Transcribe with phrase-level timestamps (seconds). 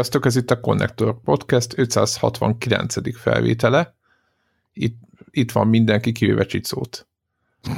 [0.00, 3.18] Sziasztok, ez itt a Connector Podcast 569.
[3.18, 3.94] felvétele.
[4.72, 4.96] Itt,
[5.30, 7.08] itt van mindenki, kivéve Csicót.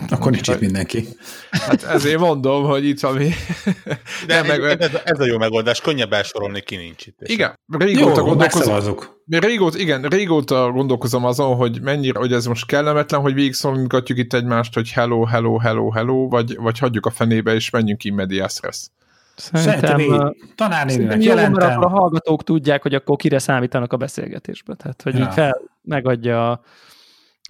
[0.08, 1.08] Akkor nincs itt mindenki.
[1.50, 3.30] Hát ezért mondom, hogy itt van mi.
[4.26, 7.18] De meg, ez, ez a jó megoldás, könnyebb elsorolni, ki nincs itt.
[7.22, 8.96] Igen, régóta jó, gondolkozom.
[9.26, 14.32] Régóta, igen, régóta gondolkozom azon, hogy mennyire, hogy ez most kellemetlen, hogy végig szólgatjuk itt
[14.32, 18.10] egymást, hogy hello, hello, hello, hello, vagy, vagy hagyjuk a fenébe, és menjünk ki
[19.36, 21.80] Szerintem, Szerintem tanárnéninek jelentem.
[21.80, 24.74] Jó, a hallgatók tudják, hogy akkor kire számítanak a beszélgetésbe.
[24.74, 25.24] Tehát, hogy ja.
[25.24, 26.60] így fel, megadja,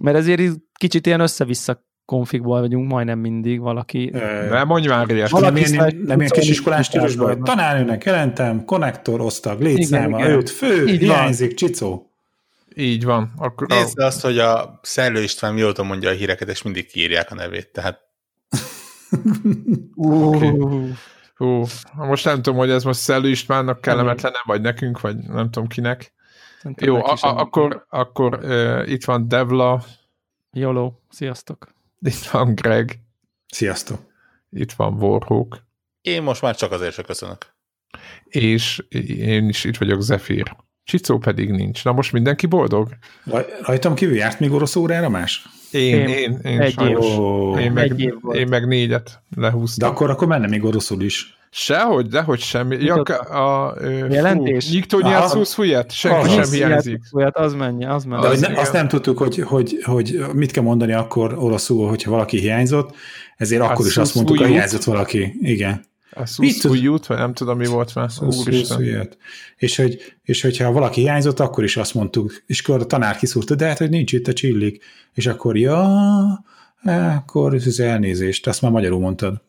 [0.01, 0.41] mert ezért
[0.73, 4.09] kicsit ilyen össze-vissza konfigból vagyunk majdnem mindig valaki.
[4.49, 5.29] Nem mondj már ilyet.
[5.29, 10.99] Valaki nem, ilyen, nem ilyen kisiskolás stílusban, tanárnőnek jelentem, konnektor, osztag, létszáma, öt, fő, Így
[10.99, 11.55] hiányzik, van.
[11.55, 12.07] csicó.
[12.75, 13.33] Így van.
[13.37, 14.05] Akkor Nézd a...
[14.05, 17.99] azt, hogy a Szellő István mióta mondja a híreket, és mindig kiírják a nevét, tehát
[19.95, 20.59] okay.
[21.35, 25.67] Hú, most nem tudom, hogy ez most Szellő Istvánnak kellemetlen, vagy nekünk, vagy nem tudom
[25.67, 26.13] kinek.
[26.61, 29.83] Szerintem Jó, a, a, akkor, akkor uh, itt van Devla.
[30.51, 31.67] Jolo, sziasztok.
[31.99, 32.99] Itt van Greg.
[33.47, 33.99] Sziasztok.
[34.49, 35.63] Itt van Warhawk.
[36.01, 37.53] Én most már csak azért se köszönök.
[38.25, 38.83] És
[39.17, 40.55] én is itt vagyok, Zephyr.
[40.83, 41.83] Csicó pedig nincs.
[41.83, 42.97] Na most mindenki boldog?
[43.61, 45.47] Rajtam kívül járt még orosz órára más?
[45.73, 47.05] Én, én, én, én egy sajnos.
[47.05, 47.65] Év.
[47.65, 49.89] Én, meg, év én meg négyet lehúztam.
[49.89, 51.37] De akkor, akkor menne még oroszul is.
[51.55, 52.77] Sehogy, dehogy semmi.
[52.83, 53.75] Ja, a, a,
[54.09, 54.71] Jelentés?
[54.71, 55.91] Nyikto nyelszúsz fúját?
[55.91, 57.01] Senki sem hiányzik.
[57.09, 58.23] Fúját, az menje, az menje.
[58.23, 62.11] De az, ne, azt nem tudtuk, hogy, hogy, hogy mit kell mondani akkor oroszul, hogyha
[62.11, 62.95] valaki hiányzott,
[63.37, 65.35] ezért a akkor is azt mondtuk, hogy hiányzott valaki.
[65.41, 65.85] Igen.
[66.15, 68.09] A szuszújút, vagy nem tudom, mi volt már.
[69.55, 73.55] És, hogy, és hogyha valaki hiányzott, akkor is azt mondtuk, és akkor a tanár kiszúrta,
[73.55, 74.83] de hát, hogy nincs itt a csillik.
[75.13, 75.83] És akkor, ja,
[77.15, 79.41] akkor ez elnézést, azt már magyarul mondtad.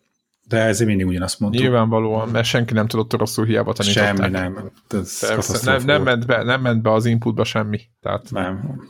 [0.49, 1.63] De ezért mindig ugyanazt mondtuk.
[1.63, 4.17] Nyilvánvalóan, mert senki nem tudott oroszul hiába tanították.
[4.17, 4.71] Semmi nem.
[4.89, 7.81] Persze, nem, nem, ment be, nem ment be az inputba semmi.
[8.01, 8.31] Tehát...
[8.31, 8.81] Nem.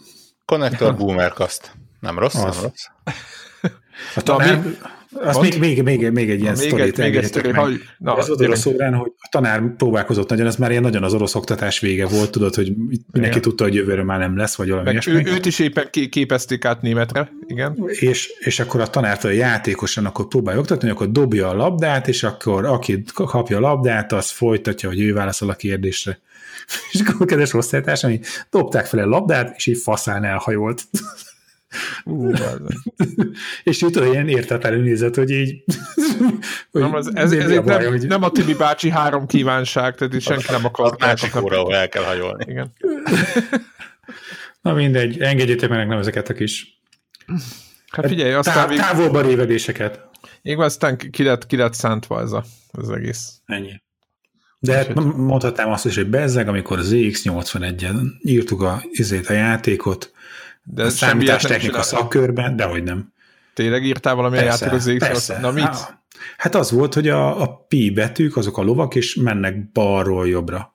[0.45, 1.73] Connector Boomercast.
[2.01, 2.55] Nem rossz, az.
[2.55, 2.85] nem rossz.
[4.17, 4.63] A tanár,
[5.21, 7.55] az még, még, még, még egy ilyen sztorit engedjetek meg.
[7.55, 11.03] Hogy, na, ez volt a órán, hogy a tanár próbálkozott nagyon, ez már ilyen nagyon
[11.03, 12.73] az orosz oktatás vége volt, tudod, hogy
[13.13, 16.65] mindenki tudta, hogy jövőre már nem lesz, vagy valami meg ő, őt is éppen képezték
[16.65, 17.85] át németre, igen.
[17.87, 22.65] És, és akkor a tanártól játékosan akkor próbálja oktatni, akkor dobja a labdát, és akkor
[22.65, 26.19] aki kapja a labdát, az folytatja, hogy ő válaszol a kérdésre.
[26.93, 28.21] És akkor kedves osztálytársam,
[28.51, 30.83] dobták fel a labdát, és így faszán elhajolt.
[32.05, 32.39] Uh,
[33.65, 35.65] és így tudod, ilyen értetlenül nézett, hogy így...
[36.71, 38.07] hogy nem, ez, ez, ez baj, nem, hogy...
[38.07, 40.97] nem a Tibi bácsi három kívánság, tehát itt senki nem akar.
[40.99, 42.45] Másik óra, ahol el kell hajolni.
[42.49, 42.73] Igen.
[44.63, 46.83] Na mindegy, engedjétek meg nem ezeket a kis
[47.91, 48.69] Hát figyelj, aztán...
[48.69, 50.01] Tá- távolba révedéseket.
[50.43, 53.41] Igen, aztán ki lett, ki lett szántva ez a, az egész.
[53.45, 53.83] Ennyi.
[54.59, 60.13] De hát mondhatnám azt is, hogy bezzeg, amikor az ZX81-en írtuk a, izét, a játékot,
[60.65, 63.13] de a számítástechnika szakkörben, de hogy nem.
[63.55, 65.39] Tényleg írtál valami persze, játék az persze.
[65.41, 65.97] Na mit?
[66.37, 70.75] Hát az volt, hogy a, a pi betűk, azok a lovak, és mennek balról jobbra.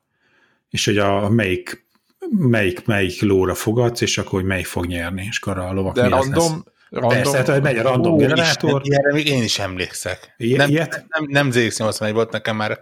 [0.70, 1.88] És hogy a melyik,
[2.30, 6.04] melyik, melyik lóra fogadsz, és akkor hogy melyik fog nyerni, és akkor a lovak De
[6.04, 6.62] mi random, lesz.
[6.90, 7.10] Random.
[7.10, 8.82] Persze, tehát megy a random Ó, generátor.
[8.84, 10.34] Ilyenre még én is emlékszek.
[10.38, 11.06] I- nem, ilyet?
[11.08, 12.80] nem, nem ZX81 volt nekem már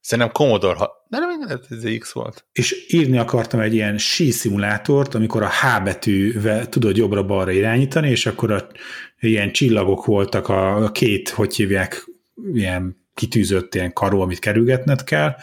[0.00, 1.06] Szerintem Commodore, ha...
[1.08, 2.44] de nem ez X volt.
[2.52, 8.26] És írni akartam egy ilyen sí szimulátort, amikor a H betűvel tudod jobbra-balra irányítani, és
[8.26, 8.66] akkor a,
[9.20, 12.04] ilyen csillagok voltak a, a két, hogy hívják,
[12.52, 15.34] ilyen kitűzött ilyen karó, amit kerülgetned kell,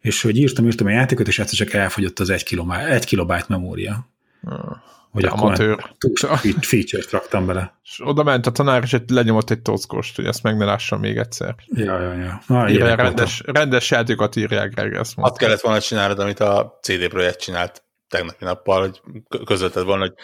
[0.00, 3.48] és hogy írtam, írtam a játékot, és egyszer csak elfogyott az egy, kilobá, egy kilobájt
[3.48, 4.08] memória.
[4.42, 5.96] Ah hogy amatőr.
[6.60, 7.78] feature-t raktam bele.
[7.82, 11.16] És oda ment a tanár, és lenyomott egy tockost, hogy ezt meg ne lássam még
[11.16, 11.54] egyszer.
[11.66, 12.42] Ja, ja, ja.
[12.46, 17.08] Na, Írja, rendes, rendes játékokat írják, Greg, ezt Azt kellett volna csinálnod, amit a CD
[17.08, 19.00] Projekt csinált tegnapi nappal, hogy
[19.44, 20.14] közölted volna, hogy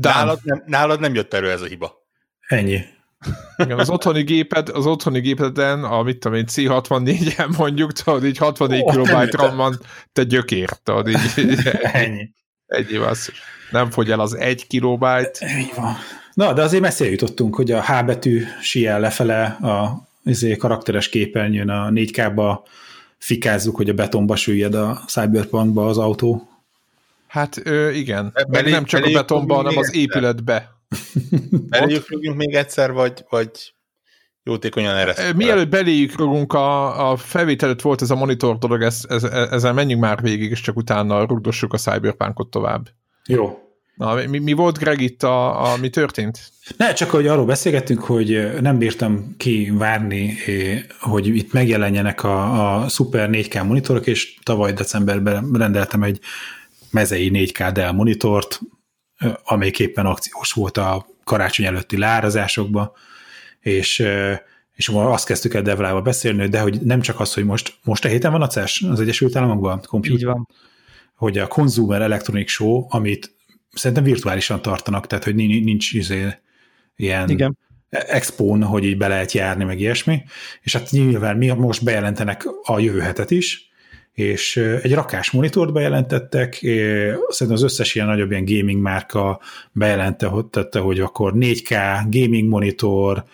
[0.00, 2.02] nálad nem, nálad nem jött elő ez a hiba.
[2.46, 2.80] Ennyi.
[3.56, 8.36] Igen, az otthoni géped, az otthoni gépeden, a mit tudom én, C64-en mondjuk, tudod, így
[8.36, 9.80] 64 oh, kilobájt RAM van,
[10.12, 11.18] te gyökér, tudod, így.
[11.82, 12.30] Ennyi.
[12.74, 13.32] Ennyi az
[13.70, 15.38] nem fogy el az egy kilobájt.
[15.58, 15.96] Így van.
[16.34, 21.68] Na, de azért messzire jutottunk, hogy a H betű siel lefele a izé, karakteres képernyőn
[21.68, 22.58] a 4K-ba
[23.18, 26.48] fikázzuk, hogy a betonba süllyed a Cyberpunkba az autó.
[27.26, 30.70] Hát ö, igen, belé, nem csak a betonba, hanem az épületbe.
[31.50, 33.73] Beléjük még egyszer, vagy, vagy
[34.44, 35.32] jótékonyan erre.
[35.32, 39.72] Mielőtt beléjük rugunk, a, a felvétel előtt volt ez a monitor dolog, ez, ez, ezzel
[39.72, 42.88] menjünk már végig, és csak utána rugdossuk a Cyberpunkot tovább.
[43.26, 43.58] Jó.
[43.96, 46.52] Na, mi, mi volt Greg itt, a, a, mi történt?
[46.76, 50.36] Ne, csak hogy arról beszélgettünk, hogy nem bírtam ki várni,
[51.00, 56.20] hogy itt megjelenjenek a, a Super 4K monitorok, és tavaly decemberben rendeltem egy
[56.90, 58.60] mezei 4K Dell monitort,
[59.44, 62.92] amelyik éppen akciós volt a karácsony előtti lárazásokba,
[63.64, 64.06] és
[64.74, 68.08] és azt kezdtük el Devlával beszélni, de hogy nem csak az, hogy most, most a
[68.08, 70.48] héten van a CES az Egyesült Államokban, Computer, Így van.
[71.14, 73.34] hogy a Consumer Electronic Show, amit
[73.72, 76.28] szerintem virtuálisan tartanak, tehát hogy nincs, nincs izé,
[76.96, 77.58] ilyen Igen.
[77.88, 80.22] expón, hogy így be lehet járni, meg ilyesmi,
[80.62, 83.72] és hát nyilván mi most bejelentenek a jövő hetet is,
[84.12, 86.54] és egy rakás monitort bejelentettek,
[87.28, 89.40] szerintem az összes ilyen nagyobb ilyen gaming márka
[89.72, 93.24] bejelentette, hogy akkor 4K gaming monitor,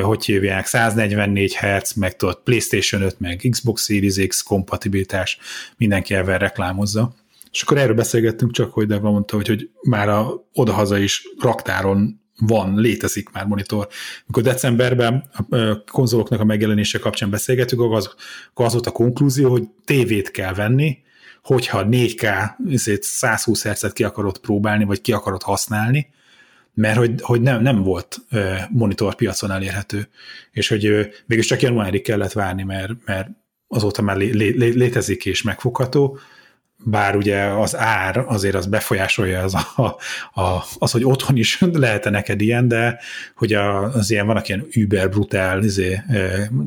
[0.00, 5.38] hogy hívják, 144 Hz, meg tudod PlayStation 5, meg Xbox Series X kompatibilitás,
[5.76, 7.14] mindenki ebben reklámozza.
[7.52, 12.20] És akkor erről beszélgettünk csak, hogy Deva mondta, hogy, hogy már a odahaza is raktáron
[12.38, 13.88] van, létezik már monitor.
[14.22, 18.14] Amikor decemberben a konzoloknak a megjelenése kapcsán beszélgetünk, akkor az,
[18.50, 20.98] akkor az volt a konklúzió, hogy tévét kell venni,
[21.42, 22.50] hogyha 4K
[23.00, 26.08] 120 Hz-et ki akarod próbálni, vagy ki akarod használni,
[26.74, 28.20] mert hogy, hogy nem, nem volt
[28.70, 30.08] monitor piacon elérhető,
[30.50, 33.28] és hogy mégis csak januárig kellett várni, mert, mert
[33.68, 36.18] azóta már lé, lé, létezik és megfogható,
[36.84, 39.82] bár ugye az ár azért az befolyásolja az, a,
[40.40, 42.98] a, az hogy otthon is lehet-e neked ilyen, de
[43.36, 46.02] hogy az ilyen vannak ilyen über brutál izé,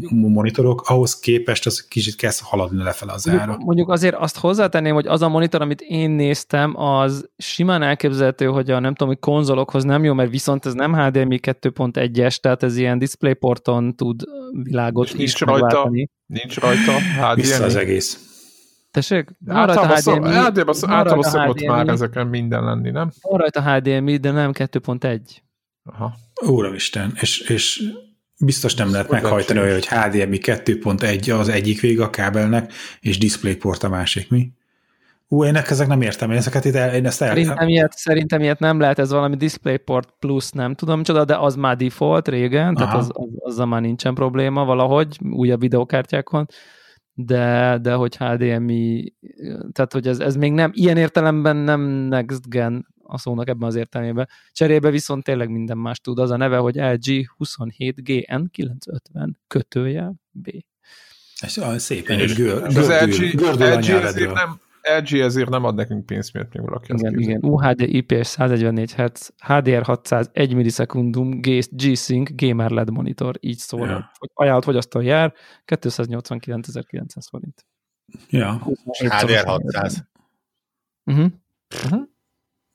[0.09, 3.57] monitorok, ahhoz képest az kicsit kezd haladni lefele az ára.
[3.57, 8.71] Mondjuk azért azt hozzátenném, hogy az a monitor, amit én néztem, az simán elképzelhető, hogy
[8.71, 12.77] a nem tudom, hogy konzolokhoz nem jó, mert viszont ez nem HDMI 2.1-es, tehát ez
[12.77, 14.21] ilyen DisplayPorton tud
[14.63, 15.91] világot nincs is rajta,
[16.25, 17.41] Nincs rajta HDMI.
[17.41, 18.34] Vissza az egész.
[18.95, 19.30] Tessék?
[19.45, 20.30] Van rajta HDMI.
[20.30, 21.68] Általában, általában szokott HDMI.
[21.68, 23.12] már ezeken minden lenni, nem?
[23.21, 25.19] Van rajta HDMI, de nem 2.1.
[25.83, 26.13] Aha.
[26.45, 27.83] Úristen, és, és
[28.39, 33.83] biztos nem lehet meghajtani olyan, hogy HDMI 2.1 az egyik vége a kábelnek, és DisplayPort
[33.83, 34.51] a másik, mi?
[35.27, 37.27] Ú, én ezek nem értem, én ezeket ide, én ezt el...
[37.27, 41.56] Szerintem ilyet, szerintem ilyet nem lehet, ez valami DisplayPort Plus, nem tudom csoda, de az
[41.56, 42.86] már default régen, Aha.
[42.86, 46.48] tehát az, az, azzal már nincsen probléma valahogy, újabb videokártyákon
[47.15, 49.13] de, de hogy HDMI,
[49.71, 53.75] tehát hogy ez, ez még nem, ilyen értelemben nem next gen a szónak ebben az
[53.75, 54.29] értelmében.
[54.51, 56.19] Cserébe viszont tényleg minden más tud.
[56.19, 60.50] Az a neve, hogy LG 27GN950 kötője B.
[61.39, 64.59] Ez szépen egy gör, az LG, LG ezért nem,
[64.97, 67.43] LG ezért nem ad nekünk pénzt, miért még valaki Igen, igen.
[67.43, 73.87] UHD IPS 144 Hz, HDR 600, 1 millisekundum, G-Sync, Gamer LED monitor, így szól.
[73.87, 74.11] Ja.
[74.17, 75.33] Hogy ajánlott fogyasztó jár,
[75.65, 77.65] 289.900 forint.
[78.29, 78.61] Ja.
[78.97, 80.07] HDR 600.
[81.05, 81.31] Uh-huh.
[81.83, 82.03] Uh-huh.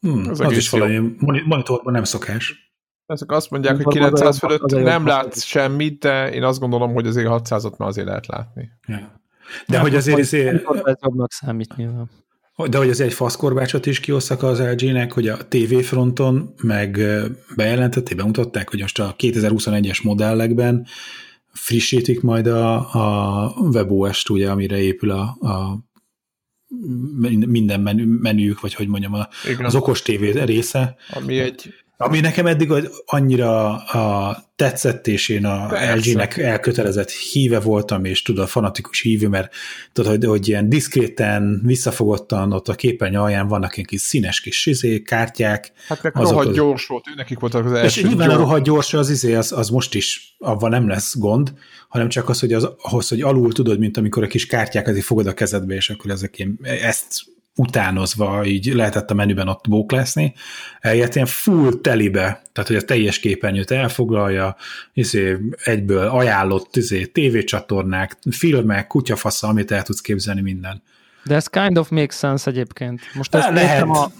[0.00, 2.74] Hmm, az, az is valami monitorban nem szokás.
[3.06, 7.28] Ezek azt mondják, hogy 900 fölött nem látsz semmit, de én azt gondolom, hogy azért
[7.30, 8.70] 600-ot már azért lehet látni.
[8.86, 9.19] Ja.
[9.66, 10.18] De nem, hogy azért...
[10.18, 10.64] azért
[11.02, 12.10] jobbnak számít nyilván.
[12.68, 17.00] De hogy azért egy faszkorbácsot is kiosztak az LG-nek, hogy a TV fronton meg
[17.56, 20.86] bejelentették, bemutatták, hogy most a 2021-es modellekben
[21.52, 25.78] frissítik majd a, a WebOS-t, ugye, amire épül a, a
[27.46, 29.28] minden menü, menüjük, vagy hogy mondjam, a,
[29.58, 30.96] az okos tévé része.
[31.10, 32.72] Ami egy ami nekem eddig
[33.06, 39.54] annyira a tetszett, és én a LG-nek elkötelezett híve voltam, és tudod, fanatikus hívő, mert
[39.92, 44.66] tudod, hogy, hogy ilyen diszkréten, visszafogottan ott a képernyő alján vannak ilyen kis színes kis
[44.66, 45.72] izé, kártyák.
[45.88, 46.54] Hát meg rohadt az...
[46.54, 48.00] gyors volt, ő nekik voltak az első.
[48.00, 48.38] És nyilván gyors.
[48.38, 51.52] a rohadt gyors az izé, az, az most is, avval nem lesz gond,
[51.88, 55.26] hanem csak az, hogy az, ahhoz, hogy alul tudod, mint amikor a kis kártyákat fogod
[55.26, 57.24] a kezedbe, és akkor ezek ilyen, ezt
[57.56, 60.34] utánozva így lehetett a menüben ott bóklászni,
[60.80, 64.56] eljött ilyen full telibe, tehát hogy a teljes képernyőt elfoglalja,
[64.92, 70.82] izé, egyből ajánlott izé, tévécsatornák, filmek, kutyafasza, amit el tudsz képzelni minden.
[71.24, 73.00] De ez kind of makes sense egyébként.
[73.14, 73.70] Most ezt lehet.
[73.70, 74.10] értem a,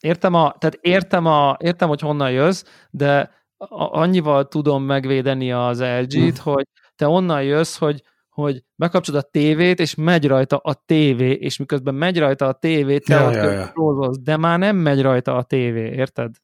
[0.00, 3.30] értem, a, tehát értem, a, értem, hogy honnan jössz, de
[3.68, 6.50] annyival tudom megvédeni az LG-t, hm.
[6.50, 6.64] hogy
[6.96, 8.02] te onnan jössz, hogy
[8.34, 12.98] hogy bekapcsolod a tévét, és megy rajta a tévé, és miközben megy rajta a tévé,
[12.98, 14.10] te ja, ja, ja.
[14.20, 16.34] de már nem megy rajta a tévé, érted?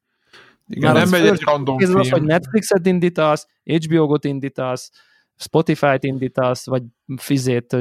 [0.67, 1.97] Igen, már nem megy egy random film.
[1.97, 4.91] Az, hogy Netflixet indítasz, HBO-got indítasz,
[5.37, 6.83] Spotify-t indítasz, vagy
[7.17, 7.73] fizét,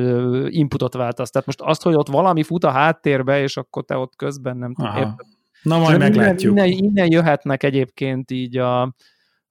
[0.47, 1.29] inputot váltasz.
[1.29, 4.73] Tehát most azt, hogy ott valami fut a háttérbe, és akkor te ott közben nem
[4.73, 5.15] tudod.
[5.63, 6.51] Na majd meglátjuk.
[6.51, 8.81] Innen, innen, innen jöhetnek egyébként így a,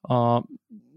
[0.01, 0.45] a,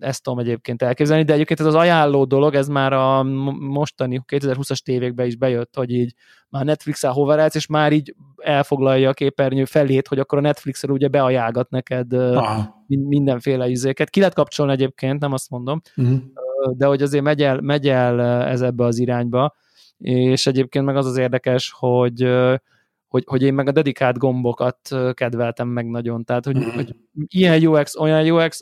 [0.04, 3.24] ezt tudom egyébként elképzelni, de egyébként ez az ajánló dolog, ez már a
[3.60, 6.14] mostani 2020-as tévékben is bejött, hogy így
[6.50, 11.08] már Netflix-el hoverelsz, és már így elfoglalja a képernyő felét, hogy akkor a Netflix-el ugye
[11.08, 12.84] beajánlgat neked Aha.
[12.88, 14.10] mindenféle izéket.
[14.10, 16.20] Ki lehet kapcsolni egyébként, nem azt mondom, uh-huh.
[16.78, 19.56] de hogy azért megy el, megy el ez ebbe az irányba,
[19.98, 22.30] és egyébként meg az az érdekes, hogy
[23.12, 24.80] hogy, hogy én meg a dedikált gombokat
[25.14, 26.24] kedveltem meg nagyon.
[26.24, 26.74] Tehát, hogy, uh-huh.
[26.74, 28.62] hogy ilyen UX, olyan UX,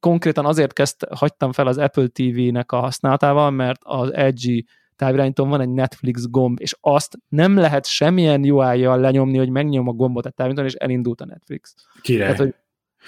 [0.00, 4.62] konkrétan azért kezd, hagytam fel az Apple TV-nek a használatával, mert az Edge
[4.96, 9.92] távirányítón van egy Netflix gomb, és azt nem lehet semmilyen UI-jal lenyomni, hogy megnyom a
[9.92, 11.74] gombot a távirányítón, és elindult a Netflix.
[12.02, 12.20] Király.
[12.22, 12.54] Tehát, hogy,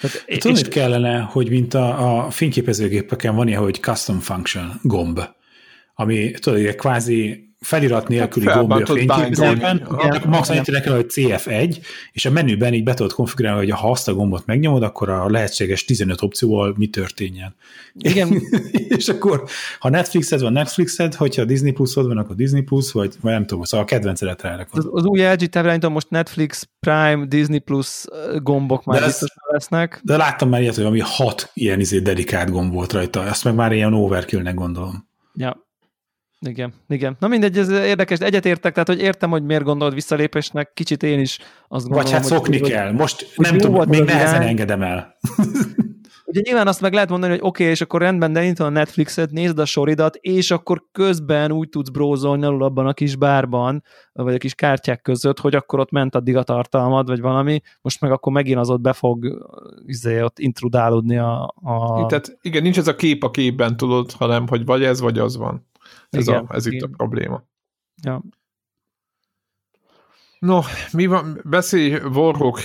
[0.01, 0.67] tehát, Tudod, és...
[0.67, 5.19] kellene, hogy mint a, a fényképezőgépeken van ilyen, hogy custom function gomb,
[5.95, 11.77] ami tudod, kvázi felirat nélküli gombja fényképezőben, akkor max annyit kell, hogy CF1,
[12.11, 15.29] és a menüben így be tudod konfigurálni, hogy ha azt a gombot megnyomod, akkor a
[15.29, 17.55] lehetséges 15 opcióval mi történjen.
[17.93, 18.41] Igen.
[18.97, 19.43] és akkor,
[19.79, 23.63] ha Netflixed van Netflixed, hogyha Disney Plus-od van, akkor Disney Plus, vagy, vagy nem tudom,
[23.63, 24.79] szóval a kedvencedet rárakod.
[24.79, 28.05] Az, az új LG távirányító most Netflix, Prime, Disney Plus
[28.41, 30.01] gombok már de biztos lesznek.
[30.03, 33.55] De láttam már ilyet, hogy ami hat ilyen izé dedikált gomb volt rajta, azt meg
[33.55, 35.07] már ilyen overkillnek gondolom.
[35.35, 35.63] Ja,
[36.45, 37.15] igen, igen.
[37.19, 41.37] Na mindegy, ez érdekes, egyetértek, tehát hogy értem, hogy miért gondolod visszalépésnek, kicsit én is
[41.67, 44.47] azt gondolom, Vagy hát szokni hogy, kell, most hogy nem tudom, még nehezen irány.
[44.47, 45.15] engedem el.
[46.33, 49.31] Ugye nyilván azt meg lehet mondani, hogy oké, okay, és akkor rendben, de a Netflixet,
[49.31, 53.83] nézd a soridat, és akkor közben úgy tudsz brózolni alul abban a kis bárban,
[54.13, 58.01] vagy a kis kártyák között, hogy akkor ott ment addig a tartalmad, vagy valami, most
[58.01, 59.45] meg akkor megint az ott be fog
[59.85, 62.05] izé, ott intrudálódni a, a...
[62.05, 65.37] Tehát igen, nincs ez a kép a képben, tudod, hanem hogy vagy ez, vagy az
[65.37, 65.65] van.
[66.13, 66.77] Ez, igen, a, ez igen.
[66.77, 67.43] itt a probléma.
[68.03, 68.23] Ja.
[70.39, 71.41] No, mi van?
[71.43, 72.59] Beszélj, Warhawk,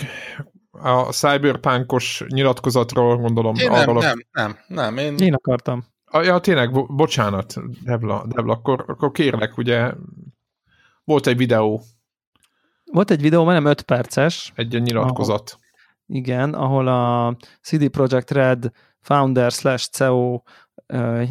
[0.71, 3.55] a cyberpunkos nyilatkozatról gondolom.
[3.55, 5.17] Én nem, arról nem, nem, nem, én...
[5.17, 5.85] Én akartam.
[6.05, 9.93] A, ja, tényleg, bo- bocsánat, Devla, Devla akkor, akkor kérlek, ugye
[11.05, 11.83] volt egy videó.
[12.85, 14.53] Volt egy videó, nem 5 perces.
[14.55, 15.51] Egy nyilatkozat.
[15.51, 15.65] Ahol,
[16.07, 20.43] igen, ahol a CD Projekt Red founder slash CEO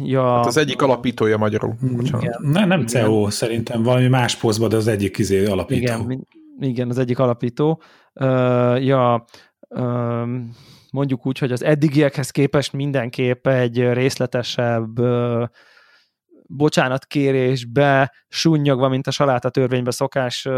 [0.04, 1.74] Ja, hát az egyik alapítója magyarul.
[2.00, 2.38] Igen.
[2.42, 5.80] Ne, nem CEO, szerintem valami más posztban, de az egyik izé alapító.
[5.80, 6.26] Igen,
[6.60, 7.82] igen, az egyik alapító.
[8.14, 9.24] Uh, ja,
[10.90, 15.42] mondjuk úgy, hogy az eddigiekhez képest mindenképp egy részletesebb uh,
[16.50, 20.48] bocsánatkérésbe sunnyogva, mint a saláta törvénybe szokás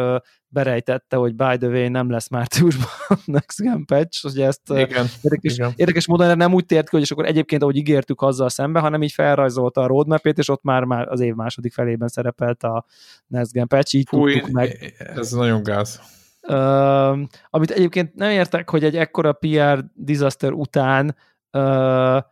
[0.49, 2.89] berejtette, hogy by the way nem lesz márciusban
[3.25, 5.73] Next Gen patch, hogy ezt igen, érdekes, igen.
[5.77, 9.03] érdekes módon nem úgy tért ki, hogy és akkor egyébként, ahogy ígértük azzal szembe, hanem
[9.03, 12.85] így felrajzolta a roadmap és ott már, már az év második felében szerepelt a
[13.27, 14.95] Next Gen patch, így Fúj, tudtuk meg.
[14.99, 16.01] Ez nagyon gáz.
[16.43, 17.21] Uh,
[17.51, 21.17] amit egyébként nem értek, hogy egy ekkora PR disaster után
[21.53, 22.23] uh,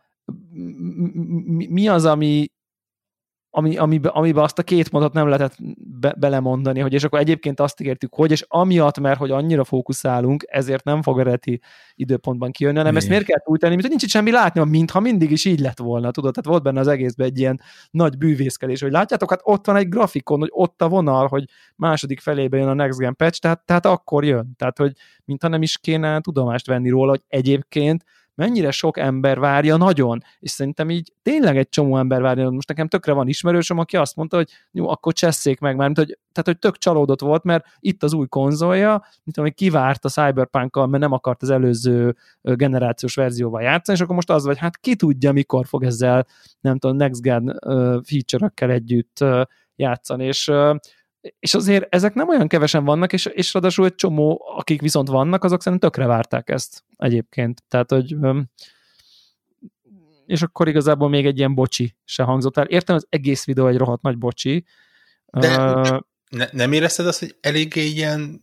[1.69, 2.47] mi az, ami
[3.51, 5.55] ami, amiben, amiben azt a két mondatot nem lehetett
[5.99, 10.43] be, belemondani, hogy és akkor egyébként azt ígértük, hogy, és amiatt, mert hogy annyira fókuszálunk,
[10.47, 11.61] ezért nem fog eredeti
[11.95, 13.01] időpontban kijönni, hanem Igen.
[13.01, 15.59] ezt miért kell úgy tenni, mint hogy nincs itt semmi látni, mintha mindig is így
[15.59, 19.41] lett volna, tudod, tehát volt benne az egészben egy ilyen nagy bűvészkedés, hogy látjátok, hát
[19.43, 23.15] ott van egy grafikon, hogy ott a vonal, hogy második felébe jön a Next Gen
[23.15, 24.91] patch, tehát, tehát akkor jön, tehát hogy
[25.25, 28.03] mintha nem is kéne tudomást venni róla, hogy egyébként
[28.39, 32.87] mennyire sok ember várja nagyon, és szerintem így tényleg egy csomó ember várja, most nekem
[32.87, 36.59] tökre van ismerősöm, aki azt mondta, hogy jó, akkor csesszék meg, mert hogy, tehát, hogy
[36.59, 41.11] tök csalódott volt, mert itt az új konzolja, mint hogy kivárt a cyberpunk mert nem
[41.11, 45.65] akart az előző generációs verzióval játszani, és akkor most az vagy, hát ki tudja, mikor
[45.65, 46.25] fog ezzel,
[46.61, 47.59] nem tudom, next gen
[48.03, 49.25] feature-ökkel együtt
[49.75, 50.51] játszani, és
[51.39, 55.43] és azért ezek nem olyan kevesen vannak, és, és ráadásul egy csomó, akik viszont vannak,
[55.43, 57.63] azok szerintem tökre várták ezt egyébként.
[57.67, 58.17] Tehát, hogy
[60.25, 62.65] és akkor igazából még egy ilyen bocsi se hangzott el.
[62.65, 64.65] Értem, az egész videó egy rohadt nagy bocsi.
[65.25, 68.41] De uh, ne, nem érezted azt, hogy eléggé ilyen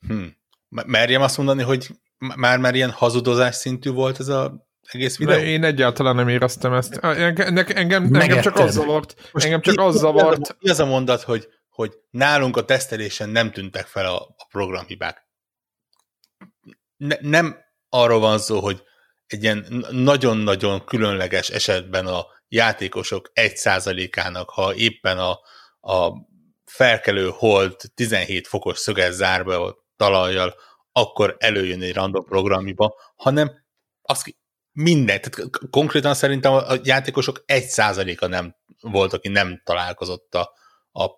[0.00, 0.24] hm,
[0.68, 1.88] merjem azt mondani, hogy
[2.18, 5.36] már-már ilyen hazudozás szintű volt ez a egész videó?
[5.36, 6.96] De én egyáltalán nem éreztem ezt.
[6.96, 9.30] Engem, engem, engem csak az zavart.
[9.32, 10.56] Most engem csak az zavart.
[10.60, 15.26] Mi az a mondat, hogy, hogy nálunk a tesztelésen nem tűntek fel a, a programhibák?
[16.96, 18.82] Ne, nem arról van szó, hogy
[19.26, 25.38] egy ilyen nagyon-nagyon különleges esetben a játékosok egy százalékának, ha éppen a,
[25.92, 26.12] a
[26.64, 30.54] felkelő hold 17 fokos szöges zárba talajjal,
[30.92, 33.66] akkor előjön egy random programiba, hanem
[34.02, 34.37] azt
[34.80, 40.52] minden, tehát konkrétan szerintem a játékosok egy százaléka nem volt, aki nem találkozott a,
[40.92, 41.16] a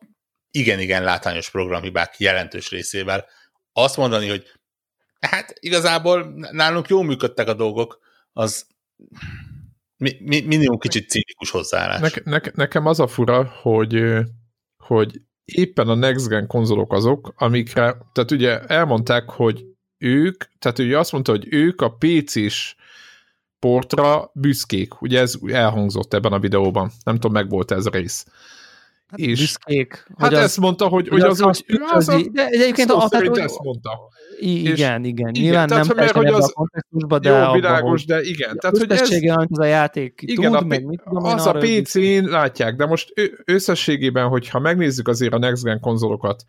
[0.50, 3.26] igen-igen látványos programhibák jelentős részével.
[3.72, 4.44] Azt mondani, hogy
[5.20, 7.98] hát igazából nálunk jól működtek a dolgok,
[8.32, 8.66] az
[9.96, 12.00] mi, mi, minimum kicsit cínikus hozzáállás.
[12.00, 14.18] Ne, ne, nekem az a fura, hogy,
[14.76, 19.64] hogy éppen a Next Gen konzolok azok, amikre, tehát ugye elmondták, hogy
[19.98, 22.74] ők, tehát ugye azt mondta, hogy ők a PC-s
[23.60, 25.00] portra büszkék.
[25.00, 26.90] Ugye ez elhangzott ebben a videóban.
[27.04, 28.26] Nem tudom, meg volt ez a rész.
[29.10, 30.06] Hát és büszkék.
[30.18, 33.38] Hát az, ezt mondta, hogy, hogy az, az, az, az, de egyébként a, tehát, hogy,
[33.38, 33.98] ezt mondta.
[34.38, 35.04] Igen, igen.
[35.04, 35.30] igen.
[35.30, 38.56] Nyilván tehát, nem mert, hogy az, a kontextusban, de jó, világos, de igen.
[38.58, 39.10] Tehát, hogy ez,
[39.48, 43.12] az a játék igen, tud, a, meg mit tudom Az a PC-n látják, de most
[43.44, 46.44] összességében, hogyha megnézzük azért a Next Gen konzolokat,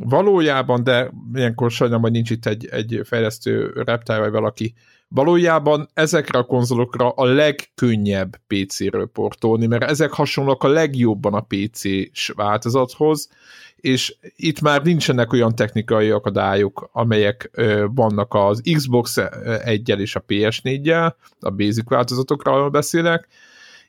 [0.00, 4.74] valójában, de ilyenkor sajnálom, hogy nincs itt egy, egy fejlesztő reptile vagy valaki,
[5.14, 12.28] valójában ezekre a konzolokra a legkönnyebb PC-ről portolni, mert ezek hasonlóak a legjobban a PC-s
[12.28, 13.28] változathoz,
[13.76, 19.16] és itt már nincsenek olyan technikai akadályok, amelyek ö, vannak az Xbox
[19.64, 23.28] 1 és a PS4-jel, a basic változatokról beszélek,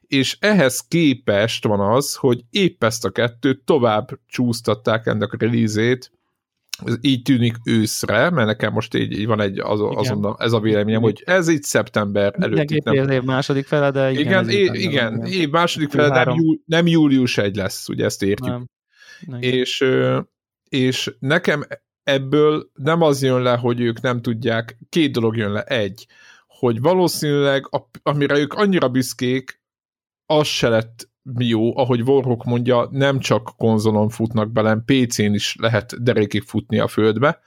[0.08, 5.98] és ehhez képest van az, hogy épp ezt a kettőt tovább csúsztatták ennek a release
[7.02, 11.02] így tűnik őszre, mert nekem most így, így van egy az, azon, ez a véleményem,
[11.02, 12.84] hogy ez így szeptember előtt.
[12.84, 14.50] Nem az év második fele, de igen.
[14.50, 18.24] Igen, é, igen, igen, év második fele, nem, jú, nem július egy lesz, ugye ezt
[18.24, 18.50] értjük.
[18.50, 18.70] Nem.
[19.20, 19.42] Nem.
[19.42, 19.86] És,
[20.70, 21.64] és nekem
[22.04, 25.64] ebből nem az jön le, hogy ők nem tudják, két dolog jön le.
[25.64, 26.08] Egy,
[26.48, 27.70] hogy valószínűleg,
[28.04, 29.62] amire ők annyira büszkék,
[30.26, 36.04] az se lett jó, ahogy Warhawk mondja, nem csak konzolon futnak bele, PC-n is lehet
[36.04, 37.40] derékig futni a földbe,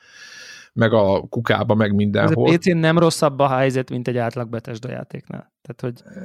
[0.73, 2.49] meg a kukába, meg mindenhol.
[2.49, 5.52] Ez a PC-n nem rosszabb a helyzet, mint egy átlag Bethesda játéknál.
[5.62, 6.23] Tehát, hogy...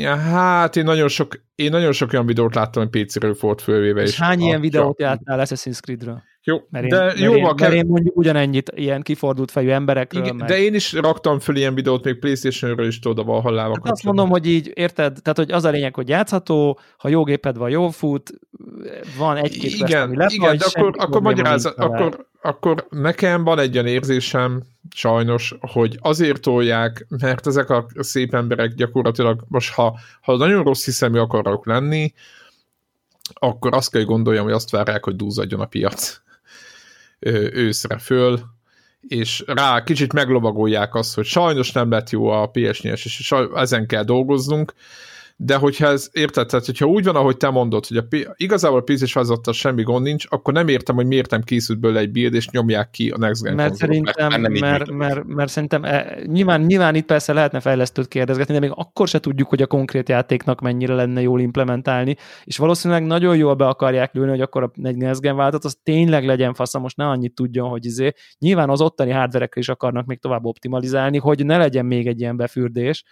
[0.00, 4.02] Ja, hát én nagyon sok, én nagyon sok olyan videót láttam, hogy PC-ről volt fölvéve.
[4.02, 6.22] És, és hány ilyen videót láttál Assassin's Creed-ről?
[6.46, 10.22] Jó, mert de én, jóval mert, én, mert én mondjuk ugyanennyit ilyen kifordult fejű emberekről.
[10.22, 10.48] Igen, meg...
[10.48, 13.80] De én is raktam föl ilyen videót, még Playstation-ről is tudod a Valhallával.
[13.82, 15.18] Hát azt mondom, hogy így, érted?
[15.22, 18.32] Tehát, hogy az a lényeg, hogy játszható, ha jó géped van, jó fut,
[19.18, 23.86] van egy-két Igen, lesz, igen, de akkor, akkor magyarázat, akkor, akkor nekem van egy olyan
[23.86, 24.62] érzésem,
[24.94, 30.84] sajnos, hogy azért tolják, mert ezek a szép emberek gyakorlatilag most, ha, ha nagyon rossz
[30.84, 32.12] hiszemű akarok lenni,
[33.34, 36.22] akkor azt kell, hogy gondoljam, hogy azt várják, hogy dúzadjon a piac
[37.52, 38.40] őszre föl,
[39.08, 44.04] és rá kicsit meglovagolják azt, hogy sajnos nem lett jó a ps és ezen kell
[44.04, 44.74] dolgoznunk,
[45.36, 48.04] de hogyha ez, érted, tehát hogyha úgy van, ahogy te mondod, hogy a,
[48.36, 52.00] igazából a PC-s változattal semmi gond nincs, akkor nem értem, hogy miért nem készült belőle
[52.00, 55.50] egy build, és nyomják ki a Next Gen Mert szerintem, mert, mert, mert, mert, mert
[55.50, 59.62] szerintem e, nyilván, nyilván itt persze lehetne fejlesztőt kérdezgetni, de még akkor se tudjuk, hogy
[59.62, 64.40] a konkrét játéknak mennyire lenne jól implementálni, és valószínűleg nagyon jól be akarják lőni, hogy
[64.40, 68.12] akkor a Next Gen változat az tényleg legyen fasza, most ne annyit tudjon, hogy izé.
[68.38, 72.36] Nyilván az ottani hardverekre is akarnak még tovább optimalizálni, hogy ne legyen még egy ilyen
[72.36, 73.04] befürdés,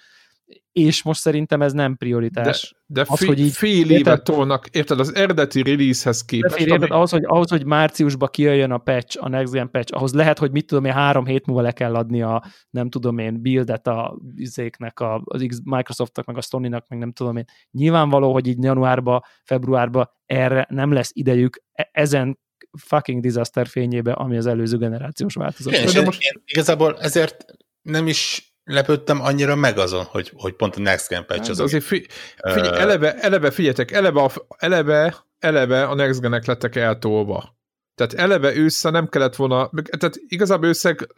[0.72, 2.76] és most szerintem ez nem prioritás.
[2.86, 6.54] De, de az, fél, hogy így, fél évet érted, tolnak, érted, az eredeti release-hez képest.
[6.54, 6.90] Fél érted, ami...
[6.90, 10.50] ahhoz, hogy, ahhoz, hogy márciusban kijöjjön a patch, a Next Gen patch, ahhoz lehet, hogy
[10.50, 14.18] mit tudom én, három hét múlva le kell adni a, nem tudom én, buildet a
[14.36, 17.44] izéknek, a, az X, Microsoftnak, meg a Sony-nak, meg nem tudom én.
[17.70, 22.38] Nyilvánvaló, hogy így januárba, februárba erre nem lesz idejük e- ezen
[22.78, 25.72] fucking disaster fényébe, ami az előző generációs változat.
[25.72, 26.22] Igen, de most...
[26.22, 27.44] én igazából ezért
[27.82, 31.60] nem is lepődtem annyira meg azon, hogy, hogy pont a Next Gen patch hát az.
[31.60, 36.76] Azért fi, figyelj, uh, eleve, eleve figyeljetek, eleve a, eleve, eleve a Next Genek lettek
[36.76, 37.56] eltolva.
[37.94, 41.08] Tehát eleve ősszel nem kellett volna, tehát igazából őszeg,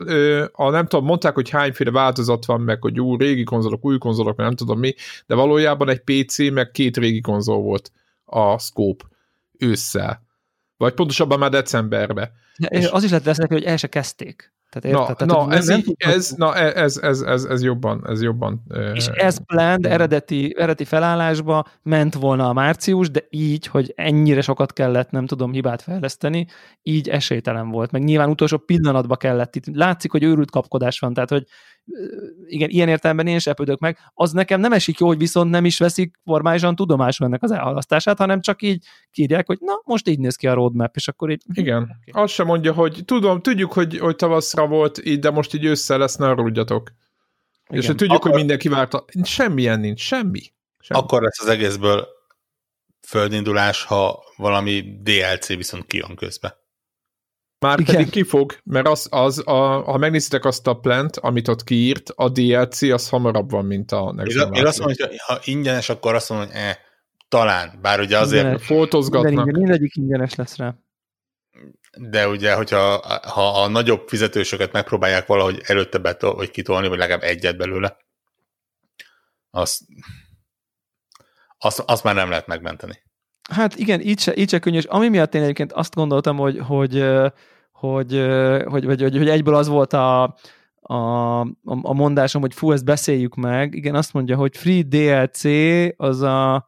[0.52, 4.36] a nem tudom, mondták, hogy hányféle változat van, meg hogy új régi konzolok, új konzolok,
[4.36, 4.94] nem tudom mi,
[5.26, 7.92] de valójában egy PC, meg két régi konzol volt
[8.24, 9.04] a Scope
[9.58, 10.22] ősszel.
[10.76, 12.30] Vagy pontosabban már decemberben.
[12.56, 14.53] Ja, és az is lehet veszni, hogy el se kezdték.
[14.74, 15.26] Tehát érted?
[15.26, 18.62] Na, tehát, na, ez, nem így, ez, na ez, ez, ez, ez, jobban, ez jobban.
[18.94, 24.72] És ez planned eredeti, eredeti felállásba ment volna a március, de így, hogy ennyire sokat
[24.72, 26.46] kellett, nem tudom, hibát fejleszteni,
[26.82, 27.90] így esélytelen volt.
[27.90, 29.64] Meg nyilván utolsó pillanatban kellett itt.
[29.72, 31.46] Látszik, hogy őrült kapkodás van, tehát hogy
[32.46, 35.64] igen, ilyen értelemben én is epődök meg, az nekem nem esik jó, hogy viszont nem
[35.64, 40.18] is veszik formálisan tudomásul ennek az elhalasztását, hanem csak így kírják, hogy na, most így
[40.18, 41.42] néz ki a roadmap, és akkor így...
[41.52, 42.22] Igen, okay.
[42.22, 45.96] azt sem mondja, hogy tudom, tudjuk, hogy, hogy tavaszra volt így, de most így össze
[45.96, 46.92] lesz, ne arudjatok.
[47.66, 47.80] Igen.
[47.80, 48.30] És hogy tudjuk, akkor...
[48.30, 49.04] hogy mindenki várta.
[49.22, 50.40] Semmilyen nincs, semmi.
[50.78, 51.00] semmi.
[51.00, 52.06] Akkor lesz az egészből
[53.06, 56.63] földindulás, ha valami DLC viszont kijön közbe.
[57.64, 57.94] Már Igen.
[57.94, 62.28] pedig kifog, mert az, az a, ha megnézitek azt a plant, amit ott kiírt, a
[62.28, 64.52] DLC az hamarabb van, mint a Next Gen.
[64.52, 66.76] Én azt mondom, hogy ha ingyenes, akkor azt mondom, hogy eh,
[67.28, 68.42] talán, bár ugye azért...
[68.42, 68.66] Ingyenes.
[68.66, 69.44] Fotozgatnak.
[69.44, 70.74] Minden, mindegyik ingyenes lesz rá.
[71.98, 72.80] De ugye, hogyha
[73.22, 77.96] ha a nagyobb fizetősöket megpróbálják valahogy előtte betol, vagy kitolni, vagy legalább egyet belőle,
[79.50, 79.80] azt,
[81.58, 83.02] azt, azt már nem lehet megmenteni.
[83.50, 86.58] Hát igen, így se, így se könnyű, és ami miatt én egyébként azt gondoltam, hogy,
[86.58, 87.04] hogy,
[87.92, 88.26] hogy,
[88.64, 90.22] hogy, hogy, hogy, hogy egyből az volt a,
[90.80, 93.74] a, a mondásom, hogy fú, ezt beszéljük meg.
[93.74, 95.44] Igen, azt mondja, hogy Free DLC
[95.96, 96.66] az a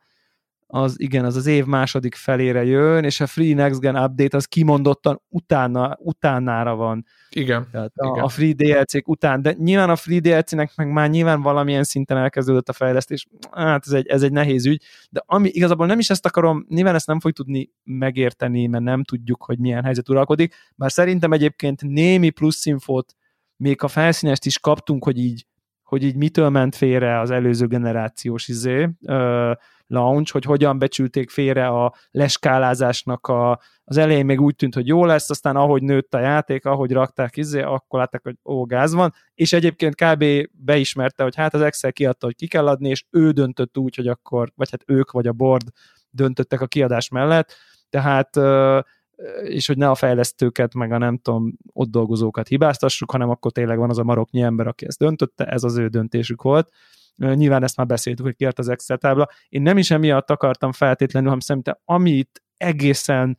[0.66, 4.44] az igen, az az év második felére jön, és a Free Next Gen Update az
[4.44, 7.04] kimondottan utána, utánára van.
[7.30, 7.66] Igen.
[7.72, 8.24] Tehát a, igen.
[8.24, 12.68] a Free DLC-k után, de nyilván a Free DLC-nek meg már nyilván valamilyen szinten elkezdődött
[12.68, 16.26] a fejlesztés, hát ez egy, ez egy nehéz ügy, de ami igazából nem is ezt
[16.26, 20.92] akarom, nyilván ezt nem fog tudni megérteni, mert nem tudjuk, hogy milyen helyzet uralkodik, bár
[20.92, 23.16] szerintem egyébként némi plusz infót
[23.56, 25.46] még a felszínest is kaptunk, hogy így,
[25.82, 29.52] hogy így mitől ment félre az előző generációs izé, ö,
[29.86, 35.04] launch, hogy hogyan becsülték félre a leskálázásnak a, az elején még úgy tűnt, hogy jó
[35.04, 39.14] lesz, aztán ahogy nőtt a játék, ahogy rakták izé, akkor látták, hogy ó, gáz van,
[39.34, 40.24] és egyébként kb.
[40.52, 44.08] beismerte, hogy hát az Excel kiadta, hogy ki kell adni, és ő döntött úgy, hogy
[44.08, 45.68] akkor, vagy hát ők, vagy a board
[46.10, 47.54] döntöttek a kiadás mellett,
[47.90, 48.36] tehát
[49.42, 53.78] és hogy ne a fejlesztőket, meg a nem tudom, ott dolgozókat hibáztassuk, hanem akkor tényleg
[53.78, 56.72] van az a maroknyi ember, aki ezt döntötte, ez az ő döntésük volt.
[57.16, 59.28] Nyilván ezt már beszéltük, hogy kiért az Excel tábla.
[59.48, 63.38] Én nem is emiatt akartam feltétlenül, hanem szerintem amit egészen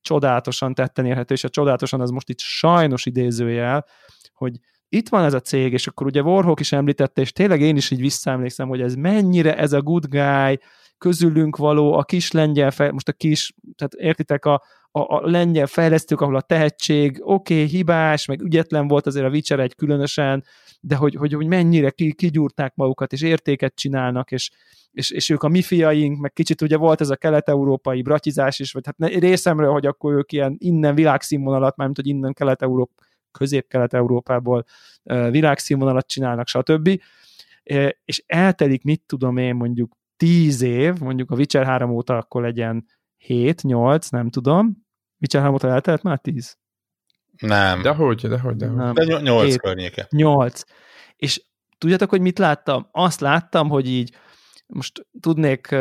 [0.00, 3.86] csodálatosan tetten érhető, és a csodálatosan az most itt sajnos idézőjel,
[4.34, 4.56] hogy
[4.88, 7.90] itt van ez a cég, és akkor ugye Warhawk is említette, és tényleg én is
[7.90, 10.58] így visszaemlékszem, hogy ez mennyire ez a good guy,
[10.98, 15.66] közülünk való, a kis lengyel, fej, most a kis, tehát értitek, a, a, a lengyel
[15.66, 20.44] fejlesztők, ahol a tehetség, oké, okay, hibás, meg ügyetlen volt azért a Witcher egy különösen,
[20.84, 24.50] de hogy, hogy, hogy mennyire ki, kigyúrták magukat, és értéket csinálnak, és,
[24.90, 28.72] és, és ők a mi fiaink, meg kicsit ugye volt ez a kelet-európai bratizás is,
[28.72, 32.92] vagy hát részemről, hogy akkor ők ilyen innen világszínvonalat, mármint, hogy innen kelet-európa,
[33.30, 34.64] közép-kelet-európából
[35.30, 37.00] világszínvonalat csinálnak, stb.
[38.04, 42.86] És eltelik, mit tudom én, mondjuk tíz év, mondjuk a Witcher 3 óta akkor legyen
[43.16, 44.84] 7, 8, nem tudom.
[45.20, 46.56] Witcher 3 óta eltelt már 10?
[47.38, 47.82] Nem.
[47.82, 48.76] Dehogy, dehogy, dehogy.
[48.76, 48.94] Nem.
[48.94, 50.06] De 8 környéke.
[50.10, 50.62] 8.
[51.16, 51.42] És
[51.78, 52.88] tudjátok, hogy mit láttam?
[52.90, 54.16] Azt láttam, hogy így
[54.66, 55.74] most tudnék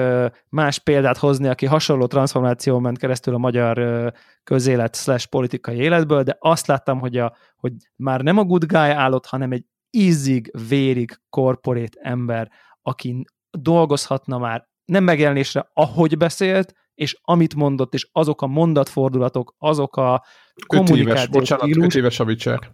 [0.50, 6.38] más példát hozni, aki hasonló transformáció ment keresztül a magyar közélet slash politikai életből, de
[6.40, 11.20] azt láttam, hogy, a, hogy már nem a good guy állott, hanem egy ízig, vérig
[11.30, 18.48] korporét ember, aki dolgozhatna már nem megjelenésre, ahogy beszélt, és amit mondott, és azok a
[18.48, 20.24] mondatfordulatok, azok a
[20.68, 22.72] kommunikációs bocsánat, stílus, öt éves a Witcher.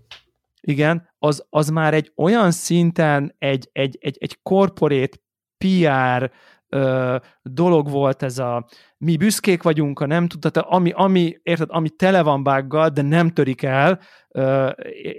[0.62, 5.22] Igen, az, az már egy olyan szinten egy, egy, egy, egy korporét
[5.58, 6.32] PR
[6.70, 11.90] ö, dolog volt ez a mi büszkék vagyunk, a nem tudta, ami, ami, érted, ami
[11.90, 14.68] tele van bággal, de nem törik el, ö,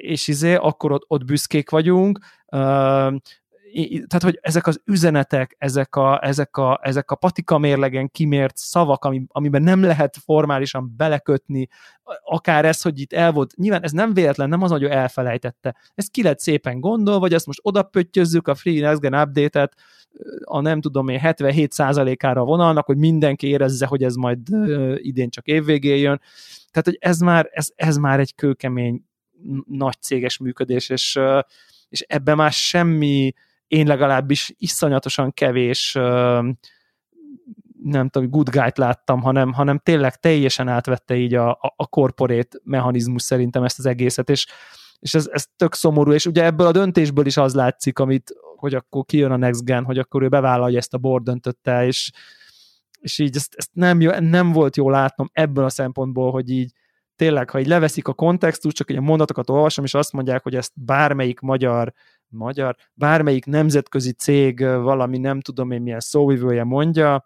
[0.01, 3.17] és izé, akkor ott, ott büszkék vagyunk, ö,
[4.07, 9.05] tehát, hogy ezek az üzenetek, ezek a, ezek a, ezek a patika mérlegen kimért szavak,
[9.05, 11.69] ami, amiben nem lehet formálisan belekötni,
[12.25, 15.77] akár ez, hogy itt el volt, nyilván ez nem véletlen, nem az, hogy ő elfelejtette.
[15.95, 19.75] Ezt ki lett szépen gondol, vagy ezt most odapöttyözzük a Free Next Gen update-et,
[20.45, 24.39] a nem tudom én 77%-ára a vonalnak, hogy mindenki érezze, hogy ez majd
[24.97, 26.21] idén csak évvégén jön.
[26.71, 29.05] Tehát, hogy ez már, ez, ez már egy kőkemény
[29.67, 31.19] nagy céges működés, és,
[31.89, 33.33] és ebben már semmi
[33.69, 35.99] én legalábbis iszonyatosan kevés
[37.83, 42.59] nem tudom, good guy-t láttam, hanem, hanem tényleg teljesen átvette így a, a, a corporate
[42.63, 44.47] mechanizmus szerintem ezt az egészet, és,
[44.99, 48.75] és ez, ez tök szomorú, és ugye ebből a döntésből is az látszik, amit, hogy
[48.75, 52.11] akkor kijön a Next Gen, hogy akkor ő bevállalja ezt a board döntötte, és,
[53.01, 56.73] és így ezt, ezt nem, jó, nem volt jó látnom ebből a szempontból, hogy így
[57.17, 60.55] tényleg, ha így leveszik a kontextust, csak egy a mondatokat olvasom, és azt mondják, hogy
[60.55, 61.93] ezt bármelyik magyar
[62.29, 67.25] magyar, bármelyik nemzetközi cég valami nem tudom én milyen szóvivője mondja,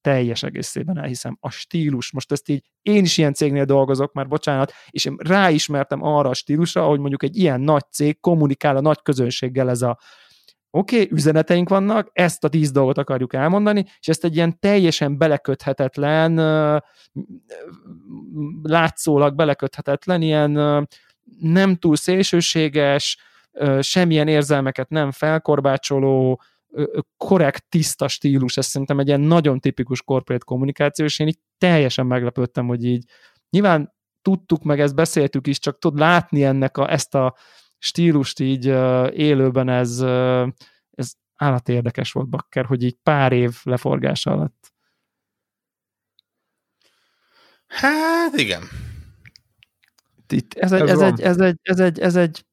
[0.00, 1.36] teljes egészében elhiszem.
[1.40, 6.02] A stílus, most ezt így, én is ilyen cégnél dolgozok, már bocsánat, és én ráismertem
[6.02, 9.98] arra a stílusra, hogy mondjuk egy ilyen nagy cég kommunikál a nagy közönséggel ez a
[10.70, 15.18] oké, okay, üzeneteink vannak, ezt a tíz dolgot akarjuk elmondani, és ezt egy ilyen teljesen
[15.18, 16.34] beleköthetetlen,
[18.62, 20.50] látszólag beleköthetetlen, ilyen
[21.38, 23.18] nem túl szélsőséges,
[23.80, 26.42] semmilyen érzelmeket nem felkorbácsoló,
[27.16, 32.06] korrekt, tiszta stílus, ez szerintem egy ilyen nagyon tipikus corporate kommunikáció, és én így teljesen
[32.06, 33.04] meglepődtem, hogy így
[33.50, 37.36] nyilván tudtuk, meg ezt beszéltük is, csak tud látni ennek a, ezt a
[37.78, 38.66] stílust így
[39.12, 40.00] élőben, ez,
[40.90, 44.72] ez állat érdekes volt, Bakker, hogy így pár év leforgása alatt.
[47.66, 48.62] Hát igen.
[50.28, 52.44] Itt, ez, egy, ez, ez, egy, ez, egy, ez, egy, ez egy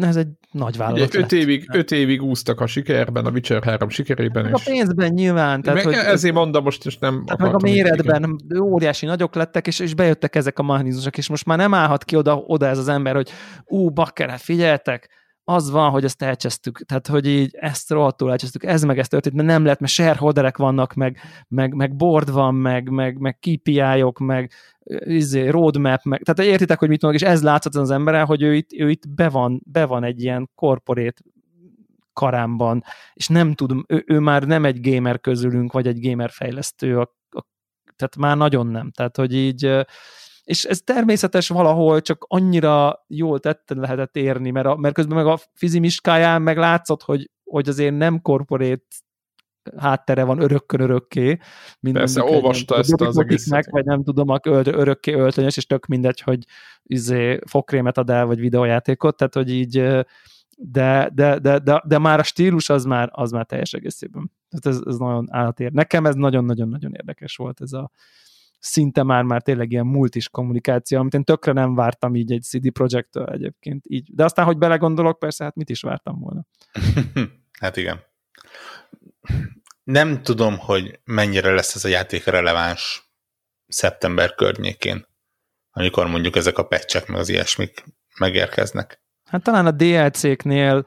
[0.00, 3.88] ez egy nagy vállalat Ugye, öt, évig, öt évig úsztak a sikerben, a Witcher 3
[3.88, 4.42] sikerében.
[4.42, 4.66] Meg és...
[4.66, 5.62] a pénzben nyilván.
[5.62, 8.60] Tehát, meg hogy, ezért mondom most, és nem tehát meg a méretben igen.
[8.60, 12.16] óriási nagyok lettek, és, és bejöttek ezek a mechanizmusok, és most már nem állhat ki
[12.16, 13.30] oda, oda ez az ember, hogy
[13.64, 15.08] ú, bakker, hát figyeltek,
[15.44, 19.34] az van, hogy ezt elcsesztük, tehát hogy így ezt rohadtul elcsesztük, ez meg ezt történt,
[19.34, 24.18] mert nem lehet, mert shareholderek vannak, meg, meg, meg board van, meg, meg, meg KPI-ok,
[24.18, 24.52] meg
[25.04, 28.54] izé, roadmap, meg, tehát értitek, hogy mit mondok, és ez látszott az embere, hogy ő
[28.54, 31.22] itt, ő itt be, van, be van egy ilyen korporét
[32.12, 36.98] karámban, és nem tudom, ő, ő már nem egy gamer közülünk, vagy egy gamer fejlesztő,
[36.98, 37.44] a, a,
[37.96, 39.84] tehát már nagyon nem, tehát hogy így
[40.44, 45.26] és ez természetes valahol, csak annyira jól tetten lehetett érni, mert, a, mert közben meg
[45.26, 48.84] a fizimiskáján meg látszott, hogy, hogy azért nem korporét
[49.76, 51.38] háttere van örökkön örökké.
[51.80, 53.70] Mint Persze, olvasta ezt az egészet.
[53.70, 56.44] Vagy nem tudom, a örökké öltönyös, és tök mindegy, hogy
[56.82, 59.72] izé, fokrémet ad el, vagy videójátékot, tehát hogy így
[60.56, 64.32] de, de, de, de, de már a stílus az már, az már teljes egészében.
[64.48, 65.72] Tehát ez, ez nagyon állatér.
[65.72, 67.90] Nekem ez nagyon-nagyon-nagyon érdekes volt ez a,
[68.64, 73.26] szinte már-már tényleg ilyen multis kommunikáció, amit én tökre nem vártam így egy CD Projektől
[73.26, 74.14] egyébként így.
[74.14, 76.46] De aztán, hogy belegondolok, persze, hát mit is vártam volna.
[77.60, 78.00] hát igen.
[79.82, 83.12] Nem tudom, hogy mennyire lesz ez a játék releváns
[83.66, 85.06] szeptember környékén,
[85.70, 87.84] amikor mondjuk ezek a pecsek meg az ilyesmik
[88.18, 89.02] megérkeznek.
[89.24, 90.86] Hát talán a DLC-knél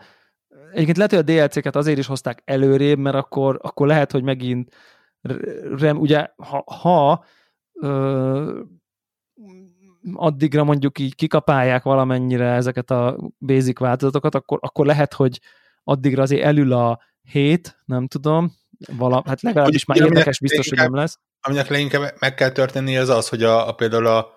[0.72, 4.76] egyébként lehet, hogy a DLC-ket azért is hozták előrébb, mert akkor, akkor lehet, hogy megint
[5.78, 7.26] rem, ugye, ha, ha
[7.82, 8.62] ö,
[10.14, 15.40] addigra mondjuk így kikapálják valamennyire ezeket a basic változatokat, akkor, akkor lehet, hogy
[15.84, 18.52] addigra azért elül a hét, nem tudom,
[18.98, 21.20] vala, hát legalábbis már érdekes biztos, hogy nem lesz.
[21.42, 24.28] Aminek leginkább meg kell történni az az, hogy a, a például a,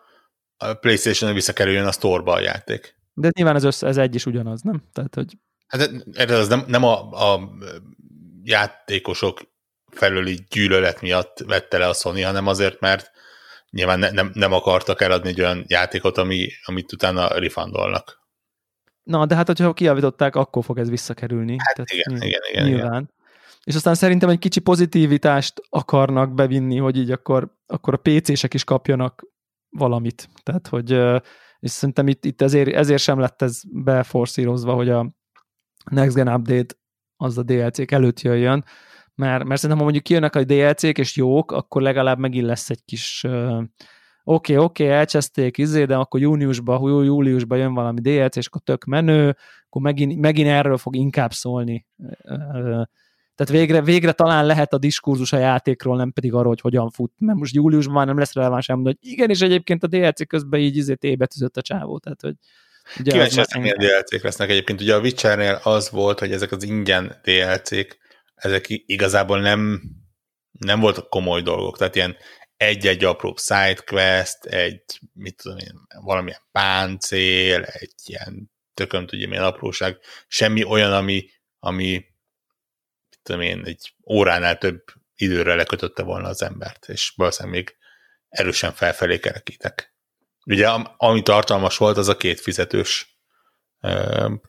[0.56, 2.98] a Playstation-on visszakerüljön a store a játék.
[3.14, 4.82] De nyilván ez, össze, ez egy is ugyanaz, nem?
[4.92, 5.38] Tehát, hogy...
[5.66, 7.40] Hát ez az nem, nem a, a
[8.42, 9.40] játékosok
[9.90, 13.10] felüli gyűlölet miatt vette le a Sony, hanem azért, mert
[13.70, 18.18] nyilván ne, nem, nem akartak eladni egy olyan játékot, ami, amit utána refundolnak.
[19.02, 21.56] Na, de hát, hogyha kiavították, akkor fog ez visszakerülni.
[21.58, 23.02] Hát Tehát igen, nyilván, igen, igen, nyilván.
[23.02, 23.10] Igen.
[23.64, 28.64] És aztán szerintem egy kicsi pozitivitást akarnak bevinni, hogy így akkor, akkor a PC-sek is
[28.64, 29.26] kapjanak
[29.68, 30.28] valamit.
[30.42, 30.90] Tehát, hogy
[31.60, 35.10] és szerintem itt, itt ezért, ezért sem lett ez beforszírozva, hogy a
[35.90, 36.74] Next Gen Update
[37.16, 38.64] az a DLC-k előtt jöjjön,
[39.20, 42.84] mert, mert szerintem, ha mondjuk kijönnek a DLC-k és jók, akkor legalább megint lesz egy
[42.84, 43.62] kis oké, uh,
[44.24, 48.84] oké, okay, okay, elcseszték, izé, de akkor júniusban, júliusban jön valami DLC, és akkor tök
[48.84, 51.86] menő, akkor megint, megint erről fog inkább szólni.
[53.34, 57.12] Tehát végre, végre talán lehet a diskurzus a játékról, nem pedig arról, hogy hogyan fut,
[57.18, 60.60] mert most júliusban már nem lesz releváns elmondani, hogy igen, és egyébként a DLC közben
[60.60, 62.34] így izé ébetűzött a csávó, tehát hogy
[62.98, 64.80] Ugye Kíváncsi lesznek, milyen DLC-k lesznek egyébként.
[64.80, 67.98] Ugye a Witchernél az volt, hogy ezek az ingyen DLC-k,
[68.40, 69.82] ezek igazából nem,
[70.50, 72.16] nem voltak komoly dolgok, tehát ilyen
[72.56, 79.98] egy-egy apró sidequest, egy, mit tudom én, valamilyen páncél, egy ilyen tököm tudja milyen apróság,
[80.26, 81.90] semmi olyan, ami, ami
[83.10, 87.76] mit tudom én, egy óránál több időre lekötötte volna az embert, és valószínűleg még
[88.28, 89.94] erősen felfelé kerekítek.
[90.44, 93.18] Ugye, ami tartalmas volt, az a két fizetős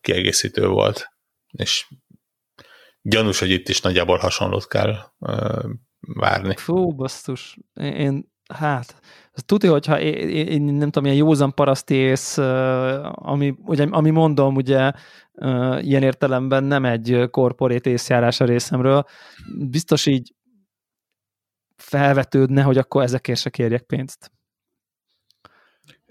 [0.01, 1.07] kiegészítő volt,
[1.51, 1.87] és
[3.01, 4.95] gyanús, hogy itt is nagyjából hasonlót kell
[5.99, 6.55] várni.
[6.55, 7.57] Fú, basszus.
[7.73, 9.01] Én, hát,
[9.45, 12.37] tudja, hogyha én, én, nem tudom, ilyen józan parasztész,
[13.11, 14.91] ami, ugye, ami mondom, ugye
[15.79, 19.05] ilyen értelemben nem egy korporét észjárás a részemről,
[19.69, 20.35] biztos így
[21.75, 24.31] felvetődne, hogy akkor ezekért se kérjek pénzt.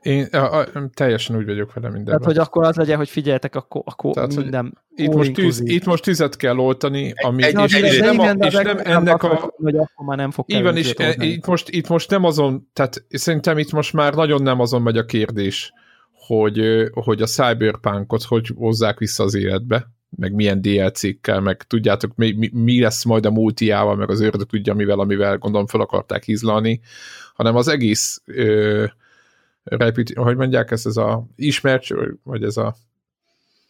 [0.02, 2.04] Én a, a, teljesen úgy vagyok vele minden.
[2.04, 5.84] Tehát, hogy akkor az legyen, hogy figyeljetek, akkor, akkor Tehát, minden itt most, tűz, itt
[5.84, 9.52] most tüzet kell oltani, ami egy, és, egy, és, nem, a, és nem ennek a...
[9.56, 12.68] Hogy akkor már nem fog így van, és e, itt most, itt most nem azon,
[12.72, 15.72] tehát szerintem itt most már nagyon nem azon megy a kérdés,
[16.12, 16.60] hogy,
[16.92, 22.50] hogy a Cyberpunkot hogy hozzák vissza az életbe, meg milyen DLC-kkel, meg tudjátok, mi, mi,
[22.52, 26.80] mi lesz majd a multiával, meg az ördög tudja mivel, amivel gondolom fel akarták hízlalni,
[27.34, 28.84] hanem az egész ö,
[29.62, 31.87] reput, hogy mondják ezt, ez a ismert,
[32.23, 32.77] vagy ez a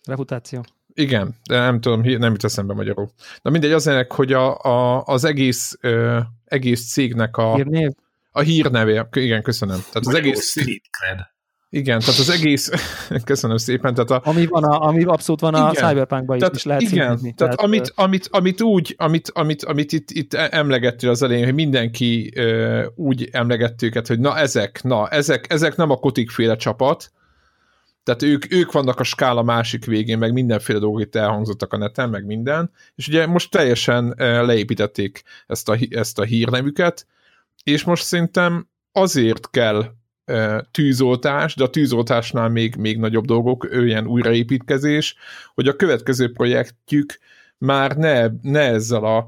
[0.06, 0.64] reputáció.
[0.94, 3.10] Igen, de nem tudom, nem jut eszembe magyarul.
[3.42, 7.90] Na mindegy, az ennek, hogy a, a, az egész, ö, egész cégnek a hírnév.
[8.32, 9.76] A hírneve, igen, köszönöm.
[9.76, 11.18] Tehát az egész street cred.
[11.72, 12.70] Igen, tehát az egész,
[13.24, 13.94] köszönöm szépen.
[13.94, 16.92] Tehát a, ami, van a, ami abszolút van igen, a Cyberpunkban is, is lehet Igen,
[16.92, 21.44] színűzni, tehát, tehát amit, amit, amit, úgy, amit, amit, amit itt, itt emlegettük az elején,
[21.44, 26.56] hogy mindenki uh, úgy emlegett őket, hogy na ezek, na ezek, ezek nem a kotikféle
[26.56, 27.12] csapat,
[28.02, 32.10] tehát ők, ők vannak a skála másik végén, meg mindenféle dolgok itt elhangzottak a neten,
[32.10, 37.06] meg minden, és ugye most teljesen leépítették ezt a, ezt a hírnevüket,
[37.64, 39.84] és most szerintem azért kell
[40.70, 45.14] tűzoltás, de a tűzoltásnál még, még nagyobb dolgok, ilyen újraépítkezés,
[45.54, 47.18] hogy a következő projektjük
[47.58, 49.26] már ne, ne ezzel a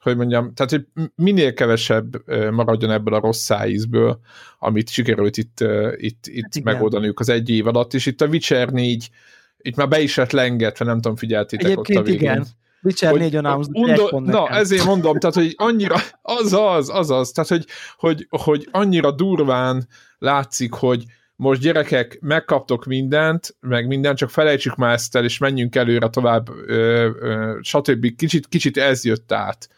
[0.00, 4.20] hogy mondjam, tehát hogy minél kevesebb maradjon ebből a rossz szájízből,
[4.58, 5.60] amit sikerült itt,
[5.96, 9.10] itt, itt hát megoldaniuk az egy év alatt, és itt a Witcher 4
[9.58, 12.30] itt már be is lett lengetve, nem tudom, figyeltétek Egyébként ott a végén.
[12.30, 12.46] igen.
[12.82, 13.36] Witcher 4
[13.72, 17.64] undor, Na, ezért mondom, tehát, hogy annyira, az az, az az, tehát, hogy,
[17.96, 21.04] hogy, hogy annyira durván látszik, hogy
[21.36, 26.48] most gyerekek, megkaptok mindent, meg mindent, csak felejtsük már ezt el, és menjünk előre tovább,
[26.66, 28.16] ö, ö, stb.
[28.16, 29.68] Kicsit, kicsit ez jött át.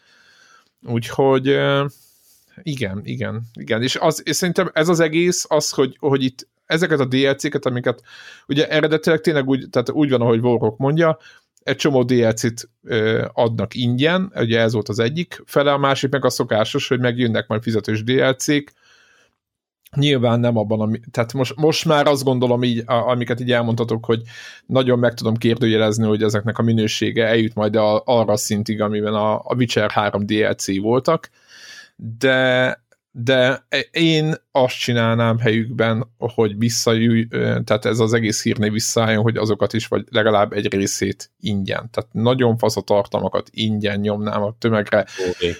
[0.87, 1.57] Úgyhogy
[2.63, 3.81] igen, igen, igen.
[3.81, 8.01] És, az, és szerintem ez az egész, az, hogy, hogy itt ezeket a DLC-ket, amiket
[8.47, 11.17] ugye eredetileg tényleg úgy, tehát úgy van, ahogy Warrock mondja,
[11.65, 12.69] egy csomó DLC-t
[13.33, 17.47] adnak ingyen, ugye ez volt az egyik fele, a másik meg a szokásos, hogy megjönnek
[17.47, 18.73] majd fizetős DLC-k,
[19.95, 24.21] nyilván nem abban, ami, tehát most, most már azt gondolom így, amiket így elmondhatok, hogy
[24.65, 29.33] nagyon meg tudom kérdőjelezni, hogy ezeknek a minősége eljut majd a, arra szintig, amiben a,
[29.33, 31.29] a Witcher 3 DLC voltak,
[31.95, 32.84] de
[33.17, 37.27] de én azt csinálnám helyükben, hogy visszajöjj,
[37.63, 41.89] tehát ez az egész hírné visszaálljon, hogy azokat is, vagy legalább egy részét ingyen.
[41.91, 45.05] Tehát nagyon fasz a tartalmakat ingyen nyomnám a tömegre.
[45.29, 45.53] Okay.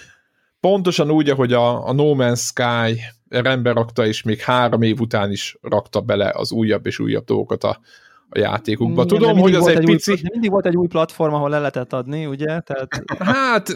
[0.60, 5.32] Pontosan úgy, ahogy a, a No Man's Sky rendbe rakta, és még három év után
[5.32, 7.80] is rakta bele az újabb és újabb dolgokat a,
[8.30, 9.04] a játékukba.
[9.04, 10.12] Igen, Tudom, hogy az egy, egy pici...
[10.12, 12.60] Új, mindig volt egy új platform, ahol le lehetett adni, ugye?
[12.60, 12.88] Tehát...
[13.20, 13.70] Hát...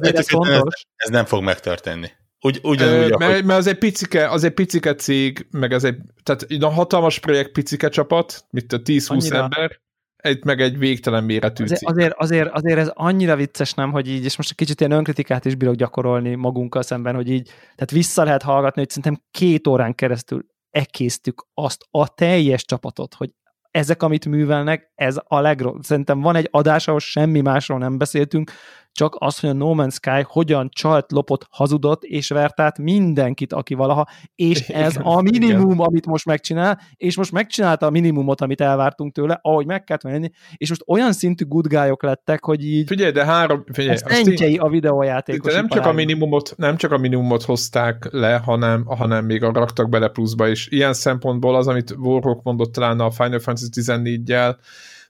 [0.00, 0.86] ez, fontos.
[0.96, 2.10] ez nem fog megtörténni.
[2.44, 3.44] Úgy, ugyanúgy, mert, ahogy...
[3.44, 7.52] mert az egy picike, az egy picike cég, meg az egy, tehát a hatalmas projekt
[7.52, 9.80] picike csapat, mint a 10-20 ember,
[10.16, 14.24] egy, meg egy végtelen méretű azért, azért, azért, azért, ez annyira vicces, nem, hogy így,
[14.24, 18.24] és most egy kicsit ilyen önkritikát is bírok gyakorolni magunkkal szemben, hogy így, tehát vissza
[18.24, 23.30] lehet hallgatni, hogy szerintem két órán keresztül ekésztük azt a teljes csapatot, hogy
[23.70, 25.82] ezek, amit művelnek, ez a legrobb.
[25.82, 28.50] Szerintem van egy adás, ahol semmi másról nem beszéltünk,
[28.92, 33.52] csak az, hogy a No Man's Sky hogyan csalt, lopott, hazudott, és vert át mindenkit,
[33.52, 35.86] aki valaha, és ez igen, a minimum, igen.
[35.86, 40.30] amit most megcsinál, és most megcsinálta a minimumot, amit elvártunk tőle, ahogy meg kellett menni,
[40.56, 44.68] és most olyan szintű good guy-ok lettek, hogy így figyelj, de három, figyelj, szentjei a
[44.68, 45.52] videójátékos.
[45.52, 49.52] De nem csak a minimumot, nem csak a minimumot hozták le, hanem, hanem még a
[49.52, 50.68] raktak bele pluszba is.
[50.70, 54.56] Ilyen szempontból az, amit Warhawk mondott talán a Final Fantasy 14-jel,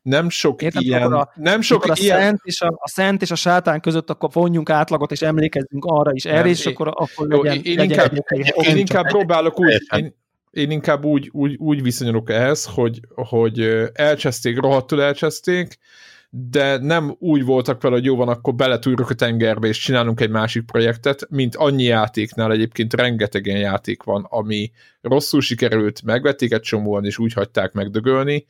[0.03, 1.13] nem sok Értem, ilyen...
[1.13, 2.21] A, nem sok a ilyen...
[2.21, 6.11] Szent és a, a szent és a sátán között akkor vonjunk átlagot, és emlékezzünk arra
[6.13, 9.83] is erre, és akkor, akkor jó, legyen, én, legyen inkább, egy, én inkább próbálok úgy...
[9.97, 13.61] Én, én inkább úgy, úgy, úgy viszonyulok ehhez, hogy, hogy
[13.93, 15.79] elcseszték, rohadtul elcseszték,
[16.31, 20.31] de nem úgy voltak vele, hogy jó van, akkor beletúrjuk a tengerbe, és csinálunk egy
[20.31, 26.61] másik projektet, mint annyi játéknál egyébként rengeteg ilyen játék van, ami rosszul sikerült, megvették egy
[26.61, 28.47] csomóan, és úgy hagyták megdögölni,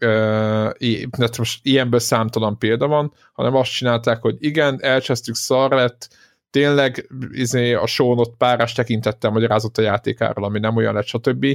[0.00, 6.08] uh, most ilyenből számtalan példa van, hanem azt csinálták, hogy igen, elcsesztük szar lett,
[6.50, 11.46] tényleg izé, a sónot párás tekintettel magyarázott a játékáról, ami nem olyan lett, stb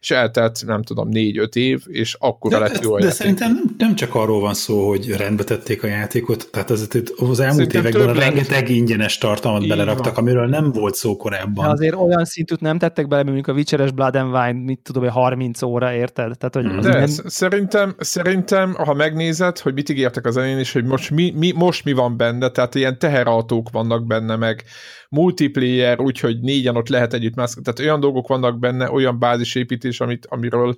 [0.00, 3.16] és eltelt, nem tudom, négy-öt év, és akkor de, lett jó De játék.
[3.16, 7.40] szerintem nem, nem csak arról van szó, hogy rendbe tették a játékot, tehát az, az
[7.40, 10.24] elmúlt szerintem években rengeteg ingyenes tartalmat Így beleraktak, van.
[10.24, 11.64] amiről nem volt szó korábban.
[11.64, 15.02] De azért olyan szintűt nem tettek bele, mondjuk a Witcheres Blood and Wine, mit tudom,
[15.02, 16.38] hogy 30 óra, érted?
[16.38, 17.06] Tehát, hogy de nem...
[17.26, 21.84] szerintem, szerintem, ha megnézed, hogy mit ígértek az elején, és hogy most mi, mi, most
[21.84, 24.64] mi van benne, tehát ilyen teherautók vannak benne, meg
[25.08, 30.26] multiplayer, úgyhogy négyen ott lehet együtt mászkálni, tehát olyan dolgok vannak benne, olyan bázisépítés, amit,
[30.26, 30.76] amiről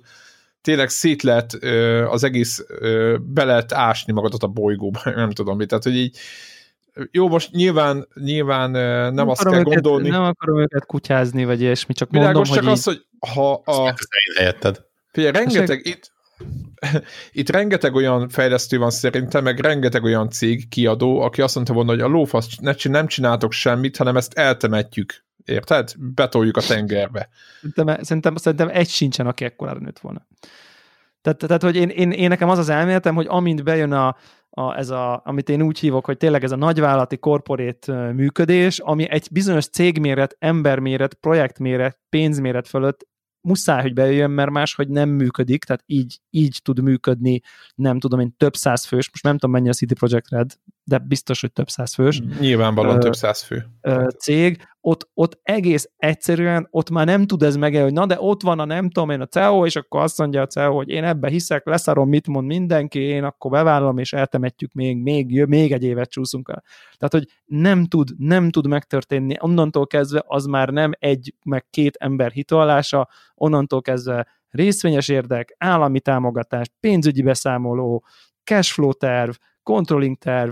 [0.61, 1.53] tényleg szét lehet
[2.09, 2.65] az egész,
[3.19, 6.17] be lehet ásni magadat a bolygóba, nem tudom mit, tehát hogy így
[7.11, 10.09] jó, most nyilván, nyilván nem, nem azt kell őket, gondolni.
[10.09, 13.95] Nem akarom őket kutyázni, vagy ilyesmi, csak Világos mondom, csak hogy az, hogy ha a...
[15.11, 16.10] Figyelj, rengeteg, itt,
[17.31, 21.91] itt rengeteg olyan fejlesztő van szerintem, meg rengeteg olyan cég, kiadó, aki azt mondta volna,
[21.91, 22.57] hogy a lófasz
[22.89, 25.25] nem csináltok semmit, hanem ezt eltemetjük.
[25.45, 25.93] Érted?
[25.97, 27.29] Betoljuk a tengerbe.
[27.59, 30.27] Szerintem, szerintem, szerintem egy sincsen, aki ekkorára nőtt volna.
[31.21, 34.15] Tehát, tehát hogy én, én, én, nekem az az elméletem, hogy amint bejön a,
[34.49, 39.09] a, ez a, amit én úgy hívok, hogy tényleg ez a nagyvállalati korporét működés, ami
[39.09, 43.07] egy bizonyos cégméret, emberméret, projektméret, pénzméret fölött
[43.41, 47.41] muszáj, hogy bejöjjön, mert máshogy nem működik, tehát így, így tud működni,
[47.75, 50.97] nem tudom én, több száz fős, most nem tudom mennyi a City Project Red, de
[50.97, 52.21] biztos, hogy több száz fős.
[52.39, 53.65] Nyilvánvalóan több száz fő.
[54.17, 58.41] Cég, ott, ott egész egyszerűen, ott már nem tud ez meg, hogy na de ott
[58.41, 61.03] van a nem tudom én a CEO, és akkor azt mondja a CEO, hogy én
[61.03, 65.83] ebbe hiszek, leszarom, mit mond mindenki, én akkor bevállalom, és eltemetjük még, még, még egy
[65.83, 66.63] évet csúszunk el.
[66.97, 71.95] Tehát, hogy nem tud, nem tud megtörténni, onnantól kezdve az már nem egy, meg két
[71.95, 78.03] ember hitalása, onnantól kezdve részvényes érdek, állami támogatás, pénzügyi beszámoló,
[78.43, 79.31] cashflow terv,
[79.63, 80.51] controlling terv,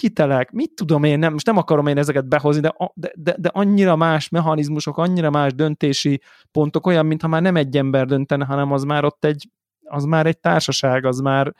[0.00, 3.50] hitelek, mit tudom én, nem, most nem akarom én ezeket behozni, de, de, de, de
[3.52, 6.20] annyira más mechanizmusok, annyira más döntési
[6.52, 9.48] pontok, olyan, mintha már nem egy ember döntene, hanem az már ott egy,
[9.84, 11.54] az már egy társaság, az már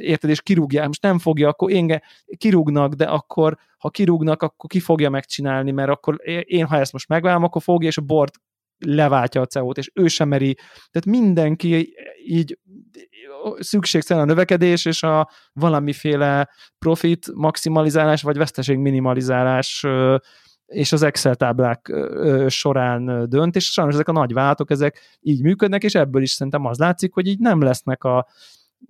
[0.00, 2.02] érted, és kirúgják, most nem fogja, akkor én
[2.36, 7.08] kirúgnak, de akkor, ha kirúgnak, akkor ki fogja megcsinálni, mert akkor én, ha ezt most
[7.08, 8.34] megvállom, akkor fogja, és a board
[8.86, 10.54] leváltja a CEO-t, és ő sem meri.
[10.90, 11.94] Tehát mindenki
[12.26, 12.58] így
[13.58, 19.86] szükségszerűen a növekedés és a valamiféle profit maximalizálás, vagy veszteség minimalizálás
[20.66, 21.92] és az Excel táblák
[22.46, 26.64] során dönt, és sajnos ezek a nagy váltok, ezek így működnek, és ebből is szerintem
[26.64, 28.26] az látszik, hogy így nem lesznek a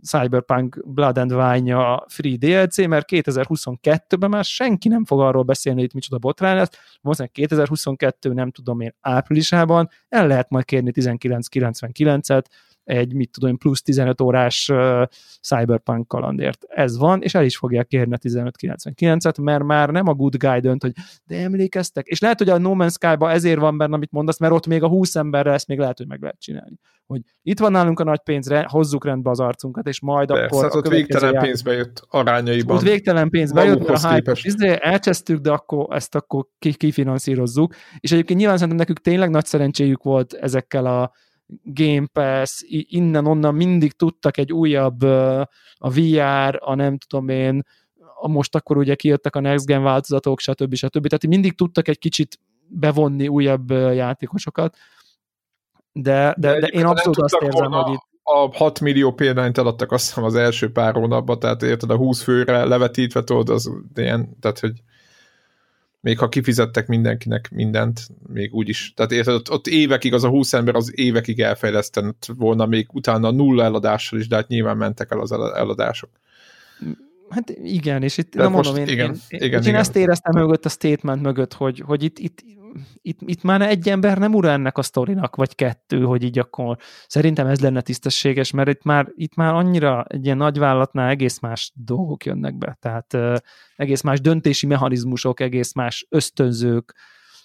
[0.02, 5.88] Cyberpunk Blood and Wine-ja free DLC, mert 2022-ben már senki nem fog arról beszélni, hogy
[5.88, 6.70] itt micsoda botrány lesz,
[7.00, 9.88] valószínűleg 2022 nem tudom én áprilisában.
[10.08, 12.44] El lehet majd kérni 1999-et,
[12.84, 15.02] egy, mit tudom, plusz 15 órás uh,
[15.42, 16.64] Cyberpunk kalandért.
[16.68, 20.60] Ez van, és el is fogják kérni a 1599-et, mert már nem a Good Guy
[20.60, 20.92] dönt, hogy
[21.24, 24.52] de emlékeztek, és lehet, hogy a No Man's Sky-ba ezért van benne, amit mondasz, mert
[24.52, 26.78] ott még a 20 emberre ezt még lehet, hogy meg lehet csinálni.
[27.06, 30.62] Hogy itt van nálunk a nagy pénzre, hozzuk rendbe az arcunkat, és majd Persze, akkor...
[30.62, 31.42] Hát ott végtelen jár...
[31.42, 32.76] pénzbe jött arányaiban.
[32.76, 37.74] Ott végtelen pénzbe jött, a hype, izé, elcsesztük, de akkor ezt akkor kifinanszírozzuk.
[37.98, 41.12] És egyébként nyilván szerintem nekük tényleg nagy szerencséjük volt ezekkel a
[41.62, 45.02] Game Pass, innen-onnan mindig tudtak egy újabb
[45.76, 47.62] a VR, a nem tudom én,
[48.22, 50.74] a most akkor ugye kijöttek a Next Gen változatok, stb.
[50.74, 51.06] stb.
[51.06, 52.38] Tehát mindig tudtak egy kicsit
[52.68, 54.76] bevonni újabb játékosokat,
[55.92, 59.92] de, de, de, de én abszolút azt érzem, hogy itt a 6 millió példányt eladtak
[59.92, 64.38] azt hiszem az első pár hónapban, tehát érted a 20 főre levetítve tudod, az ilyen,
[64.40, 64.72] tehát hogy
[66.00, 68.92] még ha kifizettek mindenkinek mindent, még úgy is.
[68.96, 73.30] Tehát érted, ott, ott évekig az a 20 ember az évekig elfejlesztett volna, még utána
[73.30, 76.10] nulla eladással is, de hát nyilván mentek el az eladások.
[77.28, 79.80] Hát igen, és itt nem mondom, én, igen, én, igen, én igen.
[79.80, 82.42] ezt éreztem mögött a statement mögött, hogy, hogy itt, itt
[83.02, 86.76] itt, itt már egy ember nem ura ennek a sztorinak, vagy kettő, hogy így akkor
[87.06, 91.72] szerintem ez lenne tisztességes, mert itt már, itt már annyira egy ilyen nagyvállalatnál egész más
[91.74, 93.36] dolgok jönnek be, tehát uh,
[93.76, 96.94] egész más döntési mechanizmusok, egész más ösztönzők,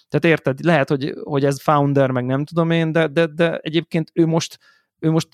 [0.08, 4.10] tehát érted, lehet, hogy, hogy ez founder, meg nem tudom én, de, de, de egyébként
[4.14, 4.58] ő most,
[4.98, 5.28] ő most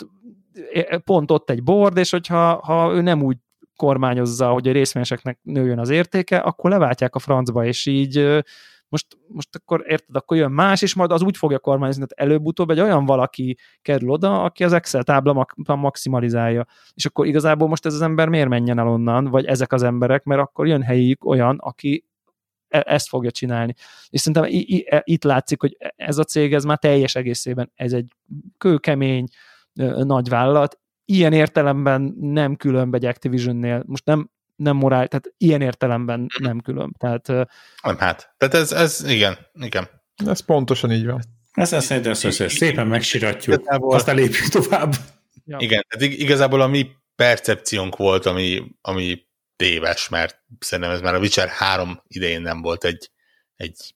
[1.05, 3.36] pont ott egy board, és hogyha ha ő nem úgy
[3.76, 8.43] kormányozza, hogy a részvényeseknek nőjön az értéke, akkor leváltják a francba, és így
[8.93, 12.70] most, most akkor érted, akkor jön más, és majd az úgy fogja kormányozni, hogy előbb-utóbb
[12.70, 16.66] egy olyan valaki kerül oda, aki az Excel tábla maximalizálja.
[16.95, 20.24] És akkor igazából most ez az ember miért menjen el onnan, vagy ezek az emberek,
[20.24, 22.05] mert akkor jön helyük olyan, aki
[22.68, 23.74] e, ezt fogja csinálni.
[24.09, 28.12] És szerintem e, itt látszik, hogy ez a cég, ez már teljes egészében, ez egy
[28.59, 29.24] kőkemény
[30.05, 33.82] nagy vállalat, ilyen értelemben nem különb egy Activision-nél.
[33.86, 34.30] Most nem
[34.63, 36.45] nem morál, tehát ilyen értelemben mhm.
[36.45, 36.95] nem külön.
[36.99, 37.27] Tehát,
[37.83, 38.35] nem, hát.
[38.37, 39.89] Tehát ez, ez igen, igen.
[40.27, 41.23] Ez pontosan így van.
[41.53, 44.95] Ez, ez szerintem ezt szépen megsiratjuk, igazából, aztán lépjünk tovább.
[45.45, 45.57] Ja.
[45.61, 51.19] Igen, tehát igazából a mi percepciónk volt, ami, ami téves, mert szerintem ez már a
[51.19, 53.11] Witcher 3 idején nem volt egy,
[53.57, 53.95] egy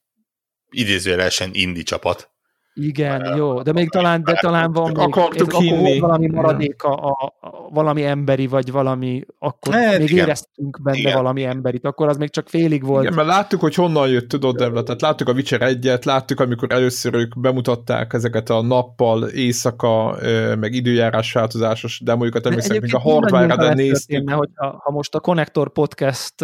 [0.69, 2.31] idézőjelesen indi csapat.
[2.79, 5.99] Igen, jó, de még talán, de talán van még, akartuk ez, hinni.
[5.99, 10.25] valami maradéka, a, a, valami emberi, vagy valami, akkor hát, még igen.
[10.25, 11.13] éreztünk benne igen.
[11.13, 13.03] valami emberit, akkor az még csak félig volt.
[13.03, 16.71] Igen, mert láttuk, hogy honnan jött, tudod, Devla, tehát láttuk a Witcher 1-et, láttuk, amikor
[16.71, 20.17] először ők bemutatták ezeket a nappal, éjszaka,
[20.59, 24.31] meg időjárás változásos demójukat, emlékszem, még a hardware-re néztük.
[24.31, 26.35] Hogy ha, ha most a Connector Podcast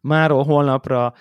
[0.00, 1.14] máról holnapra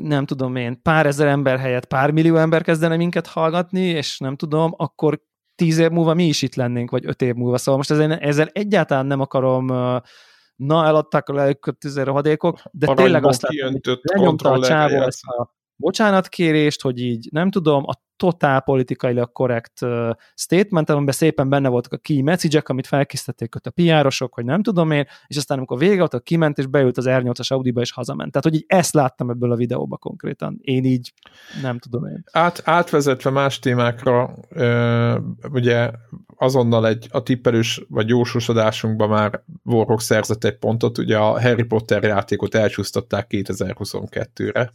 [0.00, 4.36] nem tudom én, pár ezer ember helyett pár millió ember kezdene minket hallgatni, és nem
[4.36, 5.20] tudom, akkor
[5.54, 7.58] tíz év múlva mi is itt lennénk, vagy öt év múlva.
[7.58, 9.66] Szóval most ezzel, ezzel egyáltalán nem akarom
[10.56, 15.24] na, eladták a lelkötöző rohadékok, de Aranyban tényleg azt látom, hogy lenyomta a csávó ezt
[15.24, 17.92] a bocsánatkérést, hogy így nem tudom, a
[18.22, 19.80] totál politikailag korrekt
[20.34, 24.62] statement, amiben szépen benne voltak a key message amit felkészítették ott a PR-osok, hogy nem
[24.62, 27.92] tudom én, és aztán amikor vége volt, akkor kiment, és beült az R8-as Audi-ba, és
[27.92, 28.32] hazament.
[28.32, 30.58] Tehát, hogy így ezt láttam ebből a videóba konkrétan.
[30.60, 31.12] Én így
[31.62, 32.24] nem tudom én.
[32.32, 35.16] Át, átvezetve más témákra, uh,
[35.52, 35.90] ugye
[36.36, 42.02] azonnal egy a tippelős vagy jósosodásunkban már Warhawk szerzett egy pontot, ugye a Harry Potter
[42.02, 44.72] játékot elcsúsztatták 2022-re.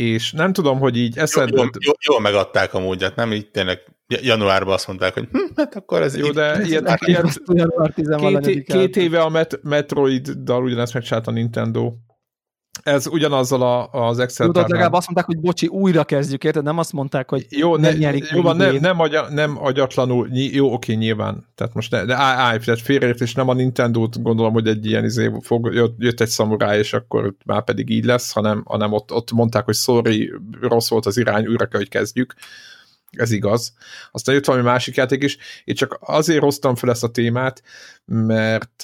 [0.00, 1.56] És nem tudom, hogy így eszedbe...
[1.56, 5.74] Jól, jól, jól megadták amúgy, hát nem így tényleg januárban azt mondták, hogy hm, hát
[5.74, 11.30] akkor ez Jó, így, de ilyen, ilyen, két, két éve a Met- Metroid-dal ugyanezt megcsinálta
[11.30, 11.92] a Nintendo,
[12.82, 16.62] ez ugyanazzal a, az Excel Tudod, legalább azt mondták, hogy bocsi, újra kezdjük, érted?
[16.62, 20.26] Nem azt mondták, hogy jó, nem ne, nyerik jó, van, nem, nem, agya, nem agyatlanul,
[20.26, 21.46] ny, jó, oké, nyilván.
[21.54, 25.04] Tehát most ne, de állj, állj tehát félreértés, nem a Nintendo-t gondolom, hogy egy ilyen
[25.04, 29.12] izé fog, jött, jött egy szamuráj, és akkor már pedig így lesz, hanem, hanem ott,
[29.12, 32.34] ott mondták, hogy sorry, rossz volt az irány, újra kell, hogy kezdjük.
[33.10, 33.72] Ez igaz.
[34.12, 35.38] Aztán jött valami másik játék is.
[35.64, 37.62] Én csak azért hoztam fel ezt a témát,
[38.04, 38.82] mert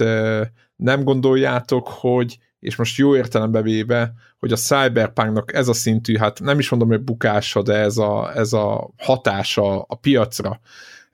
[0.77, 6.41] nem gondoljátok, hogy és most jó értelembe véve, hogy a Cyberpunknak ez a szintű, hát
[6.41, 10.61] nem is mondom, hogy bukása, de ez a, ez a hatása a piacra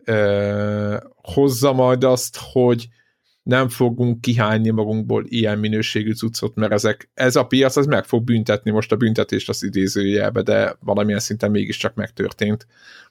[0.05, 2.89] ö, hozza majd azt, hogy
[3.43, 8.25] nem fogunk kihányni magunkból ilyen minőségű cuccot, mert ezek, ez a piac az meg fog
[8.25, 12.67] büntetni most a büntetést az idézőjelbe, de valamilyen szinten mégiscsak megtörtént.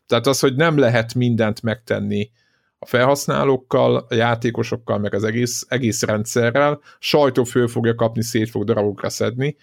[0.06, 2.32] Tehát az, hogy nem lehet mindent megtenni
[2.84, 8.64] a felhasználókkal, a játékosokkal, meg az egész, egész rendszerrel, sajtó föl fogja kapni, szét fog
[8.64, 9.58] darabokra szedni,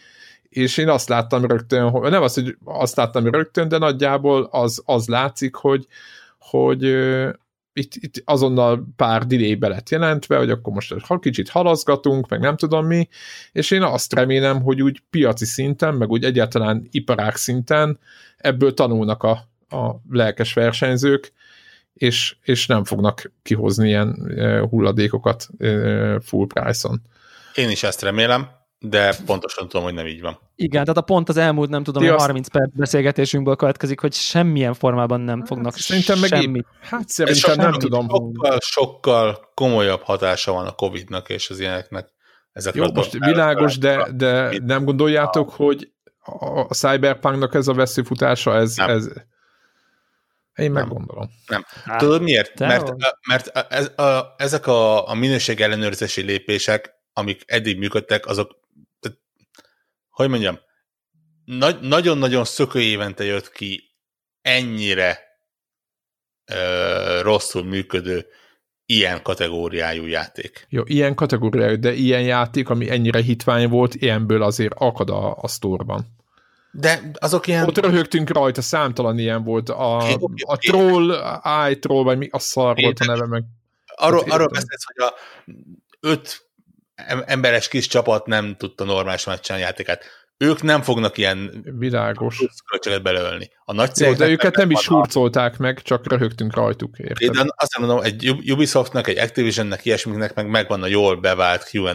[0.49, 5.07] és én azt láttam rögtön, nem azt, hogy azt láttam rögtön, de nagyjából az, az
[5.07, 5.87] látszik, hogy,
[6.39, 7.29] hogy uh,
[7.73, 12.41] itt, itt azonnal pár delay be lett jelentve, hogy akkor most ha kicsit halaszgatunk, meg
[12.41, 13.09] nem tudom mi,
[13.53, 17.99] és én azt remélem, hogy úgy piaci szinten, meg úgy egyáltalán iparák szinten
[18.37, 19.31] ebből tanulnak a,
[19.77, 21.33] a lelkes versenyzők,
[21.99, 24.17] és, és nem fognak kihozni ilyen
[24.71, 25.49] hulladékokat
[26.21, 27.01] full price-on.
[27.55, 30.39] Én is ezt remélem, de pontosan tudom, hogy nem így van.
[30.57, 34.75] Igen, tehát a pont az elmúlt, nem tudom, a 30 perc beszélgetésünkből következik, hogy semmilyen
[34.75, 36.67] formában nem fognak hát, szerintem meg semmit.
[36.81, 38.09] Hát szerintem nem tudom.
[38.09, 42.09] Sokkal, sokkal komolyabb hatása van a Covid-nak és az ilyeneknek.
[42.53, 45.93] Ezek Jó, most világos, de, de nem gondoljátok, hogy
[46.69, 48.89] a Cyberpunknak ez a veszőfutása, ez, nem.
[48.89, 49.09] ez
[50.59, 50.89] én nem.
[50.89, 51.31] gondolom.
[51.47, 51.65] Nem.
[51.85, 52.59] Á, Tudod miért?
[52.59, 52.95] Mert,
[53.29, 58.61] mert ez, a, ezek a, a minőség ellenőrzési lépések, amik eddig működtek, azok,
[60.09, 60.59] hogy mondjam,
[61.45, 63.83] nagy, nagyon-nagyon szökő évente jött ki
[64.41, 65.19] ennyire
[66.45, 68.27] ö, rosszul működő
[68.87, 70.67] ilyen kategóriájú játék.
[70.69, 75.49] Jó, ilyen kategóriájú, de ilyen játék, ami ennyire hitvány volt, ilyenből azért akad a, a
[75.49, 76.18] sztorban.
[76.71, 77.67] De azok ilyen...
[77.67, 79.69] Ott röhögtünk rajta, számtalan ilyen volt.
[79.69, 80.13] A,
[80.47, 81.41] a troll,
[81.81, 83.45] troll, vagy mi a szar volt a neve meg.
[83.95, 85.15] Arról, arról beszélsz, hogy a
[86.01, 86.47] öt
[87.27, 90.05] emberes kis csapat nem tudta normálisan megcsinálni játékát.
[90.37, 93.51] Ők nem fognak ilyen világos költséget belőlni.
[93.65, 97.31] A nagy Jó, de őket nem is hurcolták meg, csak röhögtünk rajtuk, érted?
[97.31, 101.95] De azt mondom, egy Ubisoftnak, egy Activisionnek, ilyesmiknek meg megvan a jól bevált Q&A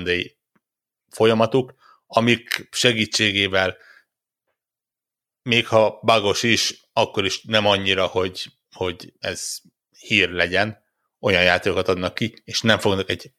[1.09, 1.74] folyamatuk,
[2.07, 3.78] amik segítségével
[5.44, 9.58] még ha bagos is, akkor is nem annyira, hogy, hogy ez
[10.00, 10.78] hír legyen,
[11.20, 13.32] olyan játékokat adnak ki, és nem fognak egy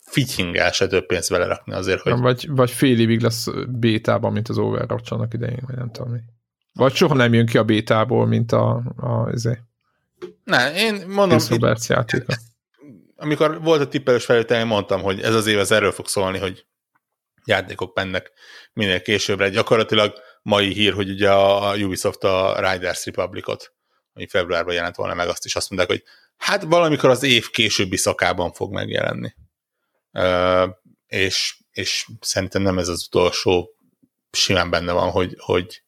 [0.00, 2.18] fityingel se több pénzt belerakni azért, hogy...
[2.18, 6.18] Vagy, vagy fél évig lesz bétában, mint az Overwatch annak idején, vagy nem tudom mi.
[6.72, 9.58] Vagy soha nem jön ki a bétából, mint a, a ezé.
[10.44, 11.38] Ne, én mondom...
[11.50, 12.34] Itt, játéka.
[13.16, 16.38] Amikor volt a tippelős felvétel, én mondtam, hogy ez az év az erről fog szólni,
[16.38, 16.66] hogy
[17.44, 18.30] játékok mennek
[18.72, 19.48] minél későbbre.
[19.48, 23.72] Gyakorlatilag mai hír, hogy ugye a Ubisoft a Riders Republicot,
[24.14, 26.04] ami februárban jelent volna meg, azt is azt mondták, hogy
[26.36, 29.34] hát valamikor az év későbbi szakában fog megjelenni.
[30.12, 30.68] Uh,
[31.06, 33.70] és, és szerintem nem ez az utolsó,
[34.30, 35.82] simán benne van, hogy, hogy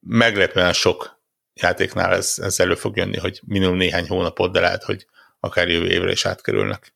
[0.00, 1.22] meglepően sok
[1.54, 5.06] játéknál ez, ez elő fog jönni, hogy minimum néhány hónapot, de lehet, hogy
[5.40, 6.94] akár jövő évre is átkerülnek.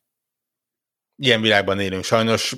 [1.15, 2.03] Ilyen világban élünk.
[2.03, 2.55] Sajnos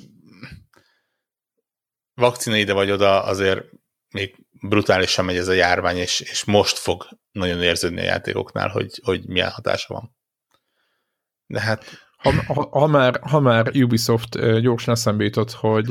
[2.14, 3.64] vakcina ide vagy oda, azért
[4.10, 9.00] még brutálisan megy ez a járvány, és, és most fog nagyon érződni a játékoknál, hogy,
[9.02, 10.16] hogy milyen hatása van.
[11.46, 12.06] De hát...
[12.18, 15.88] Ha, ha, ha, már, ha már Ubisoft gyorsan eszembe jutott, hogy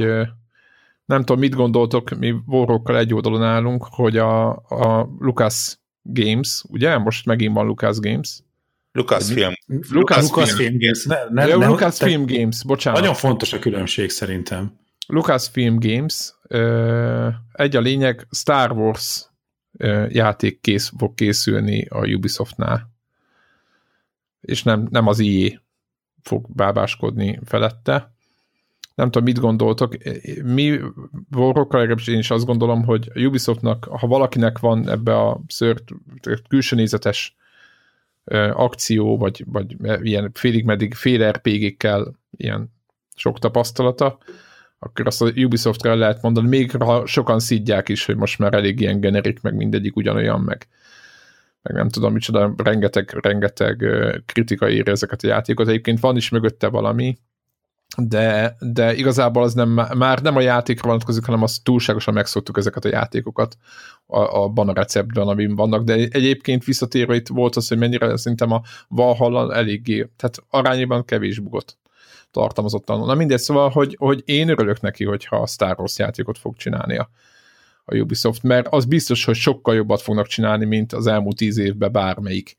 [1.05, 6.97] nem tudom, mit gondoltok, mi vorrókkal egy oldalon állunk, hogy a, a Lucas Games, ugye?
[6.97, 8.39] Most megint van Lucas Games.
[8.91, 9.53] Lucas Film.
[9.89, 11.05] Lucas, Lucas Film Games.
[11.05, 12.99] Ne, ne, ja, ne, Lucas Film Games, bocsánat.
[12.99, 14.79] Nagyon fontos a különbség szerintem.
[15.07, 16.33] Lucasfilm Games,
[17.51, 19.29] egy a lényeg, Star Wars
[20.09, 22.91] játék kész, fog készülni a Ubisoftnál.
[24.41, 25.61] És nem, nem az IE
[26.21, 28.15] fog bábáskodni felette.
[28.95, 29.97] Nem tudom, mit gondoltok.
[30.43, 30.79] Mi
[31.35, 35.83] Warrokkal legalábbis én is azt gondolom, hogy a Ubisoftnak, ha valakinek van ebbe a szört,
[36.47, 37.35] külső nézetes
[38.51, 42.73] akció, vagy, vagy ilyen félig meddig fél RPG-kkel ilyen
[43.15, 44.17] sok tapasztalata,
[44.79, 48.79] akkor azt a Ubisoftra lehet mondani, még ha sokan szidják is, hogy most már elég
[48.79, 50.67] ilyen generik, meg mindegyik ugyanolyan, meg,
[51.61, 53.83] meg nem tudom micsoda, rengeteg, rengeteg
[54.25, 55.67] kritika ér ezeket a játékot.
[55.67, 57.17] Egyébként van is mögötte valami,
[57.97, 62.85] de, de igazából az nem, már nem a játékra vonatkozik, hanem azt túlságosan megszoktuk ezeket
[62.85, 63.57] a játékokat
[64.05, 68.51] a, abban a receptben, amin vannak, de egyébként visszatérve itt volt az, hogy mennyire szerintem
[68.51, 71.77] a Valhalla eléggé, tehát arányban kevés bugot
[72.31, 73.05] tartalmazottan.
[73.05, 76.97] Na mindegy, szóval, hogy, hogy én örülök neki, hogyha a Star Wars játékot fog csinálni
[76.97, 77.09] a,
[77.89, 82.57] Ubisoft, mert az biztos, hogy sokkal jobbat fognak csinálni, mint az elmúlt tíz évben bármelyik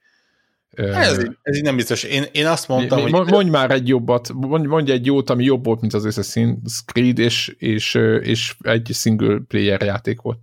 [0.70, 2.02] ez, ez így nem biztos.
[2.02, 3.30] Én, én azt mondtam, mi, hogy...
[3.30, 7.18] Mondj már egy jobbat, mondj, mondj egy jót, ami jobb volt, mint az Assassin's Creed,
[7.18, 10.38] és, és, és egy single player játék volt.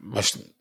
[0.00, 0.55] Most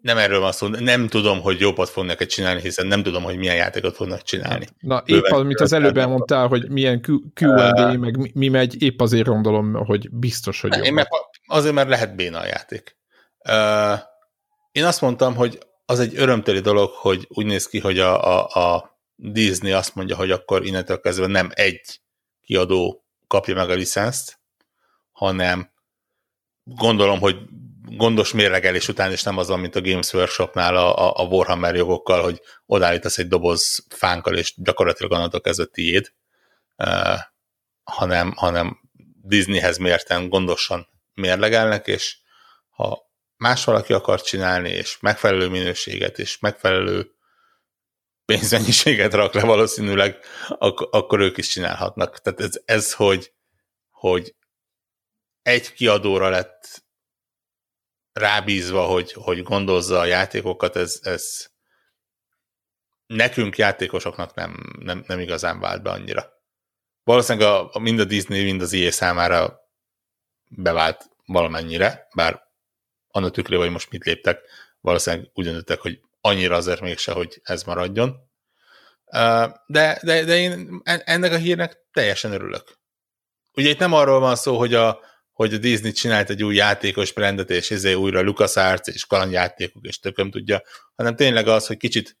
[0.00, 3.56] nem erről van szó, nem tudom, hogy jobbat fognak csinálni, hiszen nem tudom, hogy milyen
[3.56, 4.66] játékot fognak csinálni.
[4.78, 7.00] Na, épp az, amit az előbb elmondtál, hogy milyen
[7.34, 11.06] Q&A, uh, meg mi megy, épp azért gondolom, hogy biztos, hogy Én meg
[11.46, 12.96] azért, mert lehet béna a játék.
[13.48, 13.98] Uh,
[14.72, 18.64] én azt mondtam, hogy az egy örömteli dolog, hogy úgy néz ki, hogy a, a,
[18.74, 22.00] a Disney azt mondja, hogy akkor innentől kezdve nem egy
[22.42, 24.40] kiadó kapja meg a licenszt,
[25.12, 25.70] hanem
[26.64, 27.36] gondolom, hogy
[27.90, 32.22] gondos mérlegelés után is nem az van, mint a Games Workshopnál a, a Warhammer jogokkal,
[32.22, 36.12] hogy odállítasz egy doboz fánkkal, és gyakorlatilag onnantól kezdve tiéd,
[36.76, 37.18] uh,
[37.82, 38.80] hanem, hanem
[39.22, 42.16] Disneyhez mérten gondosan mérlegelnek, és
[42.70, 47.10] ha más valaki akar csinálni, és megfelelő minőséget, és megfelelő
[48.24, 50.18] pénzmennyiséget rak le valószínűleg,
[50.48, 52.20] ak- akkor ők is csinálhatnak.
[52.20, 53.32] Tehát ez, ez hogy,
[53.90, 54.34] hogy
[55.42, 56.86] egy kiadóra lett
[58.18, 61.46] rábízva, hogy, hogy gondozza a játékokat, ez, ez
[63.06, 66.32] nekünk játékosoknak nem, nem, nem igazán vált be annyira.
[67.04, 69.60] Valószínűleg a, mind a Disney, mind az IE számára
[70.48, 72.42] bevált valamennyire, bár
[73.08, 74.40] annak tükrében, hogy most mit léptek,
[74.80, 78.16] valószínűleg úgy döntöttek, hogy annyira azért mégse, hogy ez maradjon.
[79.66, 82.78] De, de, de én ennek a hírnek teljesen örülök.
[83.54, 85.00] Ugye itt nem arról van szó, hogy a,
[85.38, 89.98] hogy a Disney csinált egy új játékos brandet, és ezért újra LucasArts és kalandjátékok, és
[89.98, 90.62] tököm tudja,
[90.94, 92.18] hanem tényleg az, hogy kicsit,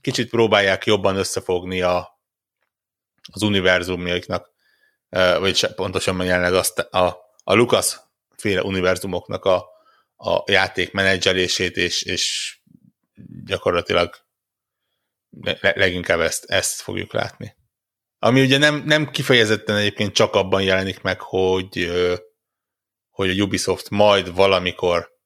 [0.00, 2.20] kicsit próbálják jobban összefogni a,
[3.32, 4.50] az univerzumjaiknak,
[5.10, 7.96] vagy pontosan jelenleg azt a, a Lucas
[8.36, 9.66] féle univerzumoknak a,
[10.16, 12.56] a játék menedzselését, és, és
[13.44, 14.14] gyakorlatilag
[15.60, 17.56] leginkább ezt, ezt fogjuk látni.
[18.18, 21.90] Ami ugye nem, nem kifejezetten egyébként csak abban jelenik meg, hogy,
[23.18, 25.16] hogy a Ubisoft majd valamikor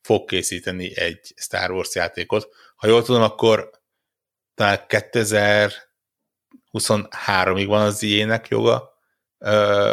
[0.00, 2.48] fog készíteni egy Star Wars játékot.
[2.76, 3.70] Ha jól tudom, akkor
[4.54, 8.92] talán 2023-ig van az ilyenek joga,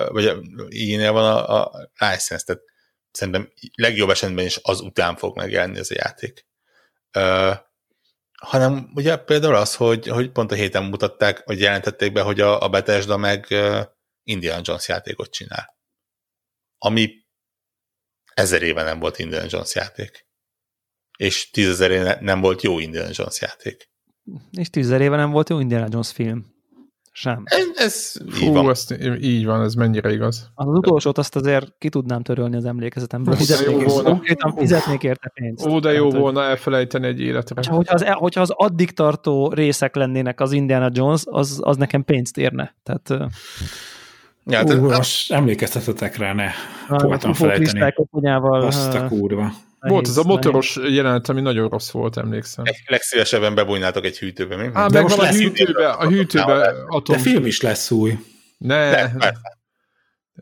[0.07, 0.37] vagy
[0.67, 2.61] ilyenél van a, a license, tehát
[3.11, 6.47] szerintem legjobb esetben is az után fog megjelenni ez a játék.
[8.39, 12.61] Hanem ugye például az, hogy, hogy pont a héten mutatták, hogy jelentették be, hogy a,
[12.61, 13.47] a Bethesda meg
[14.23, 15.77] Indiana Jones játékot csinál.
[16.77, 17.27] Ami
[18.39, 20.27] ezer éve nem volt Indiana Jones játék.
[21.17, 23.89] És tízezer éve nem volt jó Indiana Jones játék.
[24.51, 26.57] És tízezer éve nem volt jó Indiana Jones film.
[27.11, 27.43] Sem.
[27.45, 28.69] Ez, ez Fú, így van.
[28.69, 30.49] Ezt, így van, ez mennyire igaz.
[30.53, 33.35] Az, utolsót azt azért ki tudnám törölni az emlékezetemből.
[33.35, 34.21] Fizetnék, volna.
[34.55, 35.65] fizetnék érte pénzt.
[35.65, 37.55] Ó, de jó Tehát, volna elfelejteni egy életre.
[37.71, 42.37] Hogyha az, hogyha az addig tartó részek lennének az Indiana Jones, az, az nekem pénzt
[42.37, 42.75] érne.
[42.83, 43.31] Tehát,
[44.49, 46.51] Ja, Ú, most emlékeztetetek rá, ne
[46.87, 47.93] voltam felejteni.
[48.41, 49.53] Azt a kurva.
[49.79, 50.93] Volt ez a motoros nehéz.
[50.93, 52.65] jelenet, ami nagyon rossz volt, emlékszem.
[52.85, 54.69] Legszívesebben bebújnátok egy hűtőbe, mi?
[54.73, 57.15] Á, meg van a hűtőbe, a hűtőbe atom.
[57.15, 58.17] De film is lesz új.
[58.57, 58.89] Ne.
[58.89, 59.13] De,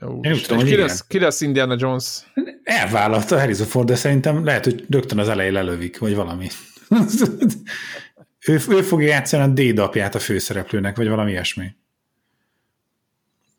[0.02, 2.24] Jó, Én tudom, ki, lesz, ki lesz Indiana Jones?
[2.64, 6.48] Elvállalta Harrison Ford, de szerintem lehet, hogy rögtön az elején lelövik, vagy valami.
[8.48, 11.76] ő, ő fogja játszani a D-dapját a főszereplőnek, vagy valami ilyesmi.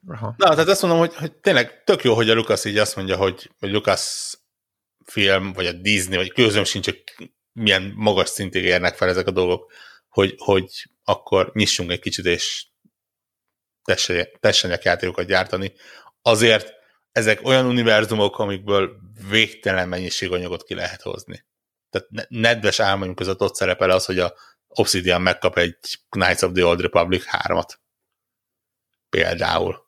[0.09, 0.35] Aha.
[0.37, 3.17] Na, tehát azt mondom, hogy, hogy tényleg tök jó, hogy a Lucas így azt mondja,
[3.17, 4.35] hogy, hogy Lucas
[5.05, 7.05] film, vagy a Disney, vagy közöm sincs, hogy
[7.53, 9.73] milyen magas szintig érnek fel ezek a dolgok,
[10.09, 12.67] hogy, hogy akkor nyissunk egy kicsit, és
[14.41, 15.73] tessenek játékokat gyártani.
[16.23, 16.73] Azért
[17.13, 18.97] ezek olyan univerzumok, amikből
[19.29, 21.45] végtelen mennyiség anyagot ki lehet hozni.
[21.91, 24.35] Tehát nedves álmaim között ott szerepel az, hogy a
[24.69, 25.77] Obsidian megkap egy
[26.09, 27.75] Knights of the Old Republic 3-at.
[29.09, 29.87] Például.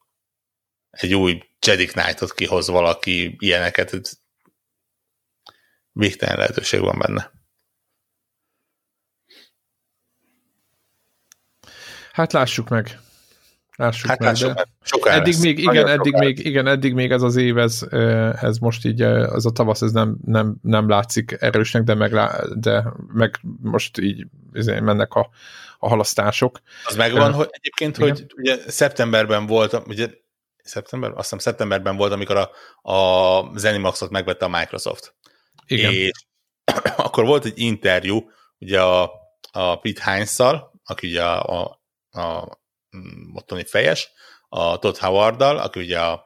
[0.91, 4.21] Egy új Jedi Knight-ot kihoz valaki ilyeneket
[5.93, 7.33] végtelen lehetőség van benne.
[12.13, 12.99] Hát lássuk meg.
[13.77, 14.55] Lássuk hát meg, lássuk
[15.05, 15.15] meg.
[15.15, 17.83] eddig még, igen, eddig még, igen, eddig még ez az év, ez,
[18.41, 22.15] ez most így, az a tavasz, ez nem, nem, nem látszik erősnek, de meg,
[22.55, 25.31] de meg most így izé, mennek a,
[25.79, 26.61] a halasztások.
[26.85, 28.09] Az megvan, uh, hogy egyébként, igen.
[28.09, 30.09] hogy ugye szeptemberben volt, ugye
[30.63, 31.11] szeptember?
[31.11, 32.51] Azt hiszem szeptemberben volt, amikor a,
[32.93, 35.15] a Zenimaxot megvette a Microsoft.
[35.67, 35.93] Igen.
[35.93, 36.25] És
[36.97, 39.13] akkor volt egy interjú, ugye a,
[39.53, 41.81] a Pete Heinz-szal, aki ugye a,
[42.11, 42.59] a, a
[43.35, 44.11] ottani fejes,
[44.49, 46.25] a Todd Howard-dal, aki ugye a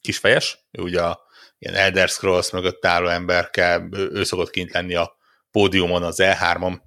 [0.00, 1.26] kisfejes, ő ugye a
[1.58, 5.16] ilyen Elder Scrolls mögött álló emberke, ő, ő szokott kint lenni a
[5.50, 6.80] pódiumon az E3-on,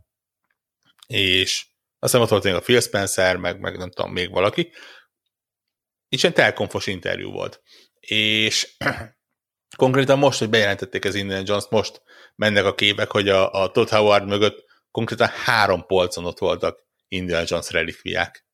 [1.07, 1.65] és
[1.99, 4.71] aztán ott volt még a Phil Spencer, meg, meg nem tudom, még valaki,
[6.11, 7.61] és egy telkonfos interjú volt.
[7.99, 8.75] És
[9.77, 12.01] konkrétan most, hogy bejelentették az Indiana jones most
[12.35, 17.45] mennek a képek, hogy a, a Todd Howard mögött konkrétan három polcon ott voltak Indiana
[17.47, 18.45] Jones relikviák.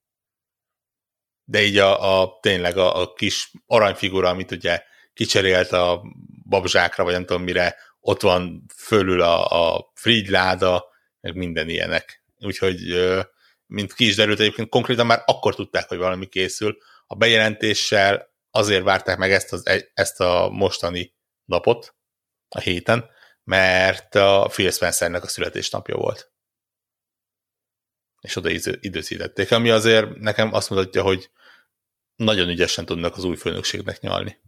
[1.43, 4.83] De így a, a tényleg a, a kis aranyfigura, amit ugye
[5.13, 6.01] kicserélt a
[6.49, 10.85] babzsákra, vagy nem tudom mire, ott van fölül a, a Fried láda,
[11.21, 12.23] meg minden ilyenek.
[12.39, 12.79] Úgyhogy,
[13.65, 16.77] mint ki is derült, egyébként konkrétan már akkor tudták, hogy valami készül.
[17.07, 21.95] A bejelentéssel azért várták meg ezt, az, ezt a mostani napot,
[22.49, 23.09] a héten,
[23.43, 26.31] mert a Phil Spencernek a születésnapja volt.
[28.21, 28.49] És oda
[28.79, 31.31] időzítették, ami azért nekem azt mutatja, hogy
[32.15, 34.41] nagyon ügyesen tudnak az új főnökségnek nyalni.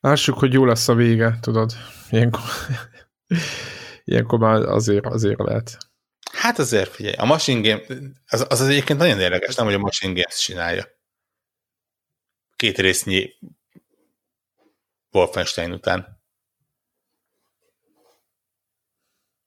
[0.00, 1.72] Lássuk, hogy jó lesz a vége, tudod.
[2.10, 2.40] Ilyenkor,
[4.04, 5.78] ilyenkor már azért, azért lehet.
[6.36, 7.82] Hát azért figyelj, a Machine Game,
[8.26, 10.86] az, az egyébként nagyon érdekes, nem, hogy a Machine Games csinálja.
[12.56, 13.34] Két résznyi
[15.10, 16.22] Wolfenstein után.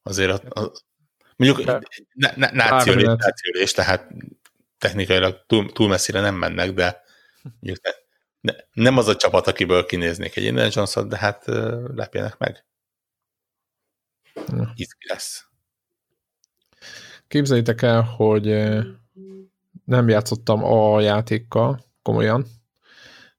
[0.03, 0.71] Azért a, a,
[1.35, 1.65] mondjuk
[2.51, 4.11] nációlés, tehát
[4.77, 7.01] technikailag túl, túl messzire nem mennek, de
[7.41, 7.91] mondjuk ne,
[8.39, 11.43] ne, nem az a csapat, akiből kinéznék egy Indiana jones de hát
[11.95, 12.65] lepjenek meg.
[14.75, 15.48] Izgi lesz.
[17.29, 18.45] Képzeljétek el, hogy
[19.85, 22.45] nem játszottam a játékkal, komolyan,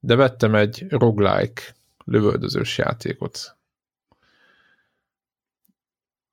[0.00, 1.62] de vettem egy roguelike
[2.04, 3.56] lövöldözős játékot.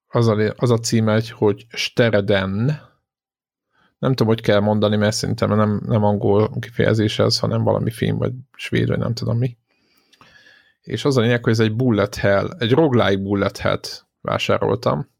[0.08, 2.82] Az a, az a címe, hogy Stereden.
[4.00, 8.18] Nem tudom, hogy kell mondani, mert szerintem nem, nem angol kifejezés ez, hanem valami film,
[8.18, 9.58] vagy svéd, vagy nem tudom mi.
[10.82, 13.80] És az a lényeg, hogy ez egy bullet hell, egy roguelike bullet hell
[14.22, 15.16] vásároltam,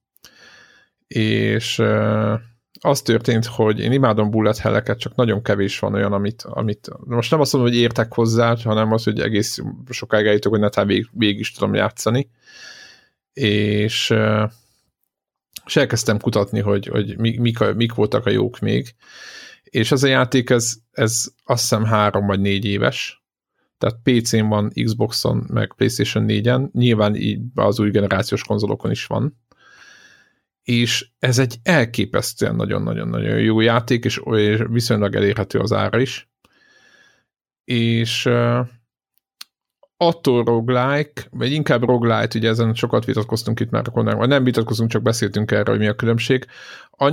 [1.08, 1.82] és
[2.80, 7.32] az történt, hogy én imádom bullet helleket, csak nagyon kevés van olyan, amit, amit most
[7.32, 9.58] nem azt mondom, hogy értek hozzá, hanem az, hogy egész
[9.90, 12.30] sokáig eljutok, hogy netán vég, végig is tudom játszani.
[13.34, 14.14] És,
[15.66, 18.96] és elkezdtem kutatni, hogy, hogy mik, mik, mik voltak a jók még.
[19.64, 23.24] És ez a játék, ez, ez azt hiszem három vagy négy éves,
[23.78, 29.38] tehát PC-n van, Xbox-on, meg PlayStation 4-en, nyilván így az új generációs konzolokon is van,
[30.68, 34.22] és ez egy elképesztően nagyon-nagyon-nagyon jó játék, és
[34.70, 36.30] viszonylag elérhető az ára is.
[37.64, 38.68] És uh,
[39.98, 44.90] attól roguelike, vagy inkább roguelite, ugye ezen sokat vitatkoztunk itt már a vagy nem vitatkozunk,
[44.90, 46.46] csak beszéltünk erről, hogy mi a különbség.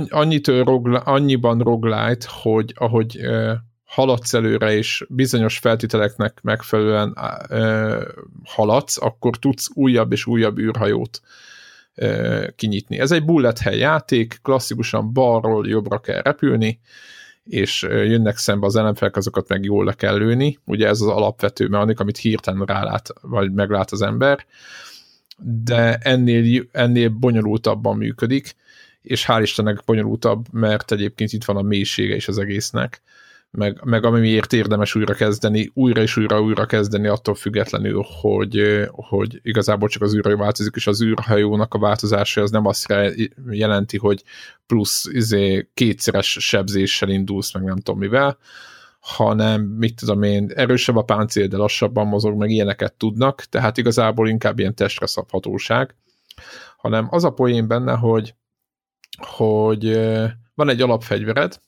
[0.09, 3.51] Annyit roguelite, annyiban roguelite, hogy ahogy uh,
[3.85, 7.17] haladsz előre, és bizonyos feltételeknek megfelelően
[7.49, 8.03] uh,
[8.43, 11.21] haladsz, akkor tudsz újabb és újabb űrhajót
[12.55, 12.99] kinyitni.
[12.99, 16.79] Ez egy bullet hell játék, klasszikusan balról jobbra kell repülni,
[17.43, 20.59] és jönnek szembe az ellenfelek, azokat meg jól le kell lőni.
[20.65, 24.45] Ugye ez az alapvető mechanik, amit hirtelen rálát, vagy meglát az ember,
[25.37, 28.55] de ennél, ennél bonyolultabban működik,
[29.01, 33.01] és hál' Istennek bonyolultabb, mert egyébként itt van a mélysége is az egésznek
[33.55, 39.39] meg, meg amiért érdemes újra kezdeni, újra és újra újra kezdeni attól függetlenül, hogy, hogy
[39.43, 42.93] igazából csak az űrhajó változik, és az űrhajónak a változása az nem azt
[43.49, 44.23] jelenti, hogy
[44.65, 48.37] plusz izé, kétszeres sebzéssel indulsz, meg nem tudom mivel,
[48.99, 54.29] hanem mit tudom én, erősebb a páncél, de lassabban mozog, meg ilyeneket tudnak, tehát igazából
[54.29, 55.95] inkább ilyen testre szabhatóság,
[56.77, 58.35] hanem az a poén benne, hogy,
[59.17, 59.99] hogy
[60.53, 61.59] van egy alapfegyvered,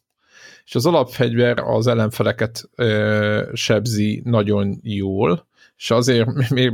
[0.68, 5.48] és az alapfegyver az ellenfeleket ö, sebzi nagyon jól,
[5.78, 6.74] és azért még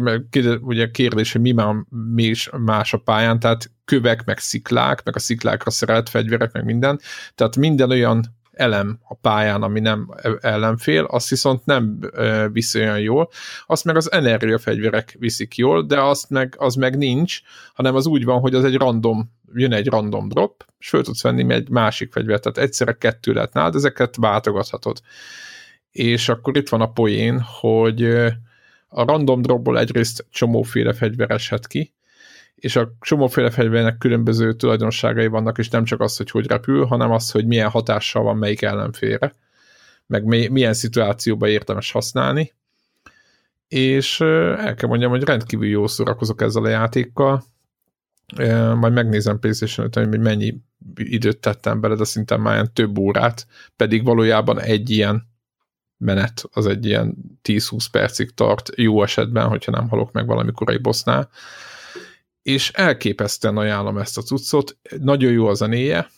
[0.61, 1.75] ugye kérdés, hogy mi már
[2.13, 6.63] mi is más a pályán, tehát kövek, meg sziklák, meg a sziklákra szerelt fegyverek, meg
[6.63, 6.99] minden,
[7.35, 11.99] tehát minden olyan elem a pályán, ami nem ellenfél, azt viszont nem
[12.51, 13.29] viszi olyan jól,
[13.67, 17.41] azt meg az energiafegyverek viszik jól, de azt meg, az meg nincs,
[17.73, 21.21] hanem az úgy van, hogy az egy random jön egy random drop, és föl tudsz
[21.21, 25.01] venni egy másik fegyvert, tehát egyszerre kettő lehet nálad, ezeket váltogathatod.
[25.91, 28.03] És akkor itt van a poén, hogy
[28.87, 31.93] a random dropból egyrészt csomóféle fegyver eshet ki,
[32.63, 37.11] és a csomóféle fegyvernek különböző tulajdonságai vannak, és nem csak az, hogy hogy repül, hanem
[37.11, 39.33] az, hogy milyen hatással van melyik ellenfélre,
[40.05, 42.53] meg milyen szituációban érdemes használni.
[43.67, 47.43] És el kell mondjam, hogy rendkívül jó szórakozok ezzel a játékkal,
[48.75, 50.55] majd megnézem PlayStation 5 hogy mennyi
[50.95, 55.27] időt tettem bele, de szinte már ilyen több órát, pedig valójában egy ilyen
[55.97, 60.81] menet, az egy ilyen 10-20 percig tart, jó esetben, hogyha nem halok meg valamikor egy
[60.81, 61.29] bossnál,
[62.43, 66.09] és elképesztően ajánlom ezt a cuccot, nagyon jó a zenéje,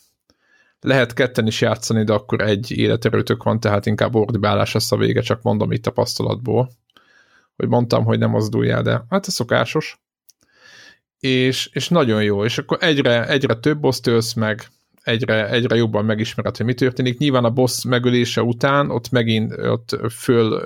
[0.80, 5.21] lehet ketten is játszani, de akkor egy életerőtök van, tehát inkább ordibálás lesz a vége,
[5.21, 6.71] csak mondom itt tapasztalatból,
[7.55, 9.99] hogy mondtam, hogy nem mozduljál, de hát ez szokásos.
[11.19, 14.67] És, és nagyon jó, és akkor egyre, egyre több boss tölsz meg,
[15.03, 17.17] egyre, egyre jobban megismered, hogy mi történik.
[17.17, 20.61] Nyilván a boss megölése után ott megint ott föl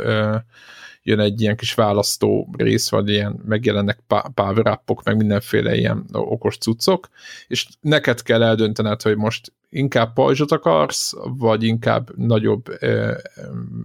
[1.04, 4.00] jön egy ilyen kis választó rész, vagy ilyen megjelennek
[4.34, 7.10] power meg mindenféle ilyen okos cuccok,
[7.48, 12.78] és neked kell eldöntened, hogy most inkább pajzsot akarsz, vagy inkább nagyobb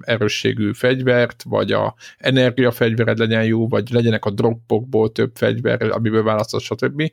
[0.01, 6.63] erősségű fegyvert, vagy a energiafegyvered legyen jó, vagy legyenek a droppokból több fegyver, amiből választasz,
[6.63, 7.13] stb.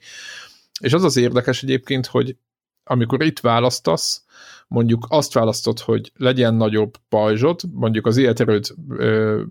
[0.80, 2.36] És az az érdekes egyébként, hogy
[2.84, 4.26] amikor itt választasz,
[4.72, 8.68] mondjuk azt választod, hogy legyen nagyobb pajzsod, mondjuk az életerőd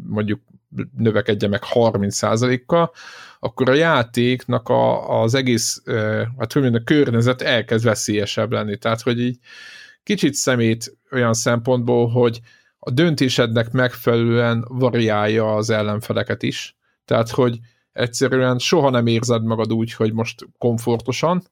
[0.06, 0.40] mondjuk
[0.96, 2.92] növekedje meg 30%-kal,
[3.40, 5.82] akkor a játéknak a, az egész,
[6.38, 8.76] hát hogy a környezet elkezd veszélyesebb lenni.
[8.76, 9.38] Tehát, hogy így
[10.02, 12.40] kicsit szemét olyan szempontból, hogy
[12.78, 16.76] a döntésednek megfelelően variálja az ellenfeleket is.
[17.04, 17.58] Tehát, hogy
[17.92, 21.42] egyszerűen soha nem érzed magad úgy, hogy most komfortosan,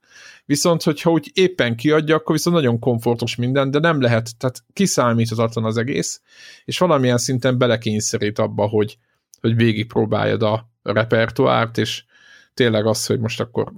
[0.44, 5.64] viszont hogyha úgy éppen kiadja, akkor viszont nagyon komfortos minden, de nem lehet, tehát kiszámíthatatlan
[5.64, 6.20] az egész,
[6.64, 8.98] és valamilyen szinten belekényszerít abba, hogy,
[9.40, 12.04] hogy végigpróbáljad a repertoárt, és
[12.54, 13.72] tényleg az, hogy most akkor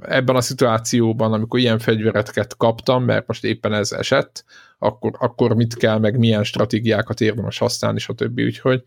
[0.00, 4.44] ebben a szituációban, amikor ilyen fegyvereket kaptam, mert most éppen ez esett,
[4.78, 8.38] akkor, akkor mit kell, meg milyen stratégiákat érdemes használni, stb.
[8.38, 8.84] Úgyhogy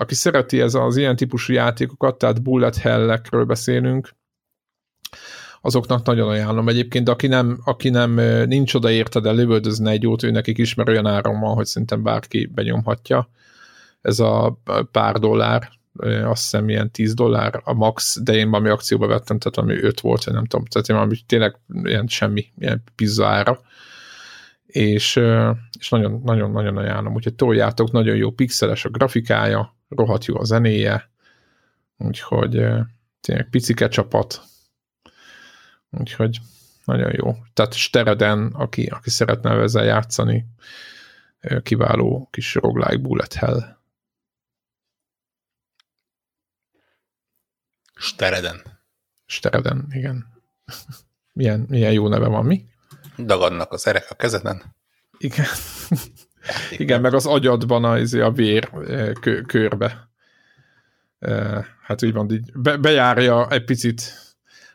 [0.00, 4.10] aki szereti ez az ilyen típusú játékokat, tehát bullet hellekről beszélünk,
[5.60, 8.14] azoknak nagyon ajánlom egyébként, de aki nem, aki nem
[8.46, 12.02] nincs oda érte, de lövöldözne egy jót, ő nekik ismer olyan áron van, hogy szerintem
[12.02, 13.30] bárki benyomhatja.
[14.00, 15.70] Ez a pár dollár,
[16.24, 20.00] azt hiszem ilyen 10 dollár a max, de én valami akcióba vettem, tehát ami 5
[20.00, 23.60] volt, vagy nem tudom, tehát én valami tényleg ilyen semmi, ilyen pizza ára.
[24.66, 25.20] És,
[25.78, 30.44] és nagyon, nagyon, nagyon ajánlom, úgyhogy toljátok, nagyon jó pixeles a grafikája, rohadt jó a
[30.44, 31.10] zenéje,
[31.96, 32.50] úgyhogy
[33.20, 34.42] tényleg picike csapat,
[35.90, 36.38] úgyhogy
[36.84, 37.36] nagyon jó.
[37.52, 40.46] Tehát Stereden, aki, aki szeretne ezzel játszani,
[41.62, 43.78] kiváló kis roguelike bullet hell.
[47.94, 48.62] Stereden.
[49.26, 50.26] Stereden, igen.
[51.38, 52.68] milyen, milyen jó neve van, mi?
[53.18, 54.62] Dagadnak az erek a kezeden.
[55.18, 55.46] Igen.
[56.70, 58.70] Igen, meg az agyadban a, izé, a vér
[59.20, 60.08] kö, körbe.
[61.82, 64.02] Hát úgy van, így be, bejárja egy picit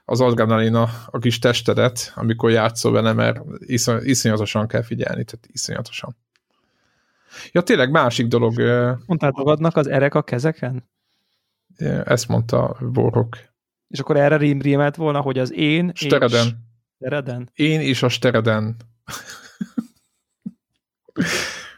[0.06, 6.16] az adrenalina a kis testedet, amikor játszol vele, mert iszony, iszonyatosan kell figyelni, tehát iszonyatosan.
[7.52, 8.58] Ja, tényleg másik dolog.
[9.06, 10.90] Mondtál, magadnak az erek a kezeken?
[12.04, 13.38] Ezt mondta Borok.
[13.88, 16.46] És akkor erre rím rímelt volna, hogy az én Stereden.
[16.46, 16.54] és...
[16.96, 17.50] Stereden?
[17.54, 18.76] Én is a Stereden.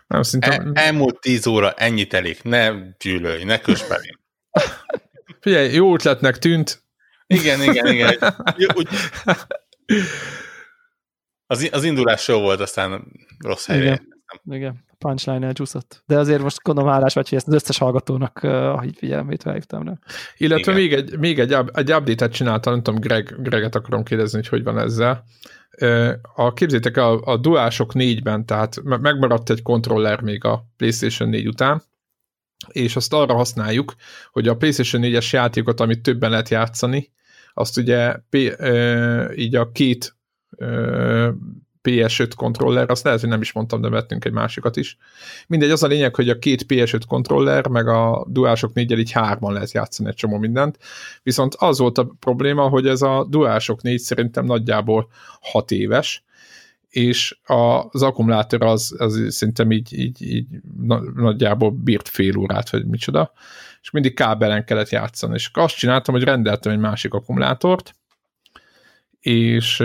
[0.08, 0.52] Nem, szinte...
[0.52, 2.40] El, elmúlt tíz óra, ennyit elég.
[2.44, 3.84] Ne gyűlölj, ne kös
[5.40, 6.82] Figyelj, jó ötletnek tűnt.
[7.28, 8.18] Igen, igen, igen.
[8.76, 8.88] Úgy...
[11.48, 13.06] Az, az indulás jó volt, aztán
[13.40, 13.84] rossz helyre.
[13.84, 14.08] Igen,
[14.50, 14.86] igen.
[14.98, 16.04] punchline elcsúszott.
[16.06, 19.84] De azért most gondolom hálás vagy, hogy ezt az összes hallgatónak uh, így figyelmét felhívtam
[19.84, 20.00] rá.
[20.38, 20.84] Illetve igen.
[20.84, 24.64] még egy, még egy, egy update-et csináltam, nem tudom, Greg, Greget akarom kérdezni, hogy hogy
[24.64, 25.24] van ezzel
[26.36, 31.84] a, képzétek a, a Duások 4-ben, tehát megmaradt egy kontroller még a PlayStation 4 után,
[32.72, 33.96] és azt arra használjuk,
[34.32, 37.12] hogy a PlayStation 4-es játékot, amit többen lehet játszani,
[37.54, 38.16] azt ugye
[39.36, 40.16] így a két
[41.88, 44.98] PS5 kontroller, azt lehet, hogy nem is mondtam, de vettünk egy másikat is.
[45.48, 49.54] Mindegy, az a lényeg, hogy a két PS5 kontroller, meg a DualShock 4 így hárman
[49.54, 50.78] lehet játszani egy csomó mindent,
[51.24, 55.10] viszont az volt a probléma, hogy ez a DualShock 4 szerintem nagyjából
[55.42, 56.26] 6 éves,
[56.90, 60.48] és az akkumulátor az, az szerintem így, így, így
[61.16, 63.32] nagyjából bírt fél órát, vagy micsoda,
[63.82, 67.96] és mindig kábelen kellett játszani, és azt csináltam, hogy rendeltem egy másik akkumulátort,
[69.20, 69.84] és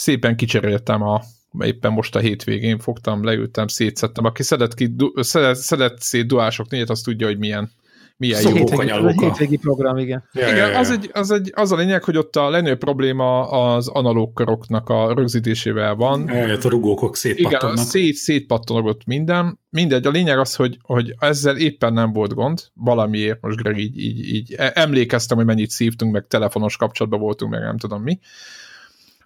[0.00, 1.22] szépen kicseréltem a
[1.58, 4.24] éppen most a hétvégén fogtam, leültem, szétszettem.
[4.24, 7.70] Aki szedett, ki, du, szedett, szedett szét duások négyet, az tudja, hogy milyen,
[8.16, 9.24] milyen jó kanyalóka.
[9.24, 10.24] hétvégi program, igen.
[10.32, 10.78] Ja, igen, ja, ja.
[10.78, 14.88] Az, egy, az, egy, az a lényeg, hogy ott a legnagyobb probléma az analóg karoknak
[14.88, 16.28] a rögzítésével van.
[16.28, 17.72] Ja, a rugókok szétpattannak.
[17.72, 19.58] Igen, szét, szétpattanogott minden.
[19.70, 23.98] Mindegy, a lényeg az, hogy, hogy ezzel éppen nem volt gond, valamiért most Greg így,
[23.98, 28.18] így, így emlékeztem, hogy mennyit szívtunk, meg telefonos kapcsolatban voltunk, meg nem tudom mi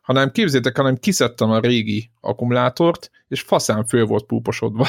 [0.05, 4.89] hanem képzétek, hanem kiszedtem a régi akkumulátort, és faszán föl volt púposodva.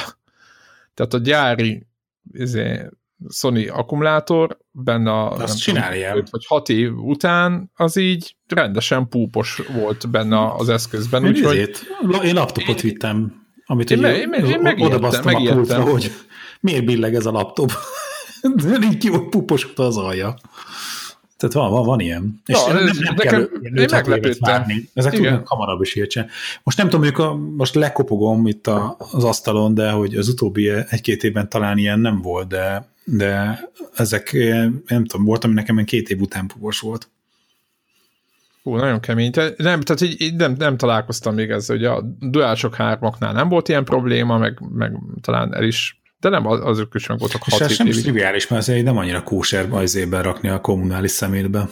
[0.93, 1.87] Tehát a gyári
[2.33, 2.89] izé,
[3.29, 6.23] Sony akkumulátor benne a Azt csinálja.
[6.31, 11.25] vagy hat év után az így rendesen púpos volt benne az eszközben.
[11.25, 11.71] Úgyhogy...
[12.23, 16.11] Én laptopot én, vittem, amit én, ugye, én, én, én oda a pultra, hogy
[16.59, 17.71] miért billeg ez a laptop.
[18.91, 20.35] így ki puposodva az alja.
[21.37, 22.41] Tehát van, van, van ilyen.
[22.45, 24.65] És Na, nem, nem nekem, kell én meglepődtem.
[24.93, 26.27] Ezek tudnak hamarabb is értsen.
[26.63, 30.69] Most nem tudom, mondjuk a, most lekopogom itt a, az asztalon, de hogy az utóbbi
[30.69, 33.59] egy-két évben talán ilyen nem volt, de, de
[33.95, 34.33] ezek,
[34.87, 37.09] nem tudom, volt, ami nekem két év után pubos volt.
[38.63, 39.31] Hú, nagyon kemény.
[39.31, 43.49] Te, nem, tehát így, így nem, nem találkoztam még ezzel, hogy a DualShock 3 nem
[43.49, 47.59] volt ilyen probléma, meg, meg talán el is de nem, azok is meg voltak 6
[47.59, 51.69] És ez sem triviális, mert azért nem annyira kóser bajzében rakni a kommunális szemétbe.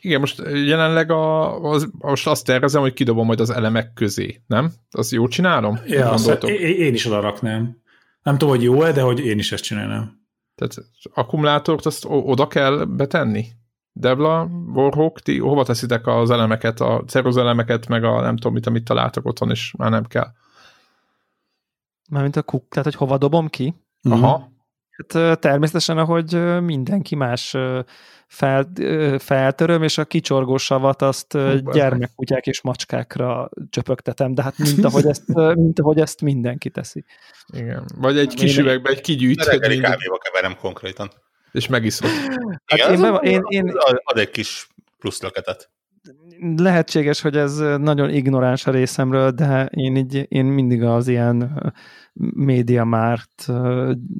[0.00, 4.72] Igen, most jelenleg a, az, most azt tervezem, hogy kidobom majd az elemek közé, nem?
[4.90, 5.80] Az jó csinálom?
[5.86, 7.76] Ja, azt, én, is oda raknám.
[8.22, 10.18] Nem tudom, hogy jó-e, de hogy én is ezt csinálnám.
[10.54, 10.74] Tehát
[11.14, 13.46] akkumulátort azt oda kell betenni?
[13.92, 18.84] Debla, Warhawk, ti hova teszitek az elemeket, a elemeket, meg a nem tudom mit, amit
[18.84, 20.26] találtak otthon, és már nem kell.
[22.10, 23.74] Mármint a kuk, tehát hogy hova dobom ki?
[24.02, 24.52] Aha.
[24.90, 27.56] Hát természetesen, ahogy mindenki más
[28.26, 28.72] fel,
[29.18, 35.06] feltöröm, és a kicsorgó savat azt Hú, gyermekkutyák és macskákra csöpögtetem, de hát mint ahogy
[35.06, 37.04] ezt, mint ahogy ezt mindenki teszi.
[37.52, 37.84] Igen.
[37.96, 39.44] Vagy egy kis én üvegbe egy kigyűjt.
[39.44, 41.10] Reggeli kávéba keverem konkrétan.
[41.52, 42.10] És megiszom.
[42.64, 45.70] Hát Igen, én, én, én, ad egy kis plusz löketet
[46.56, 51.72] lehetséges, hogy ez nagyon ignoráns a részemről, de én, így, én mindig az ilyen
[52.34, 53.46] média márt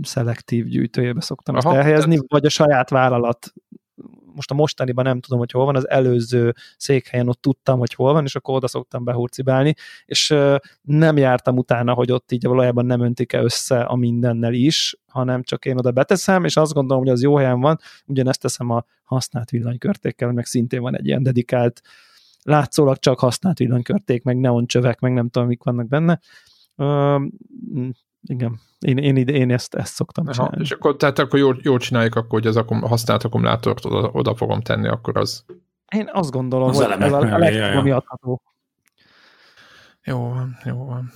[0.03, 2.31] szelektív gyűjtőjébe szoktam Aha, ezt elhelyezni, tehát...
[2.31, 3.53] vagy a saját vállalat.
[4.35, 8.13] Most a mostaniban nem tudom, hogy hol van, az előző székhelyen ott tudtam, hogy hol
[8.13, 10.35] van, és akkor oda szoktam behurcibálni, és
[10.83, 15.65] nem jártam utána, hogy ott így valójában nem öntik-e össze a mindennel is, hanem csak
[15.65, 19.51] én oda beteszem, és azt gondolom, hogy az jó helyen van, ugyanezt teszem a használt
[19.51, 21.81] villanykörtékkel, meg szintén van egy ilyen dedikált
[22.43, 26.21] látszólag csak használt villanykörték, meg neoncsövek, meg nem tudom, mik vannak benne.
[26.77, 27.23] Uh,
[28.23, 30.61] igen, én, én, én, én ezt, ezt szoktam Aha, csinálni.
[30.61, 34.35] És akkor, tehát akkor jól, jól csináljuk, akkor, hogy az akum, használt akkumulátort oda, oda
[34.35, 35.45] fogom tenni, akkor az...
[35.95, 38.43] Én azt gondolom, az hogy ez a, a legjobb, adható.
[40.05, 41.13] Jó van, jó van.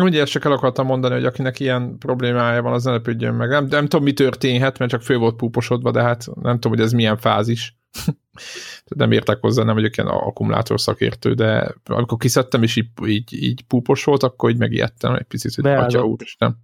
[0.00, 3.48] Ugye ezt csak el akartam mondani, hogy akinek ilyen problémája van, az ne lepődjön meg.
[3.48, 6.86] Nem, nem tudom, mi történhet, mert csak fő volt púposodva, de hát nem tudom, hogy
[6.86, 7.76] ez milyen fázis.
[8.84, 13.62] Nem értek hozzá, nem vagyok ilyen akkumulátor szakértő, de amikor kiszedtem, és így, így, így
[13.62, 16.56] púpos volt, akkor így megijedtem egy picit, hogy atya úr, nem.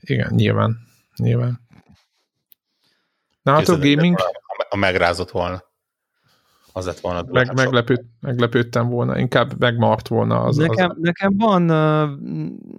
[0.00, 0.78] Igen, nyilván.
[1.16, 1.60] Nyilván.
[3.44, 4.16] hát a gaming...
[4.70, 5.66] A megrázott volna.
[6.72, 7.24] Az lett volna.
[7.30, 10.40] Meg, meglepőd, meglepődtem volna, inkább megmart volna.
[10.40, 10.96] Az, nekem, az...
[11.00, 12.10] nekem van, uh,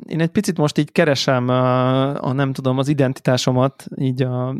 [0.06, 4.56] én egy picit most így keresem uh, a nem tudom, az identitásomat így a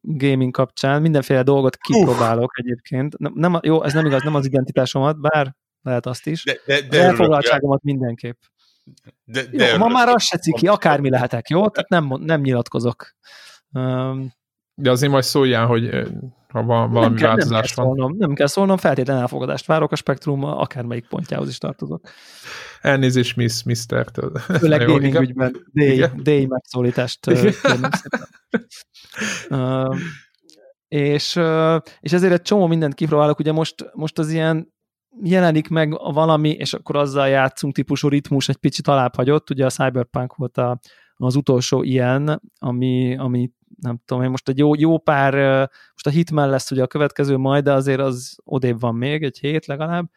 [0.00, 2.64] gaming kapcsán, mindenféle dolgot kipróbálok uh.
[2.64, 3.18] egyébként.
[3.18, 6.44] Nem, nem, jó, ez nem igaz, nem az identitásomat, bár lehet azt is.
[6.44, 8.36] De, de, de elfoglaltságomat mindenképp.
[9.24, 11.68] De, de jó, ma már az se ciki, akármi lehetek, jó?
[11.68, 13.14] Tehát nem, nem nyilatkozok.
[13.72, 14.32] Um,
[14.74, 15.90] de azért majd szóljál, hogy
[16.56, 17.96] ha van valami nem kell, változás nem van.
[17.96, 22.08] Szólnom, nem kell szólnom, feltétlen elfogadást várok a spektrum akármelyik pontjához is tartozok.
[22.80, 24.32] Elnézés Miss Mister-től.
[24.38, 25.56] Főleg gaming ügyben
[26.22, 28.28] D megszólítást kérnem szépen.
[29.48, 29.96] Uh,
[30.88, 34.74] és, uh, és ezért egy csomó mindent kipróbálok, ugye most, most az ilyen
[35.22, 39.70] jelenik meg valami, és akkor azzal játszunk típusú ritmus egy picit alább hagyott, ugye a
[39.70, 40.80] Cyberpunk volt a,
[41.16, 45.34] az utolsó ilyen, ami, ami nem tudom én, most egy jó, jó pár,
[45.92, 49.38] most a Hitman lesz ugye a következő majd, de azért az odébb van még, egy
[49.38, 50.10] hét legalább,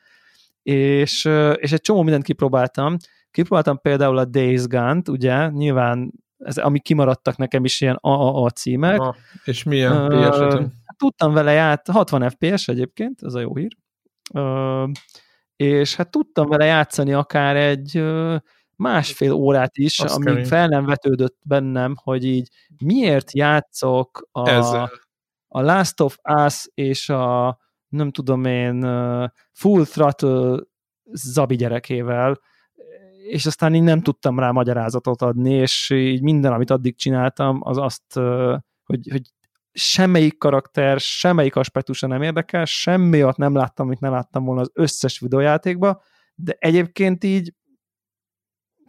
[0.63, 2.97] és, és egy csomó mindent kipróbáltam.
[3.31, 8.99] Kipróbáltam például a Days Gone-t, ugye, nyilván ez, amik kimaradtak nekem is ilyen AAA címek.
[8.99, 13.77] Ah, és milyen uh, ps Tudtam vele ját, 60 FPS egyébként, ez a jó hír.
[14.33, 14.89] Uh,
[15.55, 18.35] és hát tudtam vele játszani akár egy uh,
[18.79, 20.45] másfél órát is, Azt amíg kemény.
[20.45, 22.49] fel nem vetődött bennem, hogy így
[22.83, 24.49] miért játszok a,
[25.47, 27.57] a Last of Us és a
[27.87, 28.81] nem tudom én,
[29.51, 30.59] full throttle
[31.13, 32.39] Zabi gyerekével,
[33.29, 37.77] és aztán így nem tudtam rá magyarázatot adni, és így minden, amit addig csináltam, az
[37.77, 38.13] azt,
[38.83, 39.21] hogy, hogy
[39.71, 44.71] semmelyik karakter, semmelyik aspektusa nem érdekel, semmi ott nem láttam, amit nem láttam volna az
[44.73, 46.01] összes videójátékba,
[46.35, 47.53] de egyébként így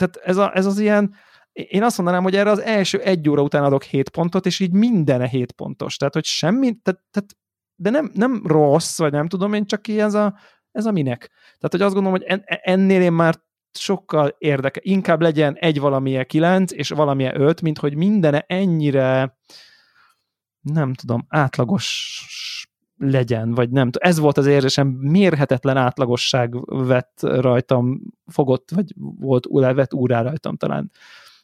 [0.00, 1.14] tehát ez, a, ez az ilyen
[1.52, 4.72] én azt mondanám, hogy erre az első egy óra után adok 7 pontot, és így
[4.72, 5.96] minden 7 pontos.
[5.96, 7.36] Tehát, hogy semmi, tehát, tehát
[7.74, 10.38] de nem, nem rossz, vagy nem tudom én, csak ilyen ez a,
[10.70, 11.18] ez a minek.
[11.28, 13.34] Tehát, hogy azt gondolom, hogy en, ennél én már
[13.72, 19.38] sokkal érdeke, inkább legyen egy valamilyen kilenc, és valamilyen öt, mint hogy minden ennyire
[20.60, 22.24] nem tudom, átlagos
[23.00, 23.90] legyen, vagy nem.
[23.98, 30.90] Ez volt az érzésem, mérhetetlen átlagosság vett rajtam, fogott, vagy volt, vett úrá rajtam talán.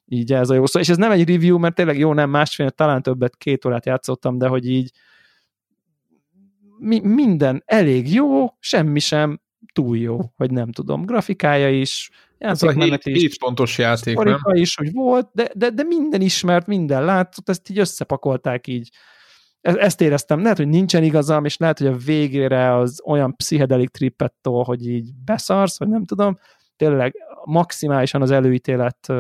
[0.07, 0.81] Így ez a jó szó.
[0.81, 4.39] És ez nem egy review, mert tényleg jó, nem másfél, talán többet, két órát játszottam,
[4.39, 4.91] de hogy így
[6.79, 9.41] mi, minden elég jó, semmi sem
[9.73, 11.05] túl jó, vagy nem tudom.
[11.05, 13.21] Grafikája is, játékmenet is.
[13.21, 14.39] 7 pontos játék, nem?
[14.53, 18.91] is, hogy volt, de, de, de minden ismert, minden látszott, ezt így összepakolták így.
[19.67, 23.89] E-, ezt éreztem, lehet, hogy nincsen igazam, és lehet, hogy a végére az olyan pszichedelik
[23.89, 26.39] trippet hogy így beszarsz, vagy nem tudom,
[26.77, 27.15] tényleg
[27.45, 29.13] maximálisan az előítélet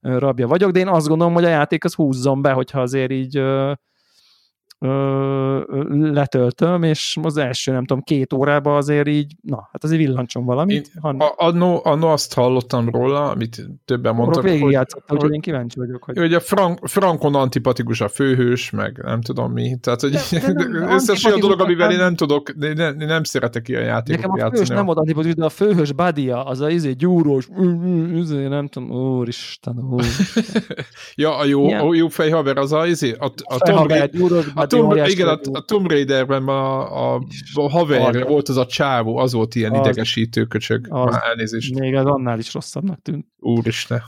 [0.00, 3.42] rabja vagyok, de én azt gondolom, hogy a játék az húzzon be, hogyha azért így
[5.90, 10.86] letöltöm, és az első, nem tudom, két órában azért így, na, hát azért villancsom valamit.
[10.86, 11.20] Én, han...
[11.36, 16.04] annó, annó azt hallottam róla, amit többen mondtak, hogy, hogy, hogy, én kíváncsi vagyok.
[16.04, 19.76] Hogy, hogy a Frank, Frankon antipatikus a főhős, meg nem tudom mi.
[19.80, 20.14] Tehát, hogy
[20.88, 24.30] összes olyan dolog, amivel én nem tudok, én nem, én nem szeretek ilyen játékot Nekem
[24.30, 24.76] a főhős játszani.
[24.76, 27.48] nem volt antipatikus, de a főhős badia, az a izé gyúrós,
[28.14, 30.04] izé, nem tudom, úristen, úr.
[31.14, 33.86] ja, a jó, a jó fejhaver az a izé, a, a, a,
[34.54, 37.22] a, a, Tomb, igen, a, a Tomb Raiderben a, a,
[37.54, 40.86] a haver volt az a csávó, az volt ilyen az, idegesítő köcsög.
[40.88, 41.78] Az, Már elnézést.
[41.78, 43.26] Még az annál is rosszabbnak tűnt.
[43.38, 44.02] Úristen.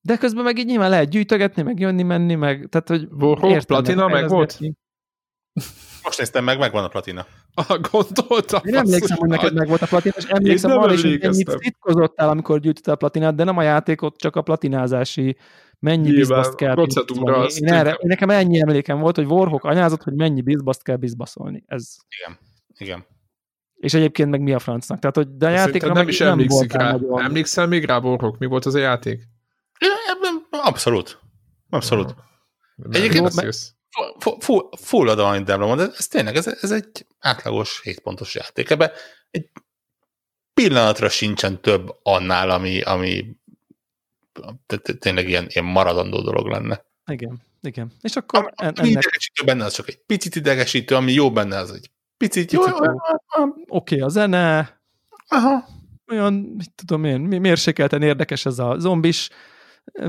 [0.00, 4.08] De közben meg így nyilván lehet gyűjtögetni, meg jönni, menni, meg tehát, hogy Warhawk, platina
[4.08, 4.58] meg volt?
[6.02, 7.26] Most néztem meg, megvan a platina.
[7.54, 8.60] Ah, gondoltam.
[8.64, 12.28] Én emlékszem, hogy neked meg volt a platina, és emlékszem arra is, hogy ennyit szitkozottál,
[12.28, 15.36] amikor gyűjtöttél a platinát, de nem a játékot, csak a platinázási
[15.84, 17.44] mennyi bizbaszt kell procedúra.
[17.44, 21.64] Én, erre, én nekem ennyi emlékem volt, hogy Warhawk anyázott, hogy mennyi bizbaszt kell bizbaszolni.
[21.66, 21.96] Ez...
[22.08, 22.38] Igen,
[22.76, 23.06] igen.
[23.74, 24.98] És egyébként meg mi a francnak?
[24.98, 26.92] Tehát, hogy de a játékra nem is emlékszik rá.
[26.92, 27.22] Nagyon...
[27.22, 28.38] Emlékszel még rá, Warhawk?
[28.38, 29.28] Mi volt az a játék?
[30.50, 31.18] Abszolút.
[31.70, 32.14] Abszolút.
[32.76, 33.32] Nem Egyébként
[34.18, 38.34] full, full, full adom, amit Debra mond, ez tényleg, ez, ez egy átlagos 7 pontos
[38.34, 38.70] játék.
[38.70, 38.90] Ebben
[39.30, 39.50] egy
[40.54, 43.36] pillanatra sincsen több annál, ami, ami
[44.98, 46.84] tényleg ilyen, ilyen maradandó dolog lenne.
[47.06, 47.92] Igen, igen.
[48.00, 48.78] És akkor ami, ennek...
[48.78, 52.52] Ami idegesítő benne, az csak egy picit idegesítő, ami jó benne, az egy picit, picit
[52.52, 52.84] jó.
[52.84, 52.92] jó.
[53.42, 54.80] Oké, okay, a zene,
[55.28, 55.64] Aha.
[56.06, 59.30] olyan, mit tudom én, mérsékelten érdekes ez a zombis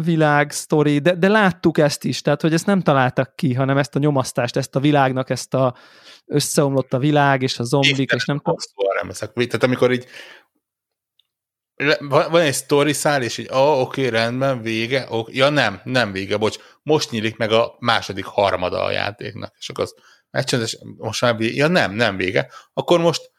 [0.03, 3.95] világ, sztori, de, de láttuk ezt is, tehát hogy ezt nem találtak ki, hanem ezt
[3.95, 5.75] a nyomasztást, ezt a világnak, ezt a
[6.25, 8.55] összeomlott a világ, és a zombik, és nem tudom.
[9.33, 10.05] Tehát amikor így
[12.07, 15.05] van egy story szál, és így, oh, oké, okay, rendben, vége.
[15.09, 15.35] Okay.
[15.35, 16.57] Ja nem, nem vége, bocs.
[16.83, 19.55] Most nyílik meg a második harmada a játéknak.
[19.59, 19.95] És akkor az
[20.29, 21.55] megcsinálsz, most már vége.
[21.55, 22.51] Ja nem, nem vége.
[22.73, 23.31] Akkor most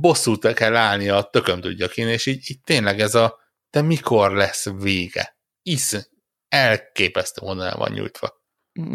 [0.00, 3.38] bosszút kell állni a tököm tudja kéne, és így, így tényleg ez a,
[3.70, 5.38] de mikor lesz vége?
[5.62, 6.10] Isz,
[6.48, 8.37] elképesztő el van nyújtva.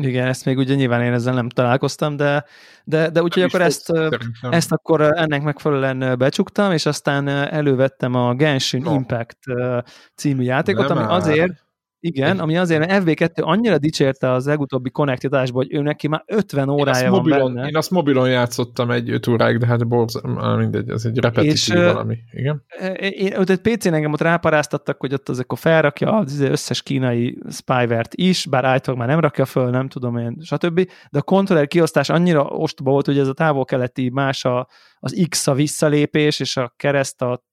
[0.02, 2.46] Igen, ezt még ugye nyilván én ezzel nem találkoztam, de,
[2.84, 3.92] de, de úgyhogy akkor ezt,
[4.42, 8.94] ezt akkor ennek megfelelően becsuktam, és aztán elővettem a Genshin no.
[8.94, 9.38] Impact
[10.16, 11.64] című játékot, nem ami azért,
[12.06, 16.70] igen, ami azért, mert FB2 annyira dicsérte az legutóbbi konnektivitásból, hogy ő neki már 50
[16.70, 17.68] órája van mobilon, benne.
[17.68, 20.22] Én azt mobilon játszottam egy 5 óráig, de hát borz,
[20.58, 22.18] mindegy, ez egy repetitív és, valami.
[22.32, 22.64] Igen?
[22.98, 27.38] Én, ott egy PC-n engem ott ráparáztattak, hogy ott az akkor felrakja az összes kínai
[27.50, 30.90] spyware is, bár állítólag már nem rakja föl, nem tudom én, stb.
[31.12, 34.68] De a kontroller kiosztás annyira ostoba volt, hogy ez a távol-keleti más a,
[35.00, 37.44] az X a visszalépés, és a kereszt a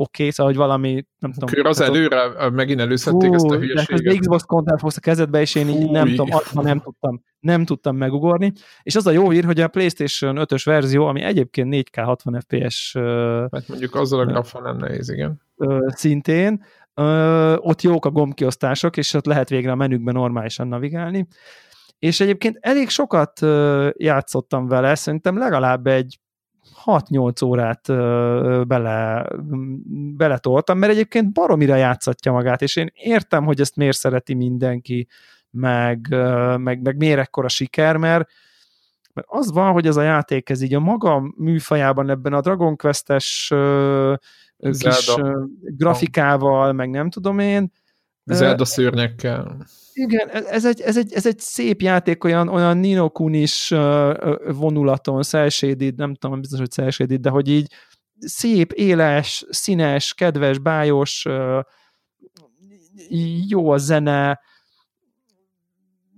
[0.00, 1.48] oké, okay, szóval, hogy valami, nem tudom.
[1.52, 4.02] Akkor az előre megint előszedték ezt a hülyeséget.
[4.02, 7.64] De Xbox kontroll fogsz a kezedbe, és én így nem tudom, azt nem tudtam, nem
[7.64, 8.52] tudtam megugorni.
[8.82, 12.92] És az a jó hír, hogy a PlayStation 5-ös verzió, ami egyébként 4K 60 FPS
[13.50, 15.40] Hát mondjuk azzal a grafon nem nehéz, igen.
[15.86, 16.64] Szintén,
[17.56, 21.26] ott jók a gombkiosztások, és ott lehet végre a menükben normálisan navigálni.
[21.98, 23.40] És egyébként elég sokat
[23.96, 26.18] játszottam vele, szerintem legalább egy
[26.84, 27.86] 6-8 órát
[28.66, 29.26] bele,
[30.16, 35.08] beletoltam, mert egyébként baromira játszatja magát, és én értem, hogy ezt miért szereti mindenki,
[35.50, 36.06] meg,
[36.56, 38.30] meg, meg miért ekkora siker, mert,
[39.12, 42.76] Mert az van, hogy ez a játék, ez így a maga műfajában ebben a Dragon
[42.76, 43.52] Quest-es
[44.58, 45.14] kis
[45.60, 47.72] grafikával, meg nem tudom én.
[48.34, 49.66] Zelda szőrnyekkel.
[49.92, 53.68] Igen, ez egy, ez, egy, ez egy szép játék, olyan, olyan Nino Kunis
[54.46, 55.48] vonulaton, cel
[55.96, 57.72] nem tudom, biztos, hogy cel de hogy így
[58.18, 61.26] szép, éles, színes, kedves, bájos,
[63.48, 64.40] jó a zene,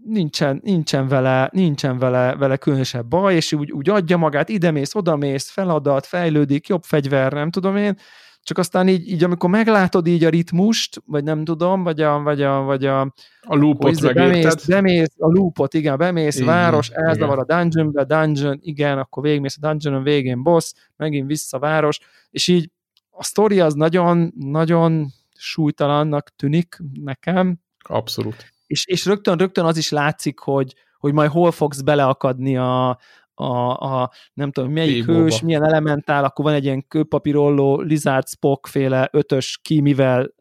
[0.05, 5.51] nincsen, nincsen, vele, nincsen vele, vele különösebb baj, és úgy, úgy adja magát, idemész, odamész,
[5.51, 7.99] feladat, fejlődik, jobb fegyver, nem tudom én,
[8.43, 12.43] csak aztán így, így amikor meglátod így a ritmust, vagy nem tudom, vagy a, vagy
[12.43, 13.01] a, vagy a,
[13.41, 18.59] a loopot izé bemész, bemész, a loopot, igen, bemész, igen, város, elzavar a dungeonbe, dungeon,
[18.63, 21.99] igen, akkor végigmész a dungeonon, végén boss, megint vissza város,
[22.31, 22.71] és így
[23.11, 25.07] a sztori az nagyon, nagyon
[25.37, 27.59] súlytalannak tűnik nekem.
[27.79, 28.53] Abszolút.
[28.67, 32.99] És, és rögtön, rögtön az is látszik, hogy, hogy majd hol fogsz beleakadni a,
[33.41, 35.25] a, a nem tudom, melyik Bébóba.
[35.25, 40.35] hős, milyen elementál, akkor van egy ilyen kőpapírolló, Lizard Spock féle ötös ki, mivel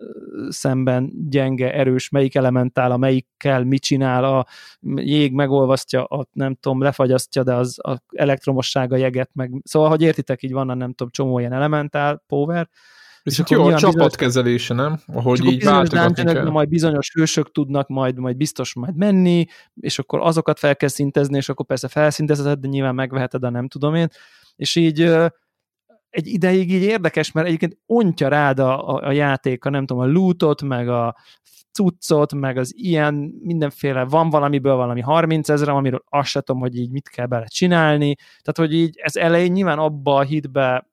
[0.50, 4.46] szemben gyenge, erős, melyik elementál, a melyikkel mit csinál, a
[4.96, 10.44] jég megolvasztja, a, nem tudom, lefagyasztja, de az a elektromossága jeget meg, szóval, hogy értitek,
[10.44, 12.70] így van, nem tudom, csomó ilyen elementál, power,
[13.24, 15.00] és akkor jó, a csapatkezelése, nem?
[15.14, 16.50] Ahogy így váltogatni kell.
[16.50, 21.38] Majd bizonyos hősök tudnak majd, majd biztos majd menni, és akkor azokat fel kell szintezni,
[21.38, 24.08] és akkor persze felszintezheted, de nyilván megveheted, de nem tudom én.
[24.56, 25.02] És így
[26.10, 30.12] egy ideig így érdekes, mert egyébként ontja rád a, a, a játék, nem tudom, a
[30.12, 31.16] lootot, meg a
[31.72, 33.14] cuccot, meg az ilyen
[33.44, 37.46] mindenféle, van valamiből valami 30 ezerem, amiről azt sem tudom, hogy így mit kell bele
[37.48, 40.89] csinálni, tehát hogy így ez elején nyilván abba a hitbe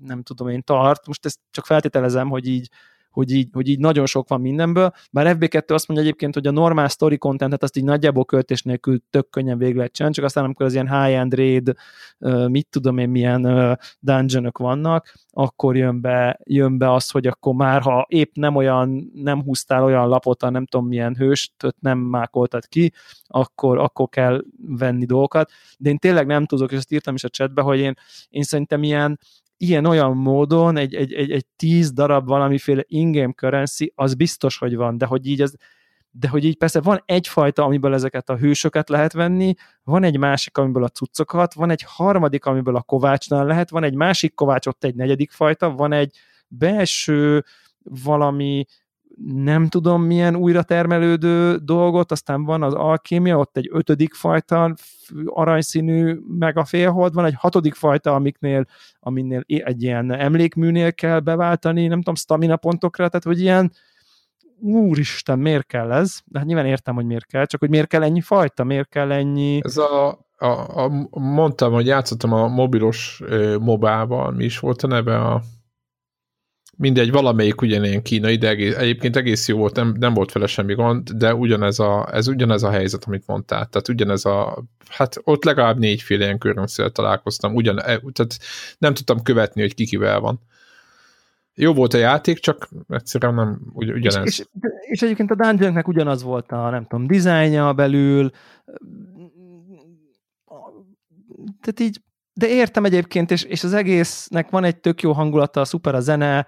[0.00, 2.68] nem tudom én tart, most ezt csak feltételezem, hogy így,
[3.10, 6.50] hogy így, hogy így nagyon sok van mindenből, bár FB2 azt mondja egyébként, hogy a
[6.50, 10.44] normál story contentet azt így nagyjából költés nélkül tök könnyen végig lehet csinálni, csak aztán
[10.44, 11.72] amikor az ilyen high-end raid,
[12.46, 13.42] mit tudom én milyen
[14.00, 19.10] dungeonok vannak, akkor jön be, jön be az, hogy akkor már, ha épp nem olyan,
[19.14, 22.92] nem húztál olyan lapot, nem tudom milyen hőst, nem mákoltad ki,
[23.26, 27.28] akkor, akkor kell venni dolgokat, de én tényleg nem tudok, és ezt írtam is a
[27.28, 27.94] chatbe, hogy én,
[28.28, 29.18] én szerintem ilyen
[29.58, 34.98] ilyen-olyan módon egy, egy, egy, egy tíz darab valamiféle in-game currency, az biztos, hogy van,
[34.98, 35.52] de hogy így ez,
[36.10, 40.56] de hogy így persze van egyfajta, amiből ezeket a hősöket lehet venni, van egy másik,
[40.58, 44.84] amiből a cuccokat, van egy harmadik, amiből a kovácsnál lehet, van egy másik kovács, ott
[44.84, 46.16] egy negyedik fajta, van egy
[46.48, 47.44] belső
[47.82, 48.64] valami
[49.26, 54.74] nem tudom milyen újra termelődő dolgot, aztán van az alkémia, ott egy ötödik fajta
[55.24, 58.64] aranyszínű megafélhold, van egy hatodik fajta, amiknél,
[59.00, 63.72] aminél egy ilyen emlékműnél kell beváltani, nem tudom, stamina pontokra, tehát hogy ilyen
[64.60, 66.18] úristen, miért kell ez?
[66.24, 69.12] De hát nyilván értem, hogy miért kell, csak hogy miért kell ennyi fajta, miért kell
[69.12, 69.60] ennyi...
[69.62, 70.46] Ez a, a,
[70.84, 73.22] a mondtam, hogy játszottam a mobilos
[73.60, 75.42] mobával, mi is volt a neve a
[76.78, 80.74] mindegy, valamelyik ugyanilyen kínai, de egész, egyébként egész jó volt, nem, nem volt vele semmi
[80.74, 83.66] gond, de ugyanez a, ez ugyanez a helyzet, amit mondtál.
[83.66, 88.38] Tehát ugyanez a, hát ott legalább négyféle ilyen körönszél találkoztam, ugyan, e, tehát
[88.78, 90.40] nem tudtam követni, hogy kikivel van.
[91.54, 94.26] Jó volt a játék, csak egyszerűen nem ugy, ugyanez.
[94.26, 94.46] És, és,
[94.80, 98.30] és egyébként a dungeonnek ugyanaz volt a, nem tudom, dizájnja belül,
[101.60, 102.00] tehát így
[102.38, 106.46] de értem egyébként, és, és az egésznek van egy tök jó hangulata, szuper a zene,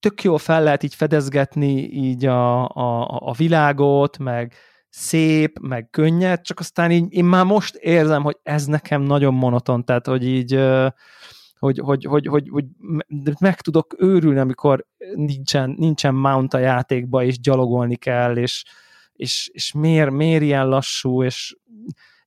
[0.00, 4.54] tök jól fel lehet így fedezgetni így a, a, a világot, meg
[4.88, 9.84] szép, meg könnyed, csak aztán így én már most érzem, hogy ez nekem nagyon monoton,
[9.84, 10.58] tehát hogy így
[11.58, 12.64] hogy, hogy, hogy, hogy, hogy
[13.40, 18.64] meg tudok őrülni, amikor nincsen, nincsen mount a játékba, és gyalogolni kell, és,
[19.12, 21.56] és, és miért, miért ilyen lassú, és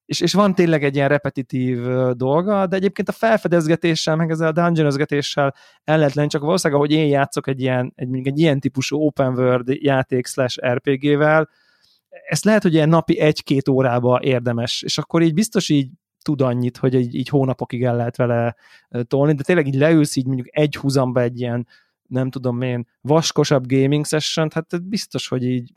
[0.06, 4.52] és, és van tényleg egy ilyen repetitív dolga, de egyébként a felfedezgetéssel, meg ezzel a
[4.52, 8.98] dungeonözgetéssel el lehet lenni, csak valószínűleg, ahogy én játszok egy ilyen, egy, egy ilyen típusú
[8.98, 11.50] open world játék slash RPG-vel,
[12.28, 15.90] ezt lehet, hogy ilyen napi egy-két órába érdemes, és akkor így biztos így
[16.22, 18.56] tud annyit, hogy így, így hónapokig el lehet vele
[19.08, 21.68] tolni, de tényleg így leülsz így mondjuk egy húzamba egy ilyen
[22.08, 25.74] nem tudom én, vaskosabb gaming session hát biztos, hogy így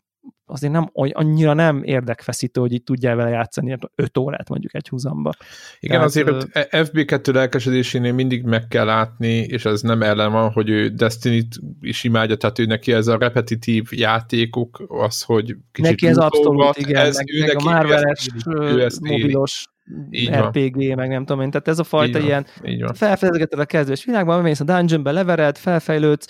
[0.47, 5.33] azért nem annyira nem érdekfeszítő, hogy itt tudjál vele játszani 5 órát mondjuk egy húzamba.
[5.79, 6.61] Igen, Tehát, azért ö...
[6.71, 12.05] FB2 lelkesedésénél mindig meg kell látni, és ez nem ellen van, hogy ő Destiny-t is
[12.05, 17.07] imádja, tehát ő neki ez a repetitív játékok, az, hogy kicsit Neki ez abszolút, igen,
[17.07, 18.29] ez, meg, ő meg neki, a Marvel-es
[19.01, 19.65] mobilos
[20.11, 20.97] így RPG, van.
[20.97, 22.47] meg nem tudom én, tehát ez a fajta így ilyen
[22.95, 26.27] felfedezegeted a kezdős világban, bemész a dungeonbe, levered, felfejlődsz,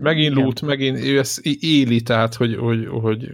[0.00, 3.32] megint loot, megint ő ezt éli, tehát, hogy, hogy, hogy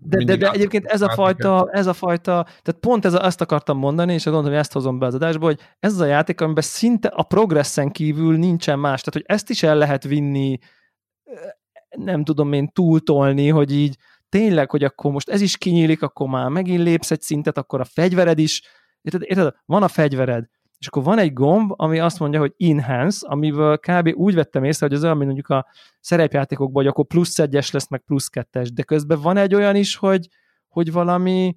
[0.00, 3.40] de, de, de egyébként ez a fajta, ez a fajta, tehát pont ez a, ezt
[3.40, 6.40] akartam mondani, és gondolom, hogy ezt hozom be az adásba, hogy ez az a játék,
[6.40, 10.58] amiben szinte a progresszen kívül nincsen más, tehát hogy ezt is el lehet vinni,
[11.96, 13.96] nem tudom én túltolni, hogy így
[14.28, 17.84] tényleg, hogy akkor most ez is kinyílik, akkor már megint lépsz egy szintet, akkor a
[17.84, 18.62] fegyvered is,
[19.02, 19.54] érted, érted?
[19.64, 20.48] Van a fegyvered,
[20.80, 24.10] és akkor van egy gomb, ami azt mondja, hogy enhance, amiből kb.
[24.14, 25.66] úgy vettem észre, hogy az olyan, mint mondjuk a
[26.00, 29.96] szerepjátékokban, hogy akkor plusz egyes lesz, meg plusz kettes, de közben van egy olyan is,
[29.96, 30.28] hogy,
[30.68, 31.56] hogy valami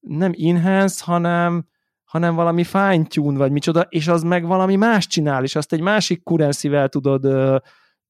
[0.00, 1.66] nem enhance, hanem,
[2.04, 6.22] hanem valami fine-tune, vagy micsoda, és az meg valami más csinál, és azt egy másik
[6.22, 7.26] currency tudod,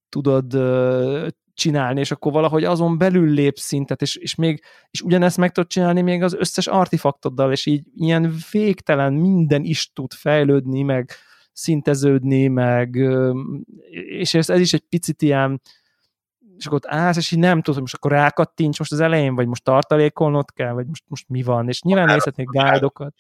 [0.09, 0.53] tudod
[1.55, 5.71] csinálni, és akkor valahogy azon belül lép szintet, és, és még, és ugyanezt meg tudod
[5.71, 11.11] csinálni még az összes artefaktoddal, és így ilyen végtelen minden is tud fejlődni, meg
[11.53, 12.95] szinteződni, meg
[13.91, 15.61] és ez, ez is egy picit ilyen
[16.57, 19.35] és akkor ott állsz, és így nem tudod, hogy most akkor rákattints most az elején,
[19.35, 23.15] vagy most tartalékolnod kell, vagy most, most mi van, és nyilván nézhetnék gájdokat.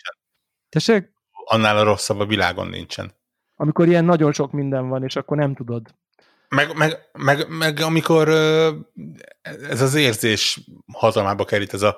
[0.69, 1.13] Tessék?
[1.45, 3.13] Annál a rosszabb a világon nincsen.
[3.57, 5.95] Amikor ilyen nagyon sok minden van, és akkor nem tudod.
[6.49, 8.29] Meg, meg, meg, meg amikor
[9.43, 10.61] ez az érzés
[10.93, 11.97] hatalmába került, ez a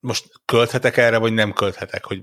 [0.00, 2.22] most költhetek erre, vagy nem költhetek, hogy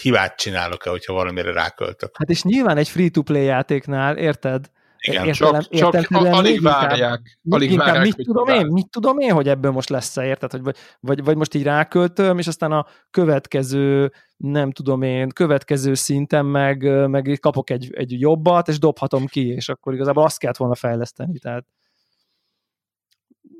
[0.00, 2.16] hibát csinálok-e, hogyha valamire ráköltök.
[2.18, 4.70] Hát és nyilván egy free-to-play játéknál, érted?
[5.00, 7.38] Igen, értelem, csak, csak alig várják.
[7.50, 10.50] Alig inkább, várják, mit tudom én, mit tudom én, hogy ebből most lesz-e, érted?
[10.50, 16.46] Hogy, vagy, vagy most így ráköltöm, és aztán a következő, nem tudom én, következő szinten
[16.46, 20.74] meg, meg kapok egy, egy jobbat, és dobhatom ki, és akkor igazából azt kellett volna
[20.74, 21.66] fejleszteni, tehát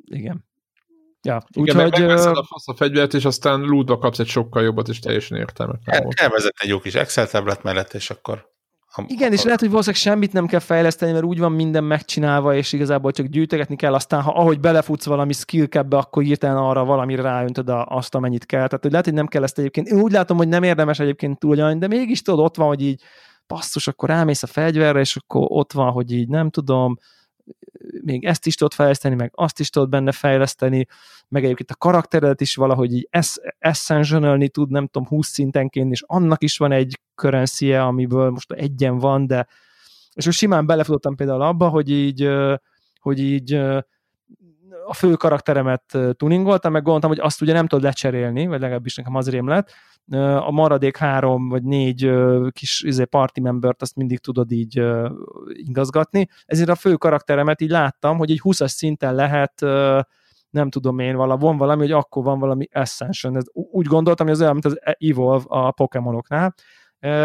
[0.05, 0.47] igen.
[1.23, 2.01] Ja, Igen, úgyhogy...
[2.01, 6.03] Megveszed a fasz a fegyvert, és aztán lootba kapsz egy sokkal jobbat, és teljesen értelmetlen
[6.03, 6.21] volt.
[6.21, 8.57] Elvezetni egy jó kis Excel tablet mellett, és akkor
[9.07, 12.73] igen, és lehet, hogy valószínűleg semmit nem kell fejleszteni, mert úgy van minden megcsinálva, és
[12.73, 17.23] igazából csak gyűjtögetni kell, aztán ha ahogy belefutsz valami skill capbe, akkor hirtelen arra valamire
[17.23, 18.67] ráöntöd azt, amennyit kell.
[18.67, 19.89] Tehát hogy lehet, hogy nem kell ezt egyébként.
[19.89, 23.03] Én úgy látom, hogy nem érdemes egyébként túl de mégis tudod, ott van, hogy így
[23.47, 26.99] passzus, akkor rámész a fegyverre, és akkor ott van, hogy így nem tudom,
[28.03, 30.87] még ezt is tudod fejleszteni, meg azt is tudod benne fejleszteni,
[31.29, 33.09] meg egyébként a karakteredet is valahogy így
[33.59, 38.99] essentialni tud, nem tudom, 20 szintenként, és annak is van egy currency amiből most egyen
[38.99, 39.47] van, de
[40.15, 42.29] és most simán belefutottam például abba, hogy így,
[43.01, 43.55] hogy így
[44.87, 49.15] a fő karakteremet tuningoltam, meg gondoltam, hogy azt ugye nem tudod lecserélni, vagy legalábbis nekem
[49.15, 49.73] az rém lett,
[50.17, 52.11] a maradék három vagy négy
[52.51, 54.83] kis izé, party membert azt mindig tudod így
[55.47, 59.61] igazgatni, ezért a fő karakteremet így láttam, hogy egy 20-as szinten lehet
[60.51, 63.37] nem tudom én, vala, van valami, hogy akkor van valami Ascension.
[63.37, 66.55] Ez, úgy gondoltam, hogy ez olyan, mint az Evolve a Pokémonoknál,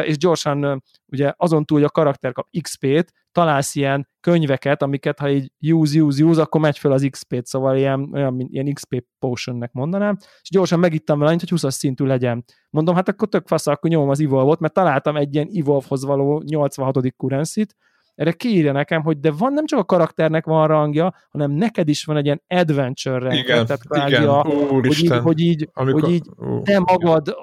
[0.03, 5.29] és gyorsan ugye azon túl, hogy a karakter kap XP-t, találsz ilyen könyveket, amiket ha
[5.29, 9.71] így use, use, use, akkor megy fel az XP-t, szóval ilyen, olyan, ilyen XP potionnek
[9.71, 12.43] mondanám, és gyorsan megittam vele, hogy 20-as szintű legyen.
[12.69, 16.41] Mondom, hát akkor tök fasz, akkor nyomom az Evolve-ot, mert találtam egy ilyen Evolve-hoz való
[16.45, 17.15] 86.
[17.17, 17.65] currency
[18.15, 22.03] erre kiírja nekem, hogy de van nem csak a karakternek van rangja, hanem neked is
[22.03, 26.29] van egy ilyen adventure rank, tehát igen, a, hogy így, hogy így, Amikor, hogy így
[26.63, 27.35] te magad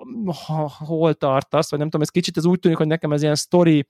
[0.46, 3.34] ha, hol tartasz, vagy nem tudom, ez kicsit ez úgy tűnik, hogy nekem ez ilyen
[3.34, 3.88] story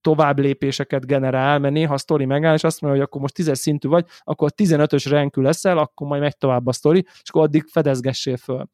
[0.00, 3.50] tovább lépéseket generál, mert néha a sztori megáll, és azt mondja, hogy akkor most 10
[3.58, 7.64] szintű vagy, akkor 15-ös renkű leszel, akkor majd megy tovább a sztori, és akkor addig
[7.64, 8.68] fedezgessél föl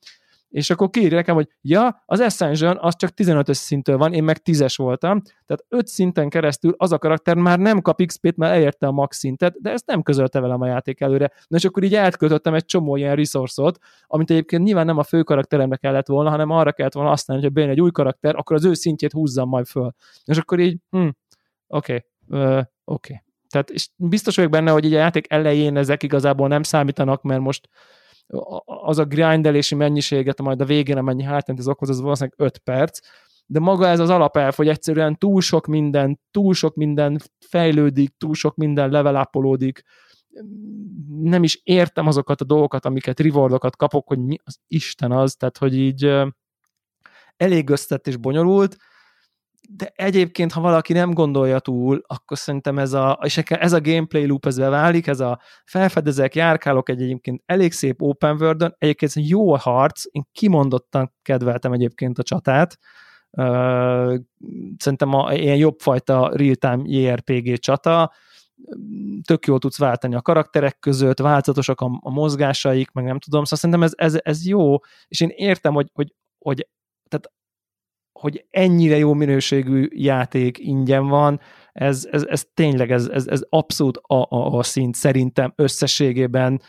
[0.54, 4.40] és akkor kiírja nekem, hogy ja, az Ascension az csak 15-ös szintől van, én meg
[4.44, 8.86] 10-es voltam, tehát 5 szinten keresztül az a karakter már nem kap XP-t, mert elérte
[8.86, 11.32] a max szintet, de ezt nem közölte velem a játék előre.
[11.46, 13.72] Na és akkor így elköltöttem egy csomó ilyen resource
[14.06, 17.52] amit egyébként nyilván nem a fő karakteremre kellett volna, hanem arra kellett volna használni, hogy
[17.52, 19.92] bejön egy új karakter, akkor az ő szintjét húzzam majd föl.
[20.24, 21.08] És akkor így, hm,
[21.66, 22.64] oké, okay, uh, oké.
[22.84, 23.22] Okay.
[23.48, 27.40] Tehát és biztos vagyok benne, hogy így a játék elején ezek igazából nem számítanak, mert
[27.40, 27.68] most
[28.64, 32.98] az a grindelési mennyiséget, majd a végén amennyi hátrányt ez okoz, az valószínűleg 5 perc,
[33.46, 38.34] de maga ez az alapelv, hogy egyszerűen túl sok minden, túl sok minden fejlődik, túl
[38.34, 39.82] sok minden levelápolódik,
[41.20, 45.58] nem is értem azokat a dolgokat, amiket rewardokat kapok, hogy mi az Isten az, tehát
[45.58, 46.12] hogy így
[47.36, 48.76] elég összetett és bonyolult,
[49.68, 54.26] de egyébként, ha valaki nem gondolja túl, akkor szerintem ez a, és ez a gameplay
[54.26, 59.52] loop ez beválik, ez a felfedezek, járkálok egy egyébként elég szép open world egyébként jó
[59.52, 62.78] a harc, én kimondottan kedveltem egyébként a csatát,
[64.76, 68.12] szerintem a, ilyen jobb fajta real-time JRPG csata,
[69.22, 73.58] tök jól tudsz váltani a karakterek között, változatosak a, a mozgásaik, meg nem tudom, szóval
[73.58, 74.76] szerintem ez, ez, ez jó,
[75.08, 76.68] és én értem, hogy, hogy, hogy
[77.08, 77.32] tehát
[78.20, 81.40] hogy ennyire jó minőségű játék ingyen van,
[81.72, 86.60] ez, ez, ez tényleg, ez, ez, ez abszolút a, a, a szint szerintem összességében.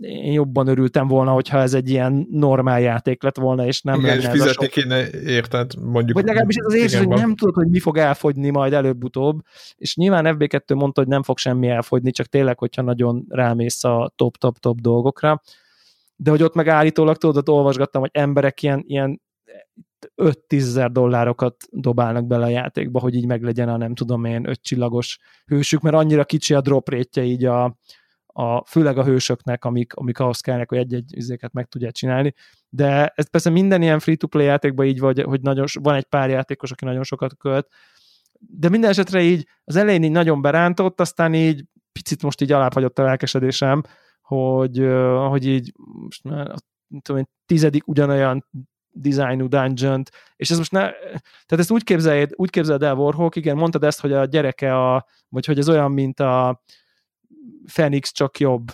[0.00, 4.08] Én jobban örültem volna, hogyha ez egy ilyen normál játék lett volna, és nem igen,
[4.08, 4.72] lenne és fizetni sok...
[4.72, 6.16] kéne, érted, mondjuk.
[6.16, 9.40] Vagy legalábbis ez az érzés, hogy nem tudod, hogy mi fog elfogyni majd előbb-utóbb,
[9.76, 14.12] és nyilván FB2 mondta, hogy nem fog semmi elfogyni, csak tényleg, hogyha nagyon rámész a
[14.16, 15.42] top-top-top dolgokra,
[16.16, 19.20] de hogy ott meg állítólag tudod, olvasgattam, hogy emberek ilyen, ilyen
[20.16, 25.18] 5-10 dollárokat dobálnak bele a játékba, hogy így meglegyen a nem tudom én öt csillagos
[25.46, 27.76] hősük, mert annyira kicsi a drop rétje így a,
[28.26, 32.34] a, főleg a hősöknek, amik, amik ahhoz kellnek, hogy egy-egy üzéket meg tudják csinálni.
[32.68, 36.70] De ez persze minden ilyen free-to-play játékban így vagy, hogy nagyon, van egy pár játékos,
[36.70, 37.68] aki nagyon sokat költ,
[38.38, 42.98] de minden esetre így az elején így nagyon berántott, aztán így picit most így alábbhagyott
[42.98, 43.82] a lelkesedésem,
[44.22, 44.86] hogy,
[45.28, 46.54] hogy így most már
[47.02, 48.46] tudom én, tizedik ugyanolyan
[48.92, 50.02] designú dungeon
[50.42, 50.80] és ez most ne,
[51.20, 55.06] tehát ezt úgy képzeld, úgy képzeld el Warhawk, igen, mondtad ezt, hogy a gyereke a,
[55.28, 56.62] vagy hogy ez olyan, mint a
[57.72, 58.72] Phoenix, csak jobb.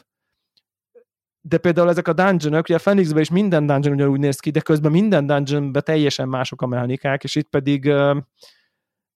[1.40, 4.61] De például ezek a dungeonok, ugye a Phoenixben is minden dungeon ugyanúgy néz ki, de
[4.61, 7.93] közben minden dungeonben teljesen mások a mechanikák, és itt pedig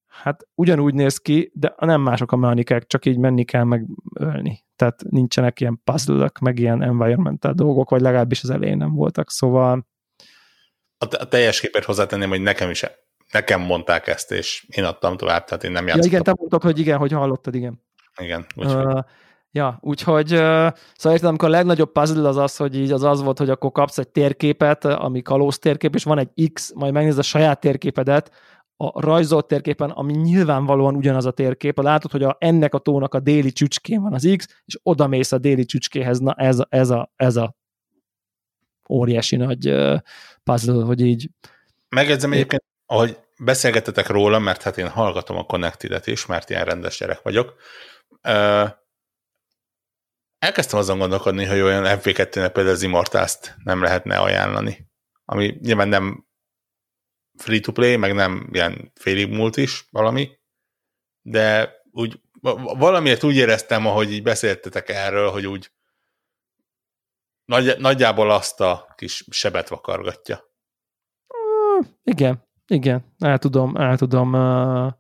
[0.06, 4.64] hát ugyanúgy néz ki, de nem mások a mechanikák, csak így menni kell meg ölni.
[4.76, 9.90] Tehát nincsenek ilyen puzzle meg ilyen environmental dolgok, vagy legalábbis az elején nem voltak, szóval
[11.02, 12.84] a teljes képet hozzátenném, hogy nekem is
[13.32, 16.10] nekem mondták ezt, és én adtam tovább, tehát én nem játszottam.
[16.10, 17.82] Ja, igen, te mondtad, hogy igen, hogy hallottad, igen.
[18.20, 18.84] Igen, úgyhogy.
[18.84, 19.00] Uh,
[19.50, 20.38] ja, úgyhogy uh,
[20.94, 23.72] szóval érted, amikor a legnagyobb puzzle az az, hogy így az az volt, hogy akkor
[23.72, 28.30] kapsz egy térképet, ami kalóz térkép, és van egy X, majd megnézed a saját térképedet,
[28.76, 33.20] a rajzolt térképen, ami nyilvánvalóan ugyanaz a térkép, látod, hogy a, ennek a tónak a
[33.20, 36.90] déli csücskén van az X, és oda mész a déli csücskéhez, na ez, a, ez,
[36.90, 37.54] a, ez a
[38.88, 39.74] óriási nagy
[40.44, 41.30] puzzle, hogy így...
[41.88, 46.98] Megjegyzem egyébként, ahogy beszélgetetek róla, mert hát én hallgatom a Connected-et is, mert ilyen rendes
[46.98, 47.56] gyerek vagyok,
[50.38, 54.90] elkezdtem azon gondolkodni, hogy olyan FV2-nek például az immortals nem lehetne ajánlani.
[55.24, 56.26] Ami nyilván nem
[57.38, 60.30] free-to-play, meg nem ilyen félig múlt is valami,
[61.22, 62.20] de úgy
[62.76, 65.70] valamiért úgy éreztem, ahogy így beszéltetek erről, hogy úgy
[67.44, 70.40] nagy, nagyjából azt a kis sebet vakargatja.
[71.28, 74.92] Uh, igen, igen, el tudom, el tudom, uh,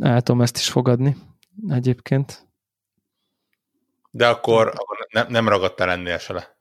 [0.00, 1.16] el tudom ezt is fogadni
[1.68, 2.48] egyébként.
[4.10, 6.56] De akkor, akkor nem, nem ragadtál ennél se le.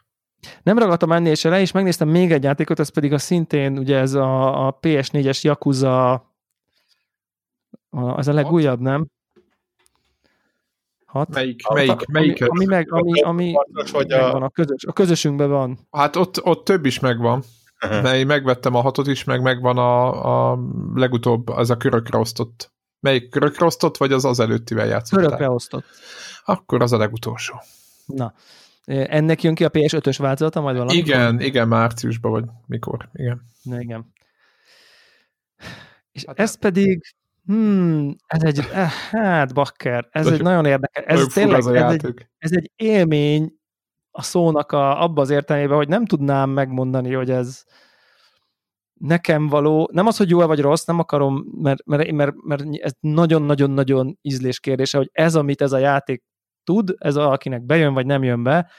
[0.64, 3.98] Nem ragadtam ennél se le, és megnéztem még egy játékot, ez pedig a szintén, ugye
[3.98, 6.26] ez a, a PS4-es Yakuza,
[8.18, 9.08] ez a legújabb, nem?
[11.14, 11.30] Hat?
[11.30, 11.62] Melyik?
[11.64, 12.06] A, melyik?
[12.06, 12.42] melyik?
[12.42, 13.54] Ami, ami, meg, ami, ami
[13.92, 14.32] vagy a...
[14.32, 15.88] Van, a, közös, a közösünkben van.
[15.92, 17.44] Hát ott, ott több is megvan.
[17.86, 18.02] Uh-huh.
[18.02, 20.60] Mert én megvettem a hatot is, meg megvan a, a
[20.94, 22.72] legutóbb, az a körökre osztott.
[23.00, 25.26] Melyik körökre osztott, vagy az az előttivel játszottál?
[25.26, 25.86] Körökre osztott.
[26.46, 27.56] Akkor az a legutolsó.
[28.06, 28.34] Na.
[28.86, 30.98] Ennek jön ki a PS5-ös változata majd valami?
[30.98, 33.42] Igen, igen, márciusban, vagy mikor, igen.
[33.62, 34.14] Na, igen.
[36.12, 37.16] És hát ez pedig
[37.46, 42.28] Hmm, ez egy, eh, hát bakker, ez egy nagyon érdekes, ez tényleg, ez, ez, egy,
[42.38, 43.54] ez egy élmény
[44.12, 47.64] a szónak a, abba az értelmében, hogy nem tudnám megmondani, hogy ez
[48.94, 52.94] nekem való, nem az, hogy jó vagy rossz, nem akarom, mert, mert, mert, mert ez
[53.00, 56.24] nagyon-nagyon-nagyon ízlés kérdése, hogy ez, amit ez a játék
[56.64, 58.70] tud, ez akinek bejön, vagy nem jön be,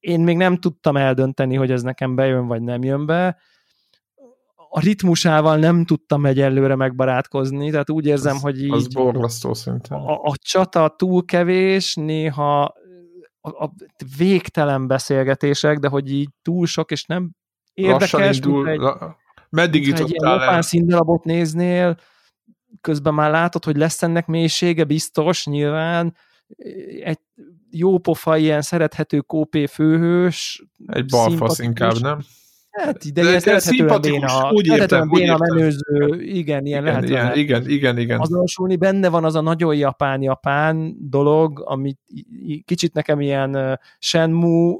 [0.00, 3.38] én még nem tudtam eldönteni, hogy ez nekem bejön, vagy nem jön be,
[4.74, 8.72] a ritmusával nem tudtam egyelőre megbarátkozni, tehát úgy érzem, az, hogy így...
[8.72, 9.96] Az borzasztó szintén.
[9.96, 12.62] A, a csata túl kevés, néha
[13.40, 13.72] a, a
[14.16, 17.30] végtelen beszélgetések, de hogy így túl sok, és nem
[17.74, 19.16] érdekes, indul, egy, la,
[19.48, 20.56] meddig jutottál el?
[20.56, 21.98] Egy színdarabot néznél,
[22.80, 26.16] közben már látod, hogy lesz ennek mélysége, biztos, nyilván,
[27.02, 27.20] egy
[27.70, 30.64] jó pofa, ilyen szerethető kópé főhős.
[30.86, 32.24] Egy balfasz inkább, nem?
[32.72, 37.68] Hát, de, de ilyen szerethetően béna, úgy értem, béna menőző, igen, ilyen igen, igen, igen,
[37.68, 38.20] igen, igen.
[38.20, 38.76] azonosulni.
[38.76, 41.98] Benne van az a nagyon japán-japán dolog, amit
[42.64, 44.76] kicsit nekem ilyen Shenmue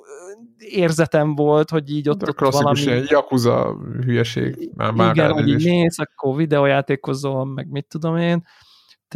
[0.58, 2.80] érzetem volt, hogy így ott, ott valami...
[2.80, 4.70] ilyen Yakuza hülyeség.
[4.74, 8.44] Már, már igen, hogy így mész, akkor videójátékozol, meg mit tudom én.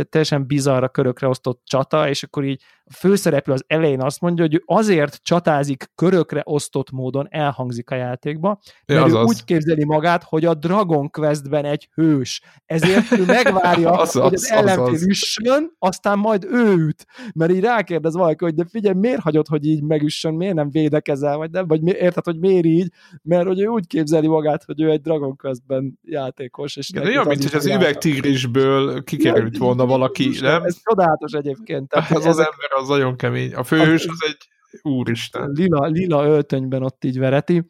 [0.09, 4.55] teljesen bizarra körökre osztott csata, és akkor így a főszereplő az elején azt mondja, hogy
[4.55, 10.23] ő azért csatázik körökre osztott módon, elhangzik a játékba, mert ja, ő úgy képzeli magát,
[10.23, 12.43] hogy a Dragon Questben egy hős.
[12.67, 17.07] Ezért ő megvárja, az hogy az, az ellenfél üssön, aztán majd ő üt.
[17.35, 21.37] Mert így rákérdez valaki, hogy de figyelj, miért hagyod, hogy így megüssön, miért nem védekezel,
[21.37, 22.93] vagy nem, vagy mi, érted, hogy miért így,
[23.23, 26.77] mert hogy ő úgy képzeli magát, hogy ő egy Dragon Questben játékos.
[26.77, 30.63] És de olyan, mint hogy az üvegtigrisből kikerült volna valaki, nem?
[30.63, 31.89] Ez csodálatos egyébként.
[31.89, 33.55] Tehát az az ember az nagyon kemény.
[33.55, 34.49] A főhős az egy
[34.83, 35.51] úristen.
[35.51, 37.67] Lila, lila öltönyben ott így vereti.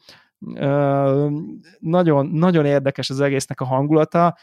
[1.78, 4.38] Nagyon, nagyon érdekes az egésznek a hangulata.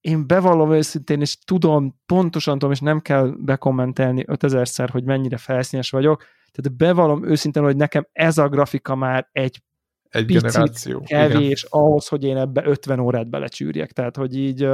[0.00, 5.90] Én bevallom őszintén, és tudom, pontosan tudom, és nem kell bekommentelni 5000-szer, hogy mennyire felszínes
[5.90, 9.60] vagyok, tehát bevallom őszintén, hogy nekem ez a grafika már egy
[10.08, 11.00] egy generáció.
[11.00, 11.82] kevés Igen.
[11.82, 13.92] ahhoz, hogy én ebbe 50 órát belecsűrjek.
[13.92, 14.68] Tehát, hogy így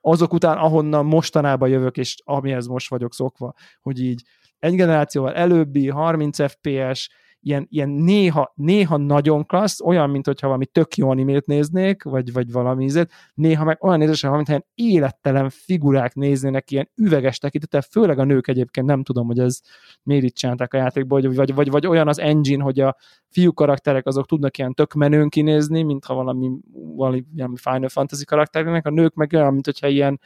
[0.00, 4.22] azok után, ahonnan mostanában jövök, és amihez most vagyok szokva, hogy így
[4.60, 7.08] egy generációval előbbi, 30 FPS,
[7.42, 12.32] ilyen, ilyen néha, néha nagyon klassz, olyan, mint hogyha valami tök jó animét néznék, vagy,
[12.32, 17.80] vagy valami ízét, néha meg olyan nézésen, mint ilyen élettelen figurák néznének ilyen üveges tekintettel,
[17.80, 19.60] főleg a nők egyébként, nem tudom, hogy ez
[20.02, 22.96] miért itt csinálták a játékban, vagy, vagy, vagy, vagy olyan az engine, hogy a
[23.28, 28.86] fiú karakterek azok tudnak ilyen tök menőn kinézni, mintha valami, valami, valami Final Fantasy karakternek,
[28.86, 30.20] a nők meg olyan, mint hogyha ilyen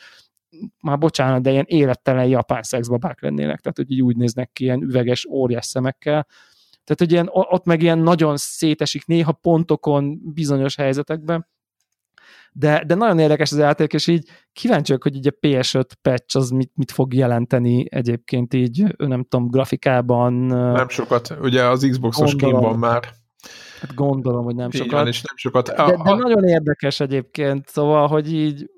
[0.81, 4.83] már bocsánat, de ilyen élettelen japán szexbabák lennének, tehát hogy így úgy néznek ki, ilyen
[4.83, 6.27] üveges, óriás szemekkel.
[6.85, 11.47] Tehát, hogy ilyen, ott meg ilyen nagyon szétesik néha pontokon bizonyos helyzetekben,
[12.57, 16.51] de, de nagyon érdekes az játék, és így kíváncsiak, hogy így a PS5 patch az
[16.51, 20.33] mit, mit fog jelenteni egyébként így, nem tudom, grafikában.
[20.33, 23.09] Nem sokat, ugye az Xboxos van már.
[23.81, 24.93] Hát gondolom, hogy nem sokat.
[24.93, 25.67] Van, és nem sokat.
[25.67, 28.71] De, de, de nagyon érdekes egyébként, szóval, hogy így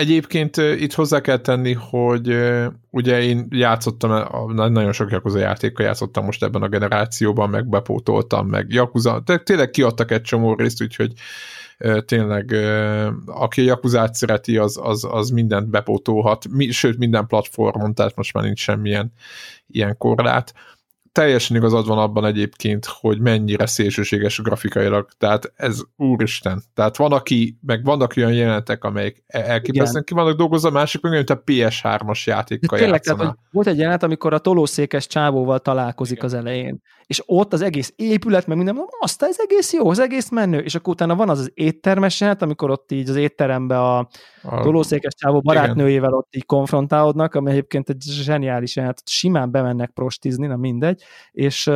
[0.00, 2.36] Egyébként itt hozzá kell tenni, hogy
[2.90, 4.10] ugye én játszottam,
[4.54, 10.10] nagyon sok Yakuza játékkal játszottam most ebben a generációban, meg bepótoltam, meg Yakuza, tényleg kiadtak
[10.10, 11.12] egy csomó részt, úgyhogy
[12.04, 12.52] tényleg
[13.26, 18.44] aki a Yakuzát szereti, az, az, az mindent bepótolhat, sőt minden platformon, tehát most már
[18.44, 19.12] nincs semmilyen
[19.66, 20.54] ilyen korlát
[21.12, 26.62] teljesen igazad van abban egyébként, hogy mennyire szélsőséges grafikailag, tehát ez úristen.
[26.74, 31.12] Tehát van, aki, meg vannak olyan jelenetek, amelyek e- elképesztően ki vannak dolgozva, másik meg
[31.12, 36.16] mint a PS3-as játékkal tényleg, tehát, hogy volt egy jelenet, amikor a tolószékes csávóval találkozik
[36.16, 36.28] Igen.
[36.28, 36.80] az elején,
[37.10, 40.58] és ott az egész épület, meg minden, mondom, azt ez egész jó, az egész menő,
[40.58, 43.98] és akkor utána van az az éttermes jelenet, amikor ott így az étterembe a,
[44.42, 46.18] a tolószékes csávó barátnőjével Igen.
[46.18, 51.70] ott így konfrontálódnak, ami egyébként egy zseniális jelenet, simán bemennek prostizni, na mindegy, és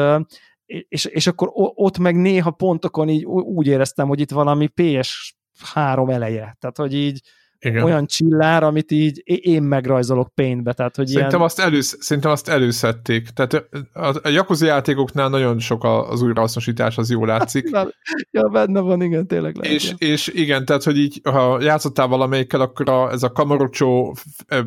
[0.67, 6.57] és, és akkor ott meg néha pontokon így úgy éreztem, hogy itt valami PS3 eleje.
[6.61, 7.21] Tehát, hogy így
[7.65, 7.83] igen.
[7.83, 10.73] olyan csillár, amit így én megrajzolok paintbe.
[10.73, 11.43] Tehát, hogy szerintem, ilyen...
[11.43, 13.29] azt elősz, szerintem azt előszedték.
[13.29, 17.71] Tehát a, a Yakuza játékoknál nagyon sok az újrahasznosítás, az jól látszik.
[18.31, 19.75] ja, benne van, igen, tényleg lehet.
[19.75, 24.13] És, és igen, tehát, hogy így, ha játszottál valamelyikkel, akkor a, ez a Kamarocso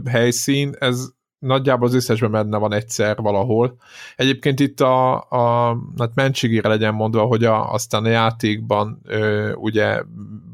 [0.06, 3.77] helyszín, ez nagyjából az összesben benne van egyszer valahol.
[4.15, 10.01] Egyébként itt a, a hát mentségére legyen mondva, hogy a, aztán a játékban ö, ugye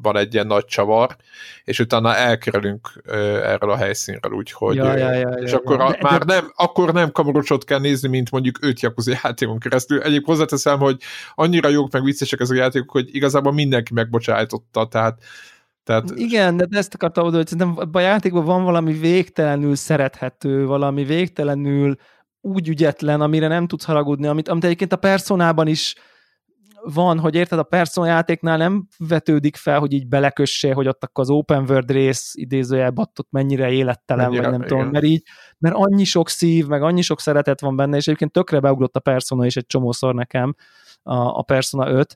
[0.01, 1.15] van egy ilyen nagy csavar,
[1.63, 5.85] és utána elkerülünk ö, erről a helyszínről, úgyhogy ja, ja, ja, és ja, akkor ja.
[5.85, 6.33] A, de, már de...
[6.33, 9.97] nem, akkor nem kamarocsot kell nézni, mint mondjuk öt Yakuza játékon keresztül.
[9.99, 10.97] Egyébként hozzáteszem, hogy
[11.35, 15.17] annyira jók meg viccesek ezek a játékok, hogy igazából mindenki megbocsájtotta, tehát
[15.83, 16.11] tehát...
[16.15, 21.95] Igen, de ezt akartam oda, hogy szerintem a játékban van valami végtelenül szerethető, valami végtelenül
[22.41, 25.95] úgy ügyetlen, amire nem tudsz haragudni, amit, amit egyébként a personában is
[26.83, 31.23] van, hogy érted, a Persona játéknál nem vetődik fel, hogy így belekössé, hogy ott akkor
[31.23, 34.77] az open world rész idézőjelben ott mennyire élettelen, mennyire, vagy nem igen.
[34.77, 35.23] tudom, mert így,
[35.57, 38.99] mert annyi sok szív, meg annyi sok szeretet van benne, és egyébként tökre beugrott a
[38.99, 40.55] Persona is egy csomószor nekem,
[41.03, 42.15] a, a Persona 5,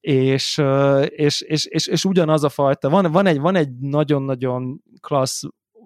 [0.00, 0.62] és,
[1.08, 5.42] és, és, és, és ugyanaz a fajta, van, van, egy, van egy nagyon-nagyon klassz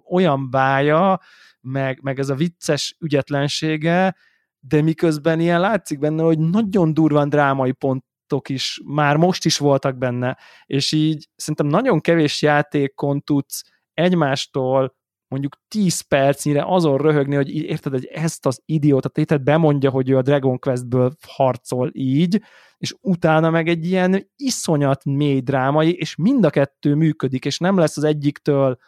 [0.09, 1.21] olyan bája,
[1.61, 4.17] meg, meg ez a vicces ügyetlensége,
[4.61, 9.99] de miközben ilyen látszik benne, hogy nagyon durván drámai pontok is már most is voltak
[9.99, 13.63] benne, és így szerintem nagyon kevés játékon tudsz
[13.95, 14.97] egymástól
[15.33, 20.17] mondjuk 10 percnyire azon röhögni, hogy érted, hogy ezt az idióta tétet bemondja, hogy ő
[20.17, 22.43] a Dragon Questből harcol így,
[22.79, 27.79] és utána meg egy ilyen iszonyat mély drámai, és mind a kettő működik, és nem
[27.79, 28.79] lesz az egyiktől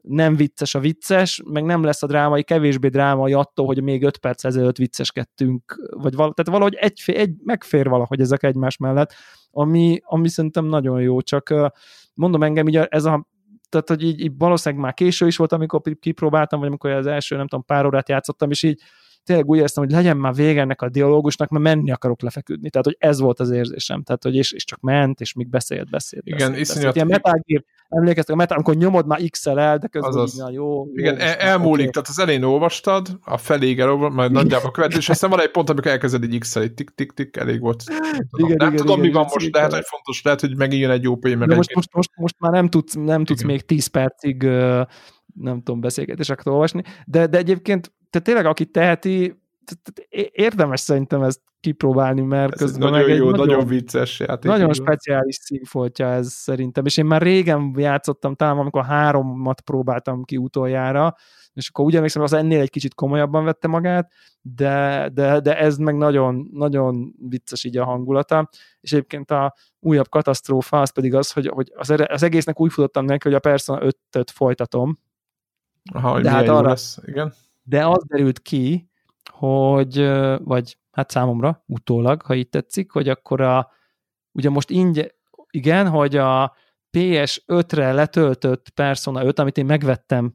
[0.00, 4.16] nem vicces a vicces, meg nem lesz a drámai kevésbé drámai attól, hogy még 5
[4.16, 9.12] perc ezelőtt vicceskedtünk, vagy val- tehát valahogy egy, egy, megfér valahogy ezek egymás mellett,
[9.50, 11.54] ami, ami szerintem nagyon jó, csak
[12.14, 13.26] mondom engem, ugye ez a
[13.82, 17.36] tehát hogy így, így valószínűleg már késő is volt, amikor kipróbáltam, vagy amikor az első,
[17.36, 18.80] nem tudom, pár órát játszottam, és így
[19.24, 22.70] tényleg úgy éreztem, hogy legyen már vége ennek a dialógusnak, mert menni akarok lefeküdni.
[22.70, 24.02] Tehát, hogy ez volt az érzésem.
[24.02, 26.26] Tehát, hogy és, és csak ment, és még beszélt, beszélt.
[26.26, 26.94] Igen, beszélt, iszonyat.
[26.94, 30.48] Ilyen Metal Gear, emlékeztek a Metal, amikor nyomod már XL el, de közben Azaz.
[30.48, 30.86] így, jó.
[30.92, 31.90] Igen, jó, el, elmúlik, oké.
[31.90, 35.70] tehát az elején olvastad, a feléig elolvad, majd nagyjából követő, és aztán van egy pont,
[35.70, 37.82] amikor elkezded egy x egy tik-tik-tik, elég volt.
[37.86, 39.50] Nem tudom, Igen, nem igen, tudom igen, mi van most, igen.
[39.52, 42.52] lehet, hogy fontos, lehet, hogy megint jön egy mert De most, most, most, most már
[42.52, 44.42] nem tudsz, nem tudsz még 10 percig
[45.34, 49.42] nem tudom, beszélgetéseket olvasni, de, de egyébként te tényleg, aki teheti,
[50.32, 54.50] érdemes szerintem ezt kipróbálni, mert ez közben nagyon meg jó, nagyon, nagyon vicces játék.
[54.50, 54.84] nagyon igen.
[54.84, 61.16] speciális színfoltja ez szerintem, és én már régen játszottam, talán amikor háromat próbáltam ki utoljára,
[61.52, 65.76] és akkor úgy emlékszem, az ennél egy kicsit komolyabban vette magát, de, de, de ez
[65.76, 68.48] meg nagyon, nagyon vicces így a hangulata,
[68.80, 73.04] és egyébként a újabb katasztrófa az pedig az, hogy, hogy az, az egésznek úgy futottam
[73.04, 73.80] neki, hogy a Persona
[74.10, 74.98] 5-öt folytatom,
[75.92, 76.98] Aha, hogy de hát arra- lesz.
[77.06, 77.34] Igen.
[77.64, 78.90] De az derült ki,
[79.30, 83.70] hogy, vagy hát számomra utólag, ha így tetszik, hogy akkor a,
[84.32, 85.10] ugye most ingyen,
[85.50, 86.56] igen, hogy a
[86.96, 90.34] PS5-re letöltött Persona 5, amit én megvettem,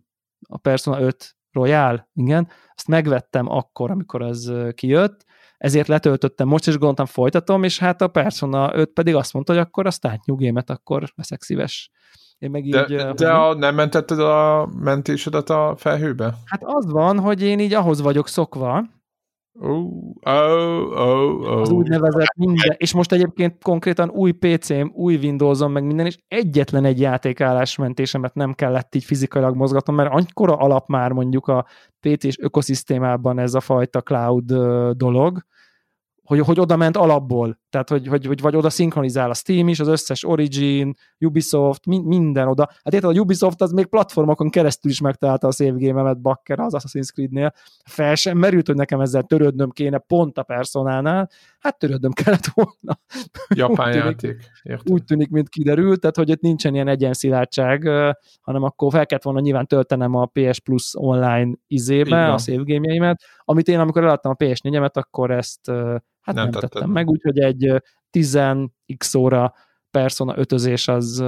[0.50, 5.26] a Persona 5 Royal, igen, azt megvettem akkor, amikor az kijött,
[5.58, 9.62] ezért letöltöttem most, és gondoltam folytatom, és hát a Persona 5 pedig azt mondta, hogy
[9.62, 11.92] akkor a Start New akkor veszek szíves.
[12.40, 12.72] Én meg így...
[12.72, 16.36] De, ö, de a, nem mentetted a mentésedet a felhőbe?
[16.46, 18.84] Hát az van, hogy én így ahhoz vagyok szokva,
[19.62, 20.32] Ó, ó,
[20.96, 21.62] ó, ó.
[21.62, 26.86] az úgynevezett minden, és most egyébként konkrétan új PC-m, új Windows-on, meg minden, és egyetlen
[26.86, 31.66] egy játékállásmentésemet nem kellett így fizikailag mozgatnom, mert annyira alap már mondjuk a
[32.00, 34.54] PC-s ökoszisztémában ez a fajta cloud
[34.92, 35.46] dolog,
[36.24, 39.80] hogy, hogy oda ment alapból, tehát hogy, hogy, hogy vagy oda szinkronizál a Steam is,
[39.80, 42.68] az összes Origin, Ubisoft, min, minden oda.
[42.84, 46.74] Hát érted, a Ubisoft az még platformokon keresztül is megtalálta a save game-emet Bakker az
[46.78, 47.54] Assassin's Creed-nél.
[47.86, 51.30] Fel sem merült, hogy nekem ezzel törődnöm kéne pont a personánál.
[51.60, 53.00] Hát törődnöm kellett volna.
[53.56, 54.50] Japán úgy tűnik-.
[54.64, 54.92] Érted?
[54.92, 59.24] Úgy tűnik, mint kiderült, tehát hogy itt nincsen ilyen egyenszilárdság, ö, hanem akkor fel kellett
[59.24, 63.18] volna nyilván töltenem a PS Plus online izébe a game
[63.50, 65.72] amit én amikor eladtam a PS4-emet, akkor ezt
[66.36, 67.10] hát Nem nem, tetted tettem meg.
[67.10, 67.78] úgyhogy egy ö,
[68.12, 69.54] 10x óra
[69.92, 71.24] Persona 5 az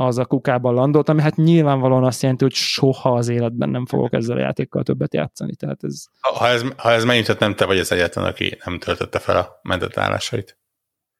[0.00, 4.12] az a kukában landolt, ami hát nyilvánvalóan azt jelenti, hogy soha az életben nem fogok
[4.12, 7.78] ezzel a játékkal többet játszani, tehát ez Ha ez, ha ez megint nem te vagy
[7.78, 10.58] az egyetlen, aki nem töltötte fel a mentett állásait.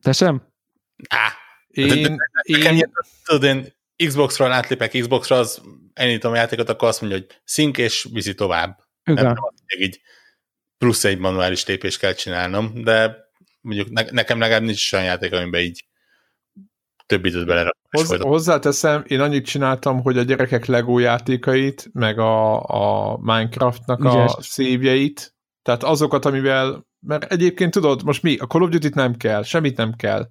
[0.03, 0.43] te sem?
[1.09, 1.33] Á,
[1.69, 2.91] Én, én,
[3.25, 3.67] tudod, én
[4.07, 5.63] Xbox-ról átlépek Xbox-ra, az
[5.95, 8.79] elindítom a játékot, akkor azt mondja, hogy szink és viszi tovább.
[9.03, 9.27] Nem, Igen.
[9.27, 10.01] nem hogy így
[10.79, 13.17] plusz egy manuális lépést kell csinálnom, de
[13.61, 15.87] mondjuk ne, nekem legalább nincs olyan játék, amiben így
[17.07, 17.77] több időt belerak.
[17.91, 24.39] Hoz, hozzáteszem, én annyit csináltam, hogy a gyerekek Lego játékait, meg a, a Minecraftnak a
[24.41, 29.43] szívjeit, tehát azokat, amivel, mert egyébként tudod, most mi, a Call of Duty-t nem kell,
[29.43, 30.29] semmit nem kell.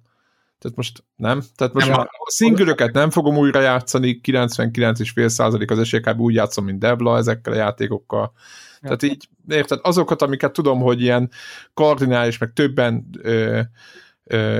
[0.58, 1.42] Tehát most nem.
[1.56, 6.20] Tehát most Nem, a, szingülöket nem fogom újra játszani, 99,5% az esély kb.
[6.20, 8.32] úgy játszom, mint Debla ezekkel a játékokkal.
[8.80, 11.30] Tehát így, érted, azokat, amiket tudom, hogy ilyen
[11.74, 13.60] kardinális, meg többen ö,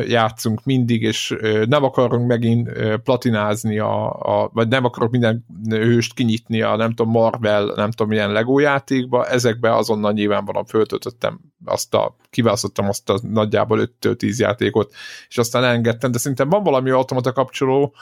[0.07, 1.37] játszunk mindig, és
[1.67, 2.71] nem akarunk megint
[3.03, 8.09] platinázni, a, a, vagy nem akarok minden hőst kinyitni a nem tudom, Marvel, nem tudom,
[8.09, 14.93] milyen Lego játékba, ezekbe azonnal nyilvánvalóan föltöltöttem azt a, kiválasztottam azt a nagyjából 5-10 játékot,
[15.29, 17.95] és aztán engedtem, de szerintem van valami automata kapcsoló,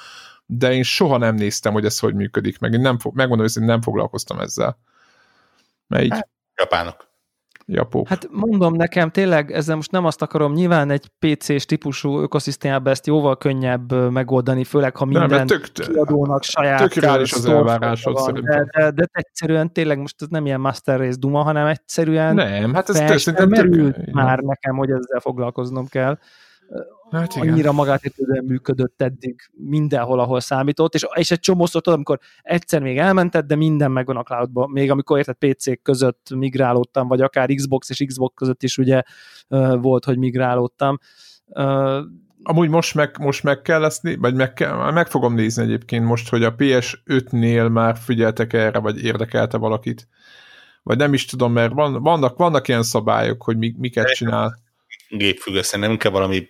[0.46, 3.82] de én soha nem néztem, hogy ez hogy működik, meg én nem, megmondom, hogy nem
[3.82, 4.78] foglalkoztam ezzel.
[5.86, 6.24] Mert így
[6.54, 7.05] Japánok.
[7.66, 8.04] Japó.
[8.08, 13.06] Hát mondom nekem, tényleg ezzel most nem azt akarom, nyilván egy PC-s típusú ökoszisztémában ezt
[13.06, 18.64] jóval könnyebb megoldani, főleg ha nem, minden mert tök, kiadónak saját tök az elvárásod szerintem.
[18.64, 22.74] De, de, de egyszerűen tényleg most ez nem ilyen Master Race Duma, hanem egyszerűen nem,
[22.74, 26.18] hát ez fel tök, tök, merült így már nekem, hogy ezzel foglalkoznom kell.
[27.10, 27.48] Hát igen.
[27.48, 32.98] Annyira magátértően működött eddig mindenhol, ahol számított, és, és egy csomószor tudod, amikor egyszer még
[32.98, 34.70] elmented, de minden megvan a cloudban.
[34.70, 39.02] Még amikor érted PC között migrálódtam, vagy akár Xbox és Xbox között is ugye
[39.80, 40.98] volt, hogy migrálódtam.
[41.52, 42.00] Ö,
[42.42, 46.28] Amúgy most meg, most meg kell ezt, vagy meg, kell, meg fogom nézni egyébként most,
[46.28, 50.08] hogy a PS5-nél már figyeltek erre, vagy érdekelte valakit.
[50.82, 54.58] Vagy nem is tudom, mert van, vannak, vannak ilyen szabályok, hogy mi, miket csinál.
[55.08, 56.48] Gépfüggő, szerintem nem kell valami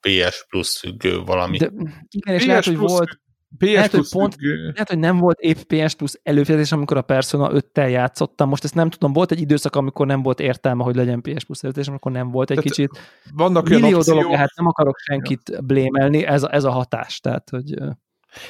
[0.00, 1.56] PS Plus függő valami.
[1.58, 1.70] de,
[2.08, 3.20] igen, és lehet, hogy Plus- volt,
[3.58, 4.62] PS lehet, hogy Plus pont- függő.
[4.62, 8.48] lehet, hogy nem volt épp PS Plus előfizetés, amikor a Persona 5-tel játszottam.
[8.48, 11.62] Most ezt nem tudom, volt egy időszak, amikor nem volt értelme, hogy legyen PS Plus
[11.62, 12.98] előfizetés, amikor nem volt egy Tehát kicsit.
[13.34, 17.20] Vannak olyan Millió opciók, dolog lehet, nem akarok senkit blémelni, ez a, ez a hatás.
[17.20, 17.74] Tehát, hogy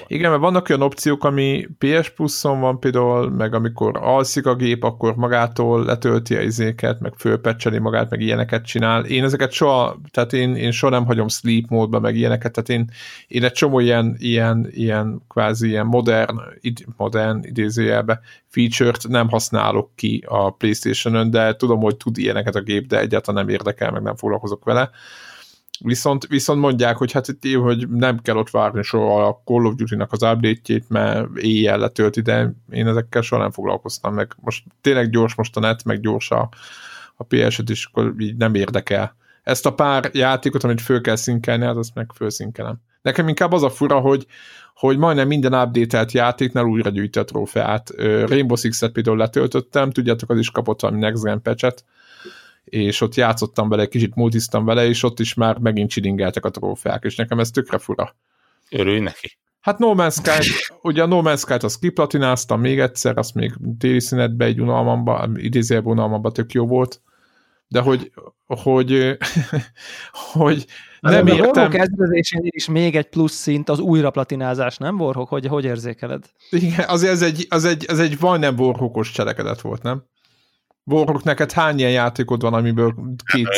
[0.07, 4.83] Igen, mert vannak olyan opciók, ami PS Plus-on van például, meg amikor alszik a gép,
[4.85, 9.05] akkor magától letölti a izéket, meg fölpecseli magát, meg ilyeneket csinál.
[9.05, 12.91] Én ezeket soha, tehát én, én soha nem hagyom sleep módba, meg ilyeneket, tehát én,
[13.29, 19.91] én egy csomó ilyen, ilyen, ilyen kvázi ilyen modern, id, modern idézőjelbe feature-t nem használok
[19.95, 24.03] ki a Playstation-ön, de tudom, hogy tud ilyeneket a gép, de egyáltalán nem érdekel, meg
[24.03, 24.91] nem foglalkozok vele
[25.85, 29.75] Viszont, viszont mondják, hogy hát itt hogy nem kell ott várni soha a Call of
[29.75, 35.11] Duty-nak az update-jét, mert éjjel letölti, de én ezekkel soha nem foglalkoztam, meg most tényleg
[35.11, 36.49] gyors most a net, meg gyors a,
[37.17, 39.17] a PS-et is, akkor így nem érdekel.
[39.43, 42.81] Ezt a pár játékot, amit föl kell szinkelni, hát azt meg fölszinkelem.
[43.03, 44.27] Nekem inkább az a fura, hogy,
[44.75, 47.91] hogy majdnem minden update-elt játéknál újra gyűjti a trófeát.
[48.27, 51.85] Rainbow Six-et például letöltöttem, tudjátok, az is kapott valami Next Gen patchet,
[52.71, 57.05] és ott játszottam vele, kicsit multiztam vele, és ott is már megint csilingeltek a trófeák,
[57.05, 58.17] és nekem ez tökre fura.
[58.71, 59.39] Örülj neki.
[59.61, 60.51] Hát No Man's Sky,
[60.83, 65.29] ugye a No Man's Sky-t azt kiplatináztam még egyszer, azt még téli szünetbe egy unalmamba,
[65.35, 67.01] idézőjelben unalmamba tök jó volt,
[67.69, 68.13] de hogy,
[68.47, 69.17] hogy,
[70.33, 70.67] hogy
[71.01, 71.65] nem de értem.
[71.65, 75.29] A kezdvezésénél is még egy plusz szint az újra platinázás, nem Warhawk?
[75.29, 76.25] Hogy, hogy érzékeled?
[76.51, 80.05] Igen, azért ez egy, az egy, az egy majdnem Warhawkos cselekedet volt, nem?
[80.89, 82.95] Borok, neked hány ilyen játékod van, amiből
[83.33, 83.49] két...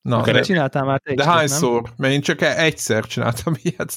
[0.00, 1.82] Na, de, csináltál már te De is, hányszor?
[1.82, 1.92] Nem?
[1.96, 3.94] Mert én csak e- egyszer csináltam ilyet.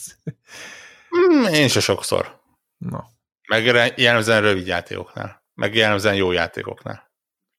[1.17, 2.39] Mm, én se sokszor.
[2.77, 3.05] Na.
[3.47, 5.43] Meg jellemzően rövid játékoknál.
[5.53, 7.11] Meg jellemzően jó játékoknál.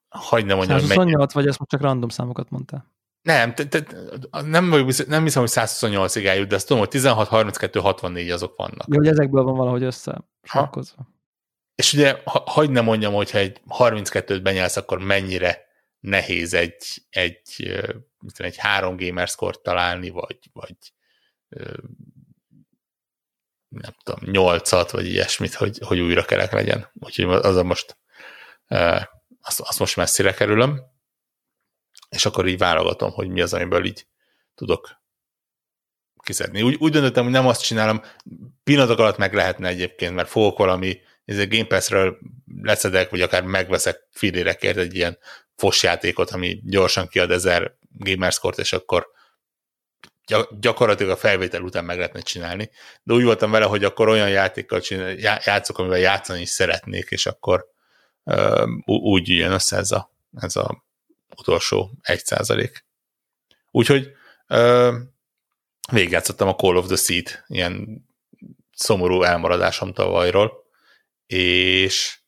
[0.08, 2.93] hagyd nem mondjam, hogy 128 vagy ezt most csak random számokat mondtál.
[3.24, 3.84] Nem, te, te,
[4.30, 4.64] nem,
[5.06, 8.86] nem hiszem, hogy 128-ig eljut, de azt tudom, hogy 16, 32, 64 azok vannak.
[8.86, 11.08] Jó, hogy ezekből van valahogy össze sarkozva.
[11.74, 15.66] És ugye, ha, hagyd ne mondjam, hogyha egy 32-t benyelsz, akkor mennyire
[16.00, 17.74] nehéz egy, egy,
[18.36, 20.76] egy három gamer score találni, vagy, vagy
[23.68, 26.90] nem tudom, nyolcat, vagy ilyesmit, hogy, hogy újra kerek legyen.
[27.00, 27.96] Úgyhogy az a most
[29.40, 30.92] azt, azt most messzire kerülöm
[32.14, 34.06] és akkor így válogatom, hogy mi az, amiből így
[34.54, 35.02] tudok
[36.22, 36.62] kiszedni.
[36.62, 38.02] Úgy, úgy döntöttem, hogy nem azt csinálom,
[38.64, 42.18] pillanatok alatt meg lehetne egyébként, mert fogok valami ez egy Game Pass-ről
[42.62, 45.18] leszedek, vagy akár megveszek filérekért egy ilyen
[45.56, 49.12] fos játékot, ami gyorsan kiad ezer gamerscore és akkor
[50.60, 52.70] gyakorlatilag a felvétel után meg lehetne csinálni.
[53.02, 54.80] De úgy voltam vele, hogy akkor olyan játékkal
[55.18, 57.66] játszok, amivel játszani is szeretnék, és akkor
[58.24, 60.10] uh, úgy jön össze ez a,
[60.40, 60.84] ez a
[61.36, 62.84] utolsó egy százalék.
[63.70, 64.12] Úgyhogy
[64.46, 64.98] ö,
[65.92, 68.04] végigjátszottam a Call of the Seed, ilyen
[68.72, 70.52] szomorú elmaradásom tavalyról,
[71.26, 72.18] és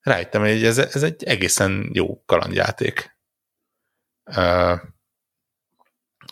[0.00, 3.18] rájöttem, hogy ez, ez egy egészen jó kalandjáték.
[4.24, 4.74] Ö,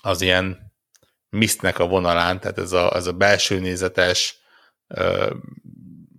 [0.03, 0.73] az ilyen
[1.29, 4.39] misztnek a vonalán, tehát ez a, ez a belső nézetes,
[4.87, 5.35] ö,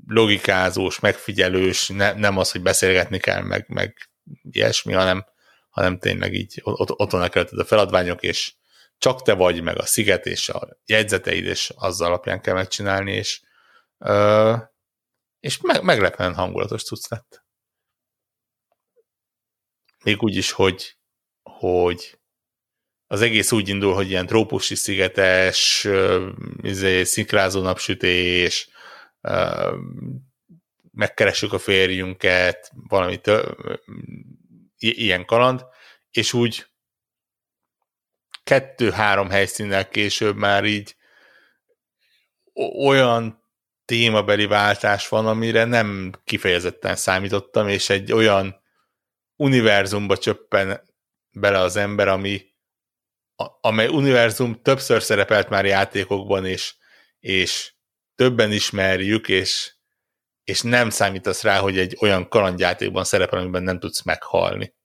[0.07, 4.09] logikázós, megfigyelős, ne, nem az, hogy beszélgetni kell, meg, meg
[4.41, 5.25] ilyesmi, hanem
[5.71, 8.53] hanem tényleg így ott, ott a feladványok, és
[8.97, 13.41] csak te vagy meg a sziget, és a jegyzeteid, és az alapján kell megcsinálni, és,
[13.97, 14.55] ö,
[15.39, 17.45] és meg, meglepően hangulatos cucc lett.
[20.03, 20.97] Még úgy is, hogy,
[21.43, 22.19] hogy
[23.07, 25.87] az egész úgy indul, hogy ilyen trópusi szigetes,
[26.61, 28.69] izé, szikrázó napsütés,
[30.91, 33.57] megkeressük a férjünket, valami tő,
[34.81, 35.65] ilyen kaland,
[36.11, 36.65] és úgy
[38.43, 40.95] kettő-három helyszínnel később már így
[42.77, 43.43] olyan
[43.85, 48.61] témabeli váltás van, amire nem kifejezetten számítottam, és egy olyan
[49.35, 50.81] univerzumba csöppen
[51.29, 52.49] bele az ember, ami
[53.61, 56.75] amely univerzum többször szerepelt már játékokban, és,
[57.19, 57.73] és
[58.15, 59.73] többen ismerjük, és,
[60.51, 64.75] és nem számítasz rá, hogy egy olyan kalandjátékban szerepel, amiben nem tudsz meghalni.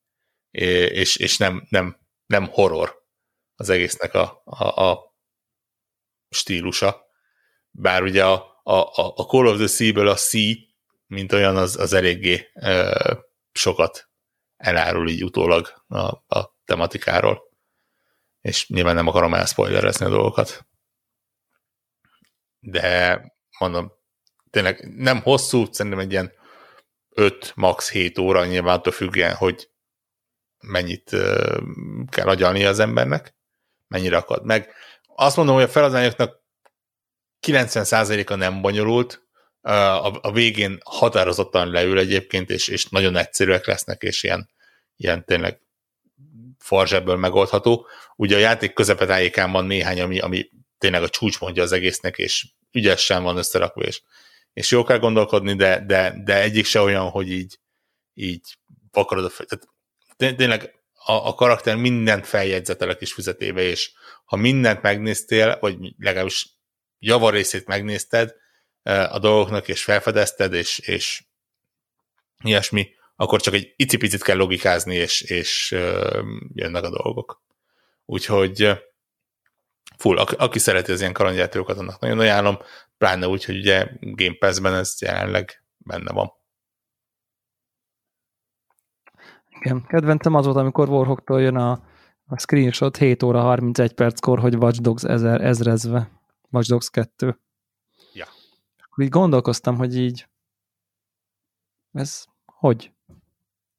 [0.51, 3.03] És, és nem, nem, nem horror
[3.57, 5.15] az egésznek a, a, a
[6.29, 7.07] stílusa.
[7.71, 8.79] Bár ugye a, a,
[9.17, 10.55] a Call of the Sea-ből a Sea,
[11.07, 13.13] mint olyan, az, az eléggé ö,
[13.53, 14.11] sokat
[14.57, 16.07] elárul így utólag a,
[16.39, 17.43] a tematikáról.
[18.41, 20.67] És nyilván nem akarom elspoilerezni a dolgokat.
[22.59, 23.21] De
[23.59, 23.96] mondom,
[24.57, 26.33] tényleg nem hosszú, szerintem egy ilyen
[27.11, 29.71] 5, max 7 óra, nyilván attól függően, hogy
[30.61, 31.11] mennyit
[32.11, 33.35] kell agyalni az embernek,
[33.89, 34.73] mennyire akad meg.
[35.15, 36.41] Azt mondom, hogy a feladványoknak
[37.47, 39.23] 90%-a nem bonyolult,
[39.61, 44.51] a, végén határozottan leül egyébként, és, és nagyon egyszerűek lesznek, és ilyen,
[44.97, 45.61] ilyen tényleg
[46.59, 47.87] farzsebből megoldható.
[48.17, 53.23] Ugye a játék közepetájékán van néhány, ami, ami tényleg a csúcspontja az egésznek, és ügyesen
[53.23, 54.03] van összerakva, és,
[54.57, 57.59] és jó kell gondolkodni, de, de, de egyik se olyan, hogy így,
[58.15, 58.59] így
[58.91, 59.47] vakarod a fel.
[60.17, 63.93] Tehát tényleg a, a karakter mindent feljegyzetel a kis füzetébe, és
[64.25, 66.49] ha mindent megnéztél, vagy legalábbis
[66.99, 68.35] javarészét megnézted
[68.83, 71.25] a dolgoknak, és felfedezted, és, és
[72.45, 75.71] ilyesmi, akkor csak egy icipicit kell logikázni, és, és
[76.55, 77.43] jönnek a dolgok.
[78.05, 78.79] Úgyhogy
[79.97, 82.59] full, aki szereti az ilyen kalandjátékokat, annak nagyon ajánlom,
[82.99, 86.33] pláne úgy, hogy ugye Game Pass-ben ez jelenleg benne van.
[89.61, 91.71] Igen, kedventem az volt, amikor Warhawk-tól jön a,
[92.27, 96.11] a screenshot 7 óra 31 perckor, hogy Watch Dogs ezer, ezrezve.
[96.51, 97.41] Watch Dogs 2.
[98.13, 98.27] Ja.
[98.79, 100.29] Akkor így gondolkoztam, hogy így
[101.93, 102.93] ez hogy?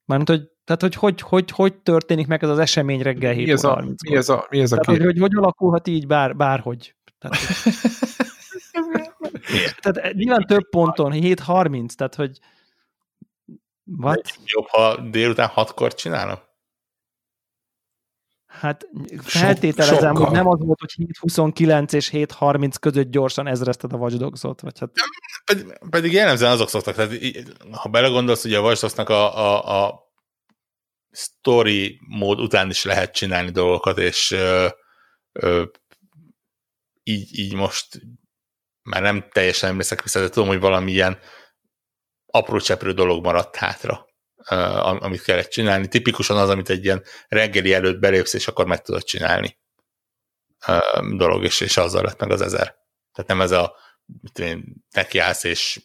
[0.06, 3.52] Mármint, hogy tehát, hogy hogy, hogy hogy történik meg ez az esemény reggel 7 mi
[3.52, 6.36] ez a, mi ez a, mi ez a Tehát, hogy, hogy, hogy alakulhat így bár,
[6.36, 6.96] bárhogy.
[7.20, 7.38] Tehát,
[9.82, 12.40] tehát nyilván több ponton, 7.30, tehát hogy
[13.98, 14.40] What?
[14.44, 16.40] Jobb, ha délután hatkor csinálom?
[18.48, 18.88] Hát
[19.22, 20.26] feltételezem, Sokkal.
[20.26, 24.80] hogy nem az volt, hogy 7.29 és 7.30 között gyorsan ezrezted a Watch Dogs-ot, vagy
[24.80, 24.90] hát...
[25.46, 27.14] Pedig, pedig jellemzően azok szoktak, tehát
[27.72, 30.07] ha belegondolsz, hogy a Watch a, a, a
[31.18, 34.68] story mód után is lehet csinálni dolgokat, és ö,
[35.32, 35.64] ö,
[37.04, 38.02] így, így most
[38.82, 41.20] már nem teljesen emlékszek vissza, de tudom, hogy valami ilyen
[42.26, 44.08] apró cseprő dolog maradt hátra,
[44.52, 45.88] uh, amit kellett csinálni.
[45.88, 49.58] Tipikusan az, amit egy ilyen reggeli előtt belépsz, és akkor meg tudod csinálni
[50.68, 52.76] uh, dolog, és, és azzal lett meg az ezer.
[53.12, 53.76] Tehát nem ez a
[54.22, 55.82] mit én, nekiállsz, és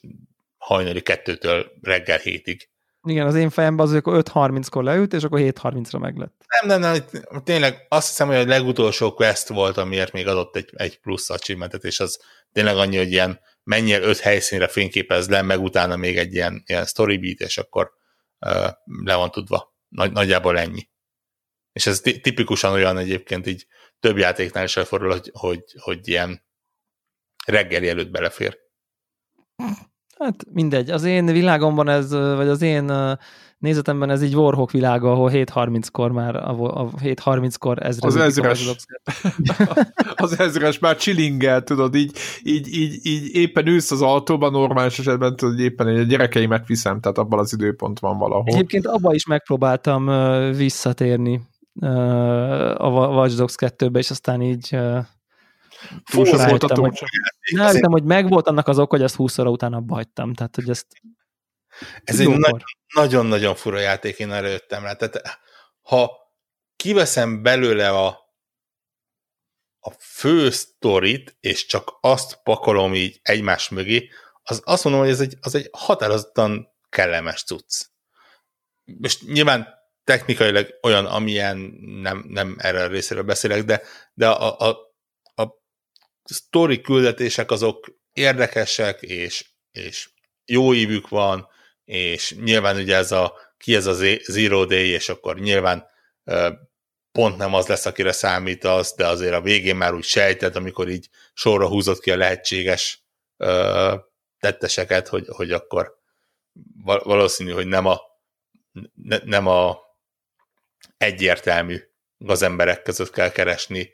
[0.56, 2.71] hajnali kettőtől reggel hétig.
[3.06, 6.44] Igen, az én fejemben az, hogy akkor 5.30-kor leült, és akkor 7.30-ra meglett.
[6.60, 10.70] Nem, nem, nem, tényleg azt hiszem, hogy a legutolsó quest volt, amiért még adott egy,
[10.72, 12.20] egy plusz achievementet, és az
[12.52, 16.84] tényleg annyi, hogy ilyen menjél öt helyszínre fényképez le, meg utána még egy ilyen, ilyen
[16.84, 17.92] story beat, és akkor
[18.38, 18.68] uh,
[19.04, 19.74] le van tudva.
[19.88, 20.88] Nagy, nagyjából ennyi.
[21.72, 23.66] És ez tipikusan olyan egyébként így
[24.00, 26.44] több játéknál is elfordul, hogy, hogy, hogy ilyen
[27.46, 28.58] reggeli előtt belefér.
[30.22, 30.90] Hát mindegy.
[30.90, 32.92] Az én világomban ez, vagy az én
[33.62, 38.06] nézetemben ez így Warhawk világa, ahol 7.30-kor már, a 7.30-kor ezre.
[38.06, 38.76] Az ezres.
[40.14, 45.36] az ezres már chillingel, tudod, így, így, így, így éppen ülsz az autóban, normális esetben
[45.36, 48.54] tudod, éppen egy gyerekeimet viszem, tehát abban az időpont van valahol.
[48.54, 50.06] Egyébként abba is megpróbáltam
[50.56, 51.40] visszatérni
[52.76, 54.78] a Watch Dogs 2-be, és aztán így
[56.04, 56.98] Fú, az volt a hogy,
[57.54, 60.34] rájöttem, hogy megvolt annak az ok, hogy ezt 20 óra után abba hagytam.
[60.34, 60.86] Tehát, hogy ezt
[62.04, 62.28] ez egy
[62.94, 64.92] nagyon-nagyon fura játék, én erre jöttem rá.
[64.92, 65.40] Tehát,
[65.80, 66.10] ha
[66.76, 68.06] kiveszem belőle a,
[69.80, 74.08] a fő sztorit, és csak azt pakolom így egymás mögé,
[74.42, 77.86] az azt mondom, hogy ez egy, az egy határozottan kellemes cucc.
[79.00, 79.68] És nyilván
[80.04, 83.82] technikailag olyan, amilyen nem, nem erre a részéről beszélek, de,
[84.14, 84.91] de a, a
[86.24, 90.10] story küldetések azok érdekesek, és, és
[90.44, 91.48] jó ívük van,
[91.84, 95.86] és nyilván ugye ez a ki ez a Zero Day, és akkor nyilván
[97.12, 101.08] pont nem az lesz, akire számítasz, de azért a végén már úgy sejted, amikor így
[101.34, 103.04] sorra húzott ki a lehetséges
[104.38, 105.98] tetteseket, hogy, hogy akkor
[106.82, 108.00] valószínű, hogy nem a,
[108.94, 109.78] ne, nem a
[110.96, 111.80] egyértelmű
[112.18, 113.90] gazemberek között kell keresni,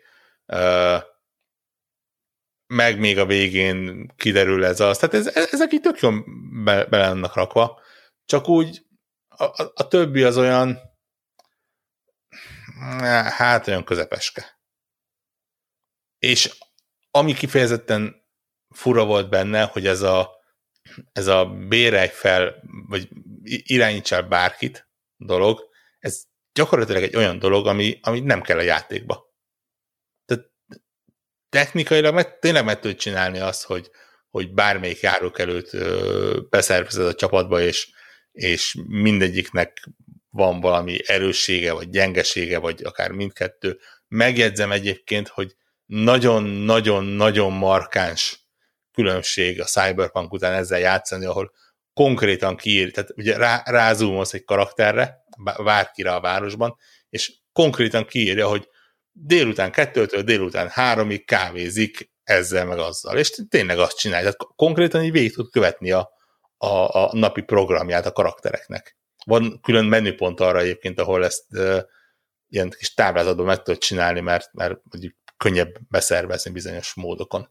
[2.68, 4.98] meg még a végén kiderül ez az.
[4.98, 6.24] Tehát ez, ezek így tök jól
[6.64, 7.80] be, be lennek rakva,
[8.24, 8.86] csak úgy
[9.28, 10.78] a, a, a többi az olyan
[13.28, 14.60] hát olyan közepeske.
[16.18, 16.58] És
[17.10, 18.26] ami kifejezetten
[18.74, 20.30] fura volt benne, hogy ez a,
[21.12, 23.08] ez a bérelj fel, vagy
[23.46, 25.68] irányítsál bárkit dolog,
[25.98, 26.22] ez
[26.52, 29.27] gyakorlatilag egy olyan dolog, ami, ami nem kell a játékba.
[31.48, 33.90] Technikailag meg, tényleg meg tudod csinálni azt, hogy,
[34.30, 35.70] hogy bármelyik járok előtt
[36.50, 37.88] beszervezed a csapatba, és,
[38.32, 39.88] és mindegyiknek
[40.30, 43.78] van valami erőssége, vagy gyengesége, vagy akár mindkettő.
[44.08, 45.56] Megjegyzem egyébként, hogy
[45.86, 48.46] nagyon-nagyon-nagyon markáns
[48.92, 51.52] különbség a Cyberpunk után ezzel játszani, ahol
[51.92, 55.24] konkrétan kiír, tehát ugye rá, rázumolsz egy karakterre,
[55.64, 56.76] bárkire a városban,
[57.08, 58.68] és konkrétan kiírja, hogy
[59.20, 65.12] délután kettőtől délután háromig kávézik ezzel meg azzal, és tényleg azt csinálja, tehát konkrétan így
[65.12, 66.10] végig tud követni a,
[66.56, 68.96] a, a napi programját a karaktereknek.
[69.24, 71.80] Van külön menüpont arra egyébként, ahol ezt uh,
[72.48, 77.50] ilyen kis táblázatban meg tudod csinálni, mert, mert mondjuk könnyebb beszervezni bizonyos módokon.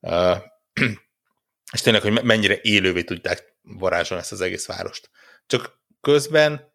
[0.00, 0.36] Uh,
[1.72, 5.10] és tényleg, hogy mennyire élővé tudták varázsolni ezt az egész várost.
[5.46, 6.72] Csak közben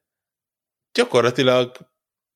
[0.92, 1.78] gyakorlatilag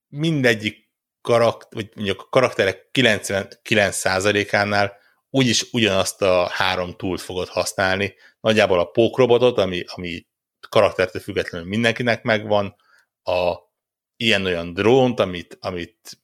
[0.07, 0.82] mindegyik
[1.23, 4.97] karakter, vagy mondjuk a karakterek 99%-ánál
[5.29, 8.15] úgyis ugyanazt a három túlt fogod használni.
[8.39, 10.25] Nagyjából a pókrobotot, ami, ami
[10.69, 12.75] karaktertől függetlenül mindenkinek megvan,
[13.23, 13.55] a
[14.15, 16.19] ilyen-olyan drónt, amit, amit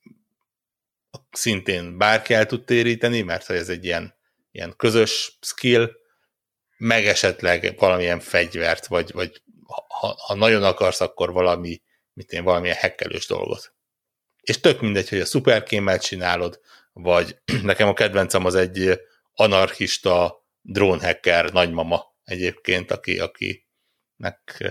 [1.32, 4.16] szintén bárki el tud téríteni, mert ez egy ilyen,
[4.52, 5.92] ilyen közös skill,
[6.78, 9.42] meg esetleg valamilyen fegyvert, vagy, vagy
[9.88, 11.82] ha, ha nagyon akarsz, akkor valami,
[12.14, 13.74] mit én, valamilyen hekkelős dolgot.
[14.50, 16.60] És tök mindegy, hogy a szuperkémmel csinálod,
[16.94, 19.00] vagy nekem a kedvencem az egy
[19.34, 23.68] anarchista drónhacker nagymama egyébként, aki, aki
[24.16, 24.64] nek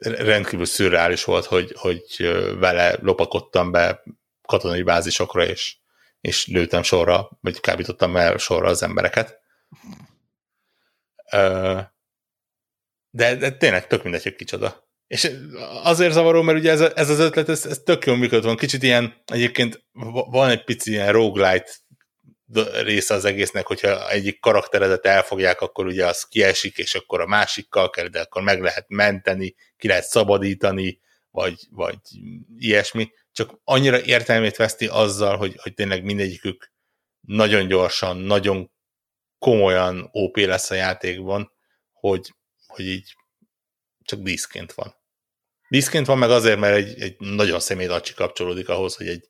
[0.00, 2.16] rendkívül szürreális volt, hogy, hogy
[2.58, 4.02] vele lopakodtam be
[4.42, 5.76] katonai bázisokra, és,
[6.20, 9.40] és lőttem sorra, vagy kábítottam el sorra az embereket.
[13.10, 14.83] De, de tényleg tök mindegy, hogy kicsoda.
[15.06, 15.30] És
[15.82, 18.56] azért zavaró, mert ugye ez, ez az ötlet, ez, ez tök jól működött van.
[18.56, 19.84] Kicsit ilyen, egyébként
[20.30, 21.70] van egy pici ilyen roguelite
[22.82, 27.90] része az egésznek, hogyha egyik karakteredet elfogják, akkor ugye az kiesik, és akkor a másikkal
[27.90, 31.00] kell, de akkor meg lehet menteni, ki lehet szabadítani,
[31.30, 31.98] vagy, vagy
[32.56, 33.10] ilyesmi.
[33.32, 36.72] Csak annyira értelmét veszti azzal, hogy, hogy tényleg mindegyikük
[37.20, 38.70] nagyon gyorsan, nagyon
[39.38, 41.52] komolyan OP lesz a játékban,
[41.92, 42.34] hogy,
[42.66, 43.14] hogy így
[44.04, 44.94] csak díszként van.
[45.68, 49.28] Díszként van meg azért, mert egy, egy nagyon személyacsi kapcsolódik ahhoz, hogy egy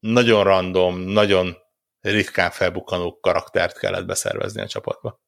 [0.00, 1.56] nagyon random, nagyon
[2.00, 5.22] ritkán felbukkanó karaktert kellett beszervezni a csapatba.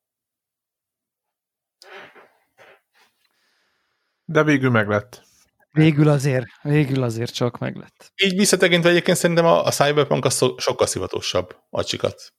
[4.25, 5.25] De végül meg lett.
[5.71, 8.13] Végül azért, végül azért csak meg lett.
[8.23, 12.35] Így visszatekintve egyébként szerintem a, a Cyberpunk a so, sokkal szivatósabb acsikat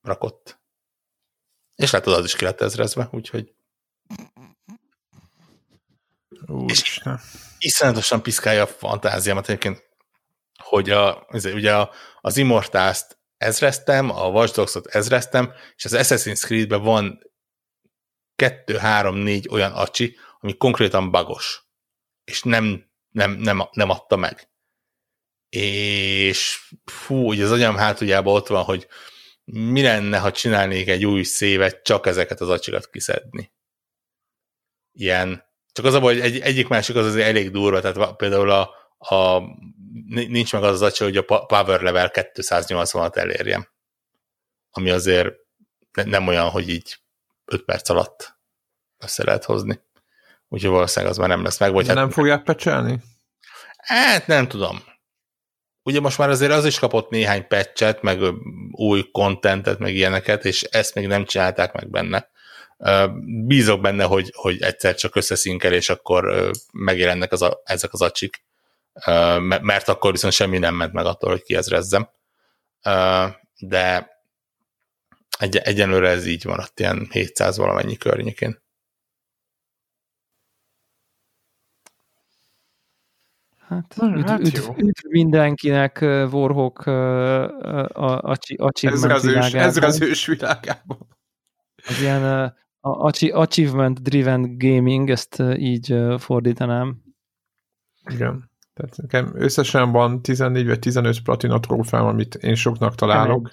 [0.00, 0.62] rakott.
[1.74, 3.54] És lehet, az is ki lett ezrezve, úgyhogy
[6.66, 7.00] és
[7.58, 9.82] iszonyatosan piszkálja a fantáziámat egyébként,
[10.62, 11.90] hogy a, ugye a,
[12.20, 17.18] az Immortals-t ezreztem, a Watch Dogs-ot ezreztem, és az Assassin's Creed-ben van
[18.36, 21.64] kettő, három, négy olyan acsi, ami konkrétan bagos,
[22.24, 24.48] és nem, nem, nem, nem adta meg.
[25.48, 28.88] És fú, ugye az agyam hátuljában ott van, hogy
[29.44, 33.52] mi lenne, ha csinálnék egy új szévet, csak ezeket az acsikat kiszedni.
[34.92, 38.50] Ilyen, csak az a baj, hogy egy, egyik másik az azért elég durva, tehát például
[38.50, 39.42] a, a
[40.10, 43.68] nincs meg az az acsi, hogy a power level 280-at elérjem.
[44.70, 45.32] Ami azért
[46.04, 46.98] nem olyan, hogy így
[47.44, 48.38] 5 perc alatt
[48.98, 49.80] össze lehet hozni.
[50.48, 51.72] Úgyhogy valószínűleg az már nem lesz meg.
[51.72, 53.00] Vagy hát, nem fogják pecselni?
[53.76, 54.82] Hát nem tudom.
[55.82, 58.20] Ugye most már azért az is kapott néhány patchet, meg
[58.70, 62.28] új kontentet, meg ilyeneket, és ezt még nem csinálták meg benne.
[63.46, 68.44] Bízok benne, hogy, hogy egyszer csak összeszinkel, és akkor megjelennek az a, ezek az acsik,
[69.60, 72.08] mert akkor viszont semmi nem ment meg attól, hogy kiezrezzem.
[73.58, 74.12] De
[75.38, 78.62] egy, egyenlőre ez így maradt, ilyen 700 valamennyi környékén.
[83.68, 91.06] Hát, üdv, hát üdv, üdv mindenkinek Warhawk a, a, achievement Ez az ős világában.
[91.86, 92.54] Az ilyen
[93.32, 97.02] achievement driven gaming, ezt így fordítanám.
[98.10, 98.50] Igen.
[98.74, 103.48] Tehát nekem összesen van 14 vagy 15 platina trófám, amit én soknak találok.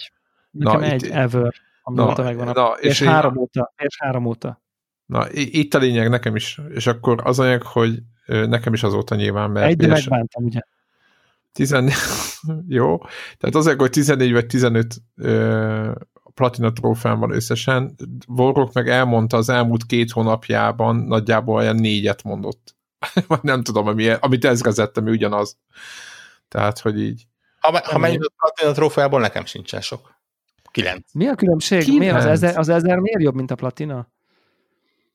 [0.52, 1.54] Nekem nekem egy itt, ever,
[1.84, 4.62] amióta megvan a na, és, és három óta, és három óta.
[5.06, 9.52] Na, itt a lényeg nekem is, és akkor az anyag, hogy nekem is azóta nyilván,
[9.52, 9.68] mert...
[9.68, 10.62] Egy megbántam, ugye?
[11.54, 11.94] 14,
[12.68, 12.98] jó,
[13.38, 15.92] tehát azért, hogy 14 vagy 15 ö,
[16.34, 17.96] platina trófán van összesen,
[18.28, 22.76] Vorok meg elmondta az elmúlt két hónapjában nagyjából olyan négyet mondott.
[23.42, 25.58] nem tudom, ami, amit ezrezettem, ugyanaz.
[26.48, 27.28] Tehát, hogy így.
[27.60, 30.20] Ha, ha mennyi a platina trófeából, nekem sincsen sok.
[30.72, 31.14] Kilenc.
[31.14, 31.98] Mi a különbség?
[31.98, 34.08] Miért az, ezer, az ezer miért jobb, mint a platina?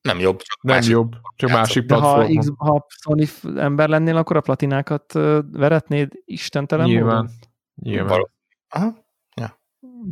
[0.03, 2.35] Nem jobb, csak Nem másik jobb, csak másik platformon.
[2.35, 5.13] Ha, X, ha Sony ember lennél, akkor a platinákat
[5.53, 7.15] veretnéd istentelen Nyilván.
[7.15, 7.31] Módon?
[7.75, 8.31] Nyilván.
[8.69, 9.05] Aha.
[9.37, 9.59] Ja.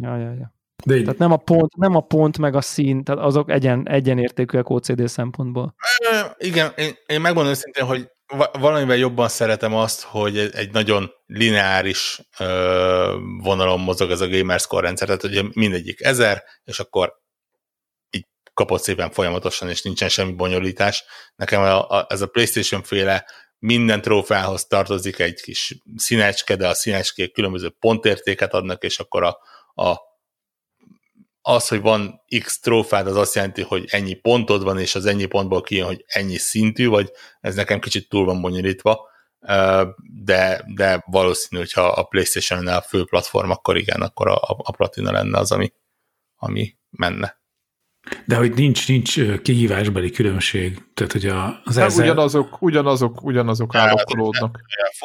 [0.00, 0.53] Ja, ja, ja.
[0.86, 4.70] De Tehát nem a, pont, nem a pont meg a szín, tehát azok egyen, egyenértékűek
[4.70, 5.74] OCD szempontból.
[6.36, 8.08] Igen, én, én megmondom őszintén, hogy
[8.52, 15.06] valamivel jobban szeretem azt, hogy egy nagyon lineáris ö, vonalon mozog ez a Gamerscore rendszer,
[15.06, 17.12] tehát ugye mindegyik ezer, és akkor
[18.10, 21.04] így kapott szépen folyamatosan, és nincsen semmi bonyolítás.
[21.36, 23.24] Nekem a, a, ez a PlayStation féle
[23.58, 29.38] minden trófához tartozik egy kis színecske, de a színecskék különböző pontértéket adnak, és akkor a,
[29.82, 29.96] a
[31.46, 35.24] az, hogy van X trófád, az azt jelenti, hogy ennyi pontod van, és az ennyi
[35.24, 37.10] pontból kijön, hogy ennyi szintű, vagy
[37.40, 39.08] ez nekem kicsit túl van bonyolítva,
[40.24, 45.12] de, de valószínű, hogyha a Playstation-nál a fő platform, akkor igen, akkor a, a Platina
[45.12, 45.72] lenne az, ami,
[46.36, 47.42] ami menne.
[48.26, 50.92] De hogy nincs, nincs kihívásbeli különbség.
[50.94, 52.04] Tehát, hogy a, az ezzel...
[52.04, 54.60] ugyanazok, ugyanazok, ugyanazok állokolódnak.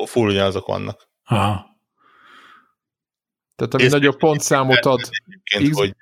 [0.05, 1.09] Full ugyanazok vannak.
[1.23, 1.65] Aha.
[3.55, 4.99] Tehát ami nagyobb pontszámot ad.
[5.69, 5.77] X...
[5.77, 5.95] Hogy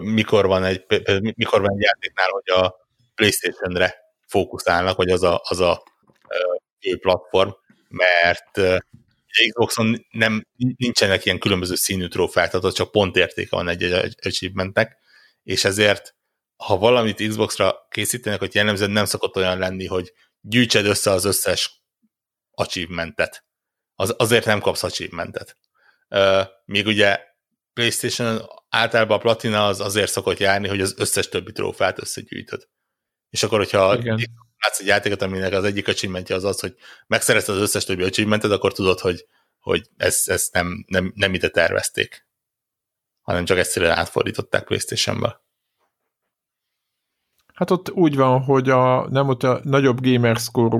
[0.00, 0.84] mikor van egy,
[1.34, 2.74] mikor van egy játéknál, hogy a
[3.14, 3.94] Playstation-re
[4.26, 5.82] fókuszálnak, vagy az a, az a
[6.80, 7.50] fő platform,
[7.88, 8.60] mert
[9.48, 10.46] Xboxon nem,
[10.76, 14.96] nincsenek ilyen különböző színű trófák, tehát csak pontértéke van egy-egy achievementnek,
[15.42, 16.14] és ezért
[16.56, 21.82] ha valamit Xboxra készítenek, hogy jellemzően nem szokott olyan lenni, hogy gyűjtsed össze az összes
[22.50, 23.44] achievementet.
[23.94, 25.56] Az, azért nem kapsz achievementet.
[26.08, 27.20] Uh, még ugye
[27.76, 32.68] PlayStation általában a platina az azért szokott járni, hogy az összes többi trófát összegyűjtöd.
[33.30, 34.20] És akkor, hogyha Igen.
[34.58, 36.74] látsz egy játékot, aminek az egyik achievementje az az, hogy
[37.06, 39.26] megszerezted az összes többi achievementet, akkor tudod, hogy,
[39.58, 42.26] hogy ezt, ezt nem, nem, nem ide tervezték,
[43.20, 45.44] hanem csak egyszerűen átfordították PlayStation-ba.
[47.54, 50.76] Hát ott úgy van, hogy a, nem ott a nagyobb gamerscore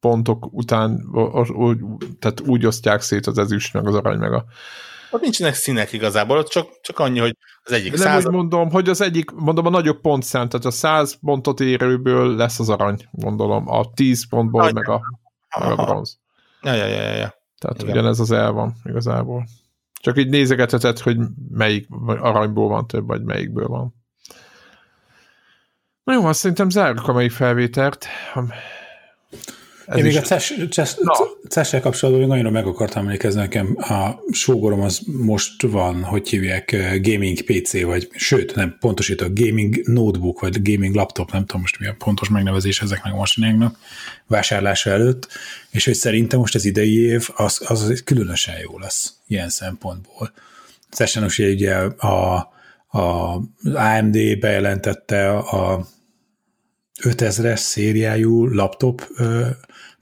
[0.00, 1.08] pontok után,
[1.48, 1.78] úgy,
[2.18, 4.44] tehát úgy osztják szét az ezüst, meg az arany, meg a
[5.10, 8.26] ott nincsenek színek igazából, ott csak, csak annyi, hogy az egyik Nem század...
[8.26, 12.58] úgy mondom, hogy az egyik, mondom a nagyobb pontszám, tehát a 100 pontot érőből lesz
[12.58, 15.00] az arany, gondolom, a 10 pontból Nagy, meg a,
[15.60, 16.18] meg a bronz.
[16.62, 17.34] Ja, ja, ja, ja.
[17.58, 17.90] Tehát Igen.
[17.90, 19.46] ugyanez az el van igazából.
[20.00, 21.16] Csak így nézegetheted, hogy
[21.50, 23.94] melyik aranyból van több, vagy melyikből van.
[26.04, 28.06] Na jó, azt szerintem zárjuk a melyik felvételt.
[29.96, 30.38] Én még a
[31.48, 36.72] CES-sel kapcsolatban még annyira meg akartam emlékezni, nekem a sógorom az most van, hogy hívják,
[36.72, 41.78] eh, gaming PC, vagy sőt, nem, pontosítok, gaming notebook, vagy gaming laptop, nem tudom most
[41.78, 43.78] mi a pontos megnevezés ezeknek a masináknak
[44.26, 45.28] vásárlása előtt,
[45.70, 50.32] és hogy szerintem most az idei év az, az különösen jó lesz ilyen szempontból.
[50.90, 52.34] CES-en ugye a,
[52.88, 55.86] a, AMD bejelentette a
[57.02, 59.06] 5000-es szériájú laptop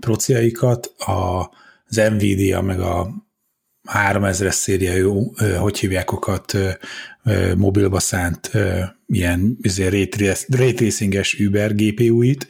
[0.00, 3.10] prociaikat, az Nvidia meg a
[3.92, 6.58] 3000-es szériájú, hogy hívják okat,
[7.56, 8.50] mobilba szánt
[9.06, 9.86] ilyen izé,
[10.48, 12.46] ray tracinges Uber GPU-it,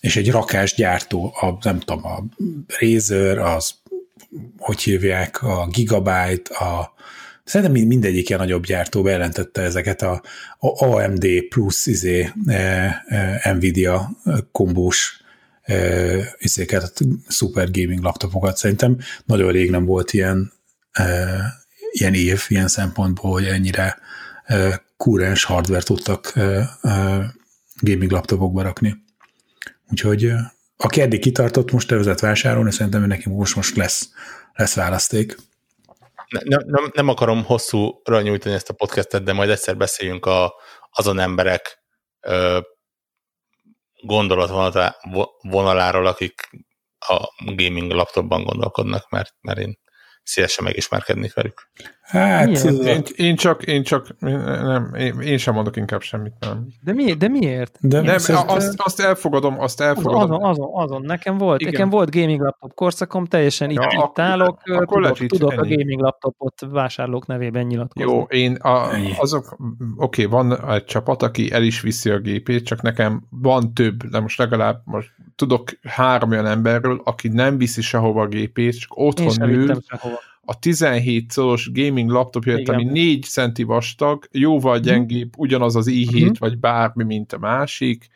[0.00, 2.24] és egy rakásgyártó, a, nem tudom, a
[2.80, 3.74] Razer, az
[4.58, 6.92] hogy hívják, a Gigabyte, a
[7.44, 10.22] Szerintem mindegyik ilyen nagyobb gyártó bejelentette ezeket a
[10.58, 12.30] AMD plusz izé,
[13.52, 14.10] Nvidia
[14.52, 15.23] kombós
[16.38, 16.92] izéket,
[17.28, 18.56] super gaming laptopokat.
[18.56, 20.52] Szerintem nagyon rég nem volt ilyen,
[21.90, 23.98] ilyen év, ilyen szempontból, hogy ennyire
[24.96, 26.32] kúrens hardware tudtak
[27.80, 29.02] gaming laptopokba rakni.
[29.90, 30.32] Úgyhogy
[30.76, 34.08] aki eddig kitartott, most tervezett vásárolni, szerintem neki most, most lesz,
[34.52, 35.36] lesz választék.
[36.28, 40.54] Ne, nem, nem akarom hosszúra nyújtani ezt a podcastet, de majd egyszer beszéljünk a,
[40.90, 41.78] azon emberek
[42.20, 42.60] ö,
[44.06, 46.50] gondolatvonaláról, akik
[46.98, 49.78] a gaming laptopban gondolkodnak, mert, mert én
[50.22, 51.70] szívesen megismerkednék velük.
[52.14, 56.66] Hát, én, én, csak, én csak, nem, én, én sem mondok inkább semmit, nem.
[56.82, 57.78] De, mi, de miért?
[57.80, 58.16] De nem,
[58.46, 60.20] azt, azt elfogadom, azt elfogadom.
[60.20, 61.72] Azon, azon, azon, nekem volt, Igen.
[61.72, 65.52] nekem volt gaming laptop korszakom, teljesen ja, itt, ak- itt állok, akkor tudok, legit, tudok
[65.52, 65.74] ennyi.
[65.74, 68.12] a gaming laptopot vásárlók nevében nyilatkozni.
[68.12, 68.88] Jó, én a,
[69.18, 69.56] azok,
[69.96, 74.04] oké, okay, van egy csapat, aki el is viszi a gépét, csak nekem van több,
[74.04, 78.96] de most legalább most tudok három olyan emberről, aki nem viszi sehova a gépét, csak
[78.96, 79.80] otthon ül,
[80.44, 84.84] a 17 szoros gaming laptop jött, ami 4 centi vastag, jóval mhm.
[84.84, 86.38] gyengébb, ugyanaz az i7 uh-huh.
[86.38, 88.08] vagy bármi, mint a másik,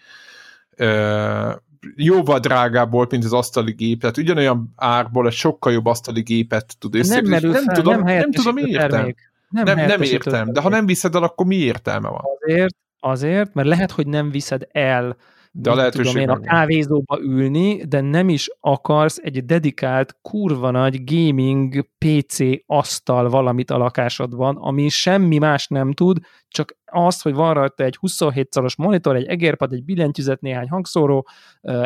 [0.78, 1.52] uh,
[1.96, 6.78] jóval drágább volt, mint az asztali gép, tehát ugyanolyan árból egy sokkal jobb asztali gépet
[6.78, 7.30] tud összekötni.
[7.30, 9.14] Nem, nem, tudom, nem, nem tudom, mi értem.
[9.50, 12.20] Nem, nem, nem értem, de ha nem viszed el, akkor mi értelme van?
[12.40, 15.16] Azért, azért, mert lehet, hogy nem viszed el
[15.53, 20.70] de a lehetőség tudom én, a kávézóba ülni, de nem is akarsz egy dedikált, kurva
[20.70, 26.19] nagy gaming PC asztal valamit a lakásodban, ami semmi más nem tud,
[26.49, 31.28] csak az, hogy van rajta egy 27 szoros monitor, egy egérpad, egy billentyűzet, néhány hangszóró,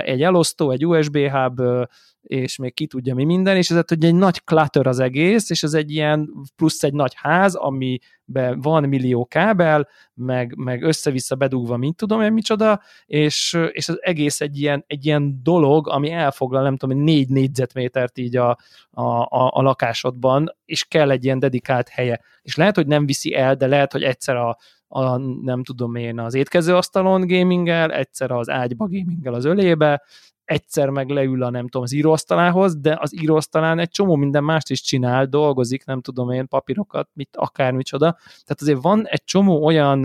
[0.05, 1.61] egy elosztó, egy USB hub,
[2.23, 5.63] és még ki tudja mi minden, és ez hogy egy nagy clutter az egész, és
[5.63, 11.77] ez egy ilyen plusz egy nagy ház, amiben van millió kábel, meg, meg össze-vissza bedugva,
[11.77, 16.63] mint tudom én micsoda, és, és az egész egy ilyen, egy ilyen dolog, ami elfoglal,
[16.63, 18.59] nem tudom, négy négyzetmétert így a,
[18.91, 22.21] a, a, a lakásodban, és kell egy ilyen dedikált helye.
[22.43, 24.59] És lehet, hogy nem viszi el, de lehet, hogy egyszer a,
[24.95, 30.03] a, nem tudom én, az étkezőasztalon gaminggel, egyszer az ágyba gaminggel az ölébe,
[30.45, 34.71] egyszer meg leül a nem tudom, az íróasztalához, de az íróasztalán egy csomó minden mást
[34.71, 38.17] is csinál, dolgozik, nem tudom én, papírokat, mit, akármicsoda.
[38.23, 39.99] Tehát azért van egy csomó olyan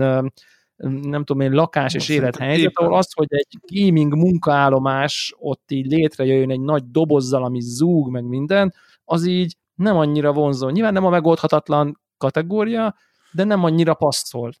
[1.02, 6.50] nem tudom én, lakás és élethelyzet, ahol az, hogy egy gaming munkaállomás ott így létrejöjjön
[6.50, 8.74] egy nagy dobozzal, ami zúg, meg minden,
[9.04, 10.68] az így nem annyira vonzó.
[10.68, 12.94] Nyilván nem a megoldhatatlan kategória,
[13.32, 14.52] de nem annyira passzol.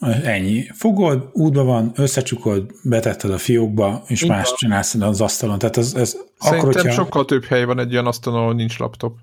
[0.00, 0.62] Ennyi.
[0.72, 4.36] Fogod, útban van, összecsukod, betetted a fiókba, és Igen.
[4.36, 5.58] más csinálsz az asztalon.
[5.58, 6.90] Tehát ez, ez Szerintem akkor, hogyha...
[6.90, 9.18] sokkal több hely van egy olyan asztalon, ahol nincs laptop.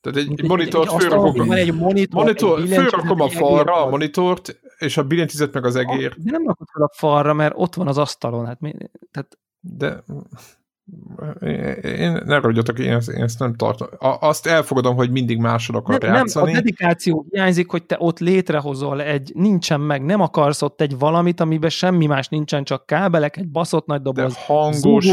[0.00, 4.96] Tehát egy, egy monitort fölrakom, egy monitor, monitor egy fölrakom a falra a monitort, és
[4.96, 6.14] a billentyűzet meg az egér.
[6.16, 8.46] De nem rakod fel a falra, mert ott van az asztalon.
[8.46, 8.74] Hát mi,
[9.10, 9.38] tehát...
[9.60, 10.04] De
[11.82, 13.88] én ne ragyatok, én ezt, én ezt nem tartom.
[14.20, 16.46] Azt elfogadom, hogy mindig másod akar nem, játszani.
[16.46, 20.98] Nem, a dedikáció hiányzik, hogy te ott létrehozol egy, nincsen meg, nem akarsz ott egy
[20.98, 25.12] valamit, amiben semmi más nincsen, csak kábelek, egy baszott nagy doboz, de hangos,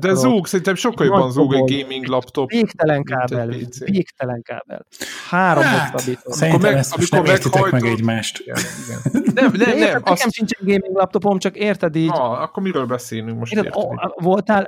[0.00, 2.50] de zúg, szerintem sokkal jobban zúg egy gaming laptop.
[2.50, 3.48] Végtelen kábel,
[3.84, 4.86] végtelen kábel.
[5.28, 6.00] Három hát.
[6.24, 8.38] Szerintem meg, ezt most nem értitek meg egymást.
[8.38, 9.24] Igen, igen.
[9.34, 9.76] Nem, nem, nem.
[9.76, 10.04] Érted, azt...
[10.04, 12.08] Nekem sincsen gaming laptopom, csak érted így.
[12.08, 13.52] Na, akkor miről beszélünk most?
[13.52, 13.72] Érted,
[14.14, 14.62] voltál,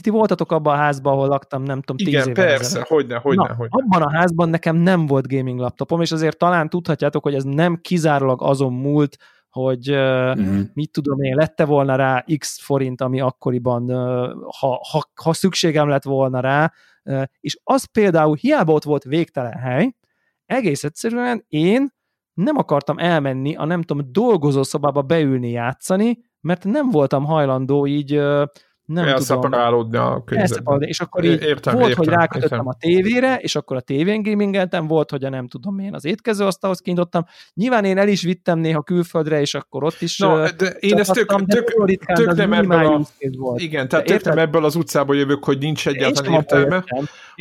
[0.00, 2.86] ti voltatok abban a házban, ahol laktam, nem tudom, tíz Igen, persze, ezelőtt.
[2.86, 3.82] hogyne, hogyne, Na, hogyne.
[3.82, 7.76] Abban a házban nekem nem volt gaming laptopom, és azért talán tudhatjátok, hogy ez nem
[7.76, 9.16] kizárólag azon múlt,
[9.50, 10.60] hogy uh-huh.
[10.72, 13.90] mit tudom én, lette volna rá x forint, ami akkoriban,
[14.58, 16.72] ha, ha, ha szükségem lett volna rá,
[17.40, 19.94] és az például hiába ott volt végtelen hely,
[20.46, 21.88] egész egyszerűen én
[22.34, 28.20] nem akartam elmenni a nem tudom, dolgozószobába beülni játszani, mert nem voltam hajlandó így
[28.92, 30.82] nem Elszeparálódni a környezetben.
[30.82, 32.66] És akkor így értem, volt, értem, hogy rákötöttem értem.
[32.66, 36.80] a tévére, és akkor a tévén gamingeltem, volt, hogy a nem tudom én az étkezőasztalhoz
[36.80, 37.24] kinyitottam.
[37.54, 41.12] Nyilván én el is vittem néha külföldre, és akkor ott is no, de én ezt
[41.12, 43.00] tök, tök, tök, tök nem ebből a,
[43.38, 43.60] volt.
[43.60, 46.84] Igen, tehát tök nem ebből az utcából jövök, hogy nincs egyáltalán értelme,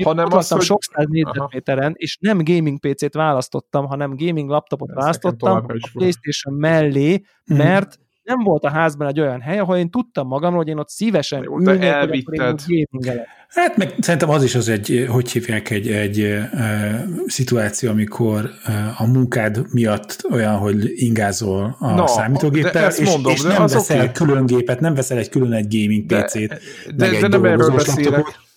[0.04, 0.62] hanem azt, hogy...
[0.62, 7.22] sok száz négyzetméteren, és nem gaming PC-t választottam, hanem gaming laptopot választottam a PlayStation mellé,
[7.46, 10.90] mert nem volt a házban egy olyan hely, ahol én tudtam magamról, hogy én ott
[10.90, 12.60] szívesen Jó, ülnék, elvitted.
[13.48, 18.94] Hát meg szerintem az is az egy, hogy hívják, egy, egy e, szituáció, amikor e,
[18.98, 24.12] a munkád miatt olyan, hogy ingázol a no, számítógéppel, és, mondom, és nem veszel okay.
[24.12, 26.60] külön gépet, nem veszel egy külön egy gaming PC-t,
[26.96, 28.06] de, de, de nem erről beszélek.
[28.06, 28.49] Laptopot.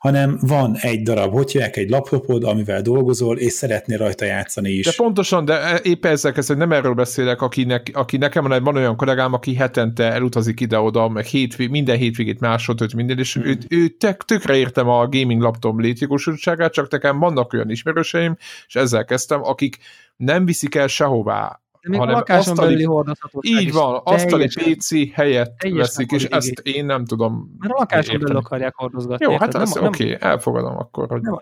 [0.00, 4.84] Hanem van egy darab, hogy hívják, egy laptopod, amivel dolgozol, és szeretnél rajta játszani is.
[4.84, 8.96] De pontosan, de épp ezzel kezdve, nem erről beszélek, akinek, aki nekem van, van olyan
[8.96, 13.44] kollégám, aki hetente elutazik ide-oda, meg hétvég, minden hétvégét másodöt minden, és hmm.
[13.44, 18.36] ő, ő tök, tökre értem a gaming laptop létjogosultságát, csak nekem vannak olyan ismerőseim,
[18.66, 19.78] és ezzel kezdtem, akik
[20.16, 23.04] nem viszik el sehová de még hanem lakáson asztali, belüli
[23.40, 28.36] Így van, asztali PC helyett veszik, és ezt én nem tudom Mert a lakáson belül
[28.36, 29.32] akarják hordozgatni.
[29.32, 31.20] Jó, hát ez oké, okay, elfogadom akkor, hogy...
[31.20, 31.38] Nem,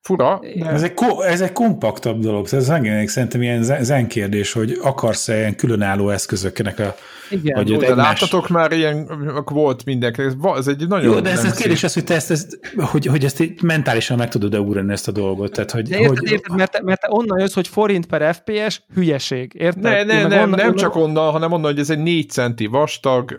[0.00, 0.40] fura.
[0.56, 0.70] De...
[0.70, 0.94] Ez, egy,
[1.26, 6.78] ez egy kompaktabb dolog, ez engem szerintem ilyen zen kérdés, hogy akarsz-e ilyen különálló eszközöknek
[6.78, 6.94] a...
[7.30, 8.20] Igen, hogy de egymás...
[8.20, 9.08] láttatok már ilyen,
[9.44, 10.22] volt mindenki,
[10.56, 11.14] ez egy nagyon...
[11.14, 14.28] Jó, de ez a kérdés az, hogy te ezt, ezt hogy, hogy ezt mentálisan meg
[14.28, 15.52] tudod-e ugrani ezt a dolgot.
[15.52, 16.30] Tehát, hogy, de érted, hogy...
[16.30, 19.82] érted mert, mert te onnan jössz, hogy forint per FPS, hülyeség, érted?
[19.82, 23.36] Ne, ne, ne, onnan, nem csak onnan, hanem onnan, hogy ez egy 4 centi vastag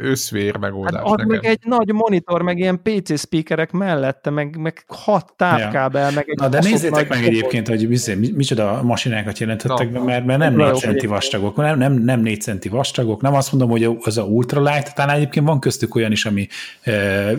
[0.00, 1.26] összvér megoldás hát nekem.
[1.26, 5.83] meg egy nagy monitor, meg ilyen PC speakerek mellette, meg, meg hat távkábel, ja.
[5.92, 7.88] Meg egy Na, de nézzétek meg egyébként, hogy
[8.34, 12.68] micsoda masinákat jelentettek be, mert, mert nem 4 centi vastagok, nem, nem, nem 4 centi
[12.68, 16.48] vastagok, nem azt mondom, hogy az a ultralight, talán egyébként van köztük olyan is, ami
[16.82, 17.30] e,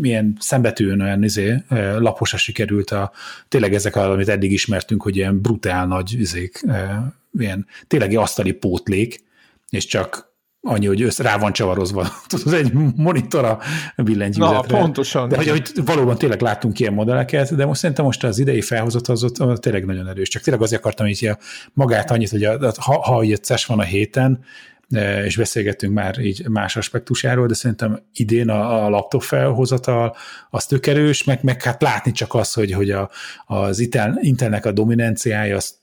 [0.00, 3.12] milyen szembetűn olyan izé, e, laposra sikerült a,
[3.48, 9.24] tényleg ezek, amit eddig ismertünk, hogy ilyen brutál nagy izék, e, ilyen tényleg asztali pótlék,
[9.70, 10.33] és csak
[10.66, 13.58] annyi, hogy össze, rá van csavarozva tudod, egy monitor a
[14.02, 14.78] billentyűzetre.
[14.78, 15.28] Na, pontosan.
[15.28, 19.08] De hogy, hogy valóban tényleg láttunk ilyen modelleket, de most szerintem most az idei felhozat
[19.08, 20.28] az ott, az tényleg nagyon erős.
[20.28, 21.30] Csak tényleg azért akartam így
[21.72, 24.44] magát annyit, hogy a, ha, ha CES van a héten,
[24.90, 30.16] e, és beszélgettünk már így más aspektusáról, de szerintem idén a, a laptop felhozatal
[30.50, 33.10] az tök erős, meg, meg hát látni csak az, hogy, hogy a,
[33.46, 35.82] az Intel, Intelnek a dominanciája az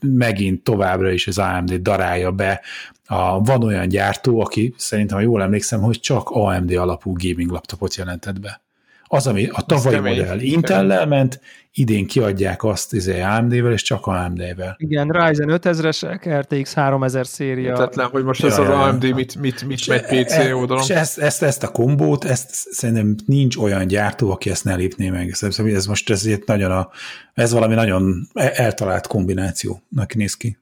[0.00, 2.60] megint továbbra is az AMD darálja be.
[3.06, 7.94] A, van olyan gyártó, aki szerintem, ha jól emlékszem, hogy csak AMD alapú gaming laptopot
[7.94, 8.60] jelentett be.
[9.04, 11.40] Az, ami a tavalyi modell Intel-lel ment,
[11.78, 14.74] idén kiadják azt izé AMD-vel, és csak AMD-vel.
[14.78, 17.76] Igen, Ryzen 5000-esek, RTX 3000 széria.
[17.76, 20.82] Tetlen, hogy most ez ja, az AMD mit, mit, mit megy PC e, oldalon.
[20.82, 25.10] És ezt, ezt, ezt a kombót, ezt szerintem nincs olyan gyártó, aki ezt ne lépné
[25.10, 25.34] meg.
[25.34, 26.90] Szerintem ez most ez, nagyon a,
[27.34, 30.58] ez valami nagyon eltalált kombinációnak néz ki.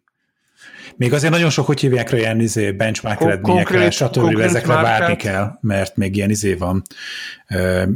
[0.96, 4.40] Még azért nagyon sok, hogy hívják rá ilyen izé, benchmark Kon- eredményekre, stb.
[4.40, 4.98] ezekre márkát.
[4.98, 6.82] várni kell, mert még ilyen izé van,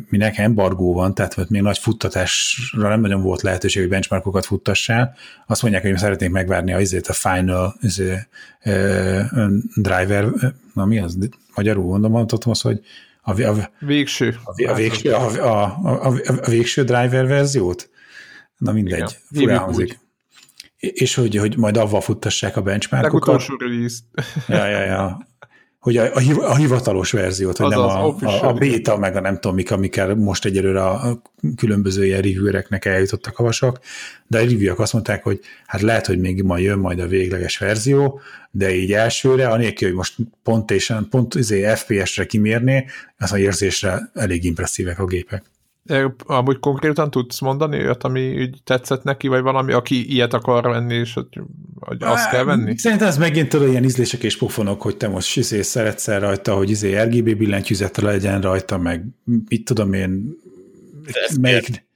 [0.09, 5.15] minek embargó van, tehát még nagy futtatásra nem nagyon volt lehetőség, hogy benchmarkokat futtassál.
[5.47, 8.19] Azt mondják, hogy szeretnék megvárni a, izét, a final izé,
[9.75, 10.27] driver,
[10.75, 11.19] na mi az,
[11.55, 12.81] magyarul mondom, mondhatom azt, hogy
[13.23, 14.37] a, a, végső.
[14.45, 17.91] A, a, végső, a, a, a, a, a végső driver verziót?
[18.57, 19.99] Na mindegy, furán hangzik
[20.81, 23.43] és hogy, hogy majd avval futtassák a benchmarkokat.
[23.43, 23.99] Legutolsó release.
[24.49, 25.29] Ja, ja, ja.
[25.79, 29.21] Hogy a, a, hivatalos verziót, hogy az nem az a, a, a beta, meg a
[29.21, 31.23] nem tudom mik, amikkel most egyelőre a
[31.57, 33.81] különböző ilyen reviewereknek eljutottak a vasak,
[34.27, 37.59] de a reviewek azt mondták, hogy hát lehet, hogy még majd jön majd a végleges
[37.59, 38.21] verzió,
[38.51, 42.85] de így elsőre, anélkül, hogy most pont, és, pont izé FPS-re kimérné,
[43.19, 45.45] az a érzésre elég impresszívek a gépek.
[46.27, 50.95] Amúgy konkrétan tudsz mondani olyat, ami úgy tetszett neki, vagy valami, aki ilyet akar venni,
[50.95, 51.41] és hogy,
[51.81, 52.79] hogy azt kell venni?
[52.79, 56.55] Szerintem ez megint tudod ilyen ízlések és pofonok, hogy te most izé szeretsz -e rajta,
[56.55, 59.05] hogy izé RGB billentyűzete legyen rajta, meg
[59.49, 60.37] mit tudom én,
[61.41, 61.89] melyik...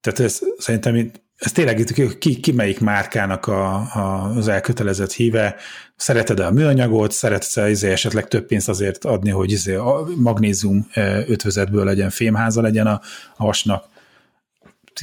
[0.00, 1.10] Tehát ez szerintem
[1.42, 1.84] ez tényleg
[2.18, 5.56] ki, ki melyik márkának a, a, az elkötelezett híve,
[5.96, 10.06] szereted -e a műanyagot, szeretsz -e izé esetleg több pénzt azért adni, hogy izé a
[10.16, 10.86] magnézium
[11.26, 13.00] ötvözetből legyen fémháza legyen a,
[13.36, 13.84] a hasnak.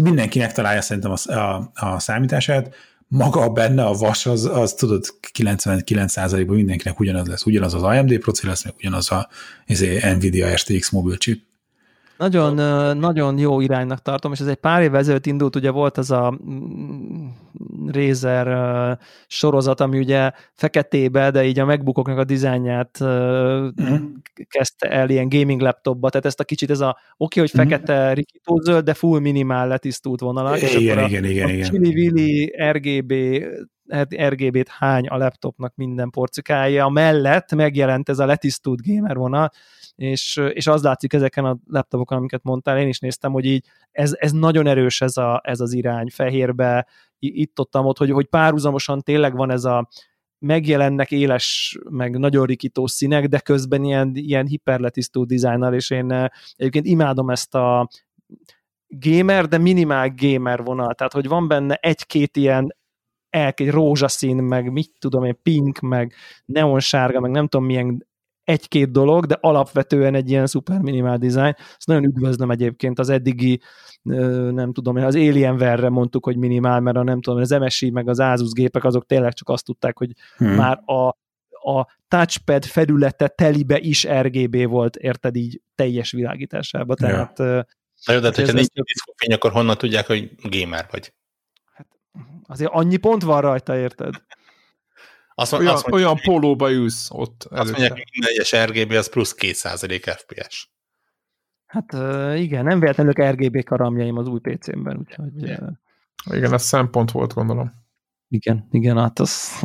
[0.04, 2.76] Mindenkinek találja szerintem a, a, a számítását,
[3.08, 5.06] maga benne a vas, az, az tudod
[5.38, 7.46] 99%-ban mindenkinek ugyanaz lesz.
[7.46, 9.30] Ugyanaz az AMD proci lesz, meg ugyanaz a
[9.66, 11.49] izé, Nvidia RTX mobil chip.
[12.20, 12.54] Nagyon,
[12.98, 16.40] nagyon jó iránynak tartom, és ez egy pár évvel ezelőtt indult, ugye volt az a
[16.50, 17.28] mm,
[17.92, 18.98] Razer
[19.28, 23.96] sorozat, ami ugye feketébe, de így a megbukoknak a dizájnját mm.
[24.50, 27.70] kezdte el ilyen gaming laptopba, tehát ezt a kicsit ez a oké, okay, hogy mhm.
[27.70, 28.14] fekete mm.
[28.14, 30.58] rikítózöld, de full minimál letisztult vonalak.
[30.58, 31.70] Igen, és igen, igen, igen, igen.
[31.70, 33.14] Chili RGB
[34.16, 39.52] RGB-t hány a laptopnak minden porcikája, mellett megjelent ez a letisztult gamer vonal,
[40.00, 44.16] és, és az látszik ezeken a laptopokon, amiket mondtál, én is néztem, hogy így ez,
[44.18, 46.88] ez nagyon erős ez, a, ez az irány fehérbe,
[47.20, 49.90] itt ott, hogy, hogy párhuzamosan tényleg van ez a
[50.40, 56.86] megjelennek éles, meg nagyon rikító színek, de közben ilyen, ilyen hiperletisztú dizájnnal, és én egyébként
[56.86, 57.90] imádom ezt a
[58.88, 62.78] gamer, de minimál gamer vonal, tehát hogy van benne egy-két ilyen
[63.30, 66.14] egy rózsaszín, meg mit tudom én, pink, meg
[66.46, 68.08] neonsárga, meg nem tudom milyen
[68.50, 71.56] egy-két dolog, de alapvetően egy ilyen szuper minimál design.
[71.58, 73.62] Ezt nagyon üdvözlöm egyébként az eddigi
[74.52, 78.20] nem tudom, az Alienware-re mondtuk, hogy minimál, mert a nem tudom, az MSI meg az
[78.20, 80.56] Asus gépek azok tényleg csak azt tudták, hogy hmm.
[80.56, 81.08] már a,
[81.72, 86.96] a touchpad felülete telibe is RGB volt, érted így teljes világításába.
[86.96, 87.66] Tehát, ja.
[88.06, 88.68] Na jó, de hát, hogyha nincs
[89.16, 91.14] fény, akkor honnan tudják, hogy gamer vagy?
[91.74, 91.88] Hát
[92.48, 94.14] azért annyi pont van rajta, érted?
[95.40, 97.48] Azt, olyan, azt mondja, olyan pólóba ülsz ott.
[97.50, 100.70] Azt mondják, hogy minden egyes RGB az plusz 2% FPS.
[101.66, 101.94] Hát
[102.38, 105.38] igen, nem véletlenül RGB karamjaim az új PC-ben, úgyhogy...
[105.38, 105.82] Igen.
[106.32, 107.72] igen, ez szempont volt, gondolom.
[108.28, 109.62] Igen, igen, hát az...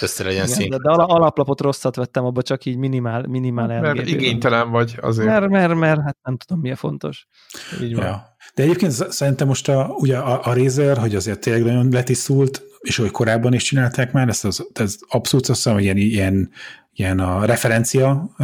[0.00, 3.96] Össze legyen igen, de, de alaplapot rosszat vettem, abba csak így minimál, minimál RGB.
[3.96, 5.28] Mert igénytelen vagy azért.
[5.28, 7.26] Mert, mert, mert, hát nem tudom, mi a fontos.
[7.82, 8.04] Így van.
[8.04, 8.29] Ja.
[8.54, 12.96] De egyébként szerintem most a, ugye a, a Razer, hogy azért tényleg nagyon letisztult, és
[12.96, 16.50] hogy korábban is csinálták már, ezt az, ez abszolút azt hiszem, hogy ilyen, ilyen,
[16.94, 18.34] ilyen a referencia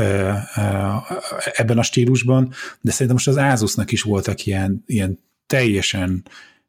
[1.53, 6.25] ebben a stílusban, de szerintem most az Asusnak is voltak ilyen, ilyen teljesen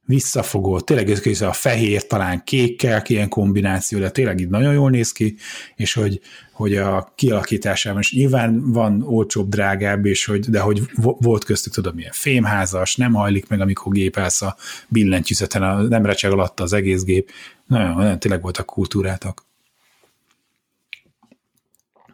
[0.08, 5.12] visszafogott, tényleg ez a fehér, talán kékkel, ilyen kombináció, de tényleg így nagyon jól néz
[5.12, 5.36] ki,
[5.76, 6.22] és hogy,
[6.52, 11.96] hogy a kialakításában is nyilván van olcsóbb, drágább, és hogy, de hogy volt köztük, tudom,
[11.96, 14.56] milyen fémházas, nem hajlik meg, amikor gépelsz a
[14.88, 17.32] billentyűzeten, nem recseg alatt az egész gép.
[17.66, 19.46] Nagyon, nagyon tényleg voltak kultúrátok.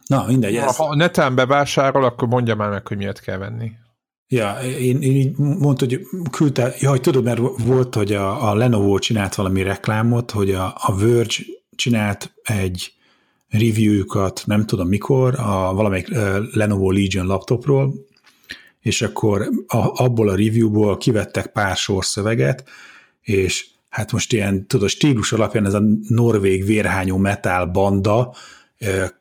[0.06, 0.56] Na, mindegy.
[0.56, 0.76] Ez...
[0.76, 3.72] Ha neten bevásárol, akkor mondja már meg, hogy miért kell venni.
[4.28, 8.54] Ja, én, én így mondta, hogy küldte, ja, hogy tudod, mert volt, hogy a, a
[8.54, 11.34] Lenovo csinált valami reklámot, hogy a, a Verge
[11.76, 12.92] csinált egy
[13.48, 16.08] review-kat, nem tudom mikor, a valamelyik
[16.52, 17.94] Lenovo Legion laptopról,
[18.80, 22.64] és akkor a, abból a reviewból kivettek pár sor szöveget,
[23.20, 28.34] és hát most ilyen, tudod, stílus alapján ez a norvég vérhányó metal banda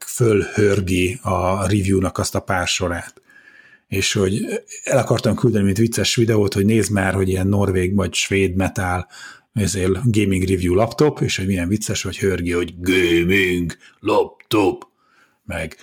[0.05, 3.23] fölhörgi a review-nak azt a pár sorát
[3.94, 8.14] és hogy el akartam küldeni, mint vicces videót, hogy nézd már, hogy ilyen norvég vagy
[8.14, 9.07] svéd metal
[9.53, 14.88] ezért gaming review laptop, és hogy milyen vicces, hogy hörgi, hogy gaming laptop,
[15.44, 15.78] meg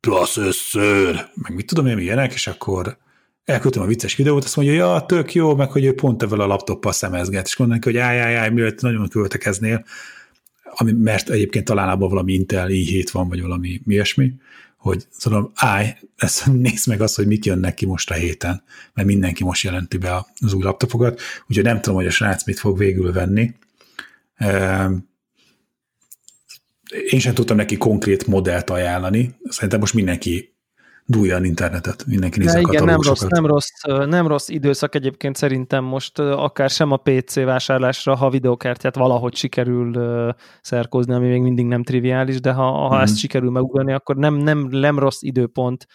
[0.00, 2.98] processor, meg mit tudom én, milyenek, és akkor
[3.44, 6.46] elküldtem a vicces videót, azt mondja, ja, tök jó, meg hogy ő pont ebben a
[6.46, 9.84] laptoppal szemezget, és mondom hogy áj, áj, áj, miért nagyon költekeznél,
[10.64, 14.32] ami, mert egyébként talán abban valami Intel i7 van, vagy valami ilyesmi,
[14.82, 18.62] hogy tudom, állj, ezt, nézd meg azt, hogy mit jön neki most a héten,
[18.94, 22.58] mert mindenki most jelenti be az új laptopokat, úgyhogy nem tudom, hogy a srác mit
[22.58, 23.54] fog végül venni.
[24.34, 24.94] Ehm,
[27.10, 30.51] én sem tudtam neki konkrét modellt ajánlani, szerintem most mindenki
[31.12, 35.36] dúlja az internetet, mindenki nézze a igen, nem rossz, nem, rossz, nem rossz időszak egyébként
[35.36, 39.92] szerintem most akár sem a PC vásárlásra, ha videokártyát valahogy sikerül
[40.60, 43.02] szerkozni, ami még mindig nem triviális, de ha, ha mm-hmm.
[43.02, 45.86] ezt sikerül megugrani, akkor nem, nem, nem rossz időpont.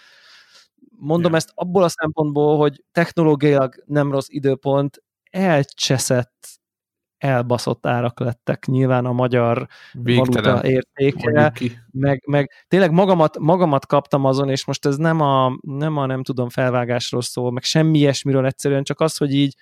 [0.99, 1.38] Mondom ja.
[1.38, 6.48] ezt abból a szempontból, hogy technológiailag nem rossz időpont, elcseszett
[7.18, 10.44] elbaszott árak lettek nyilván a magyar Végtelen.
[10.44, 11.53] valuta értéke,
[11.91, 16.23] meg, meg tényleg magamat, magamat kaptam azon, és most ez nem a, nem a nem
[16.23, 19.56] tudom felvágásról szól, meg semmi ilyesmiről egyszerűen, csak az, hogy így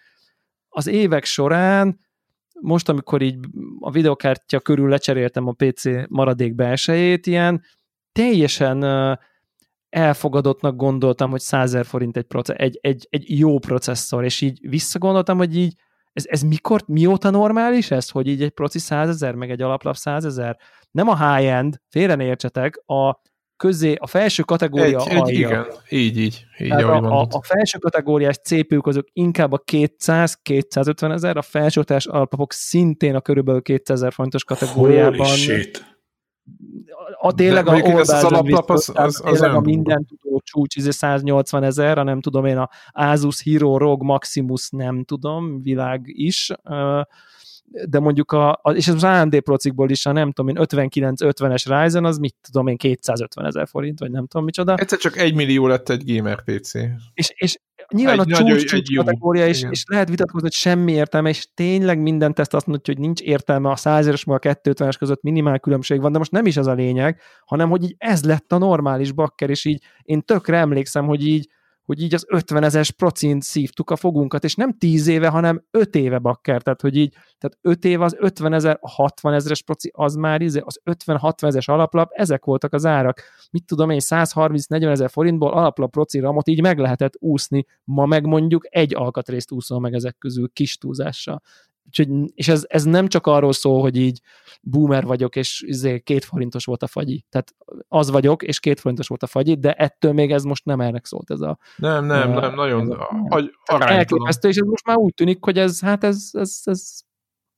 [0.69, 1.99] az évek során
[2.61, 3.39] most, amikor így
[3.79, 7.63] a videokártya körül lecseréltem a PC maradék belsejét, ilyen
[8.11, 8.83] teljesen
[9.89, 15.37] elfogadottnak gondoltam, hogy 100 forint egy, proce- egy, egy, egy jó processzor, és így visszagondoltam,
[15.37, 15.75] hogy így
[16.15, 19.95] ez, ez mikor, mióta normális ez, hogy így egy proci 100 ezer, meg egy alaplap
[19.95, 20.57] 100 ezer?
[20.91, 23.21] Nem a high-end, félre ne értsetek, a
[23.57, 26.45] közé, a felső kategória egy, egy, Igen, így, így.
[26.57, 32.53] így a, a, a felső kategóriás CPU-k azok inkább a 200-250 ezer, a felsőtás alapok
[32.53, 35.17] szintén a körülbelül 200 ezer fontos kategóriában.
[35.17, 35.94] Holy shit
[37.25, 41.69] a tényleg a az, az alaplap, az, az, az a minden tudó csúcs, 180 izé
[41.81, 46.51] ezer, a nem tudom én, a Asus Hero ROG Maximus nem tudom, világ is,
[47.85, 52.05] de mondjuk a, és ez az AMD procikból is, a nem tudom én, 59-50-es Ryzen,
[52.05, 54.75] az mit tudom én, 250 ezer forint, vagy nem tudom micsoda.
[54.75, 56.73] Egyszer csak egy millió lett egy gamer PC.
[57.13, 57.57] És, és
[57.93, 61.47] nyilván egy a csúcs, csúcs egy kategória, és, és lehet vitatkozni, hogy semmi értelme, és
[61.53, 66.01] tényleg minden teszt azt mondja, hogy nincs értelme a 100-es, a 250-es között minimál különbség
[66.01, 69.11] van, de most nem is ez a lényeg, hanem hogy így ez lett a normális
[69.11, 71.49] bakker, és így én tökre emlékszem, hogy így
[71.85, 75.95] hogy így az 50 ezes procint szívtuk a fogunkat, és nem 10 éve, hanem 5
[75.95, 79.91] éve bakker, tehát hogy így, tehát 5 éve az 50 ezer, a 60 ezeres proci,
[79.93, 83.21] az már izé, az 50-60 ezeres alaplap, ezek voltak az árak.
[83.51, 88.25] Mit tudom én, 130-40 ezer forintból alaplap proci ramot így meg lehetett úszni, ma meg
[88.25, 91.41] mondjuk egy alkatrészt úszol meg ezek közül kis túlzással.
[91.99, 94.21] Úgyhogy, és ez, ez nem csak arról szól, hogy így
[94.61, 97.25] boomer vagyok, és izé két forintos volt a fagyi.
[97.29, 97.55] Tehát
[97.87, 101.01] az vagyok, és két forintos volt a fagyi, de ettől még ez most nem erre
[101.03, 101.57] szólt ez a...
[101.75, 105.81] Nem, nem, a, nem, nagyon a, elképesztő, és ez most már úgy tűnik, hogy ez,
[105.81, 107.03] hát ez, ez, ez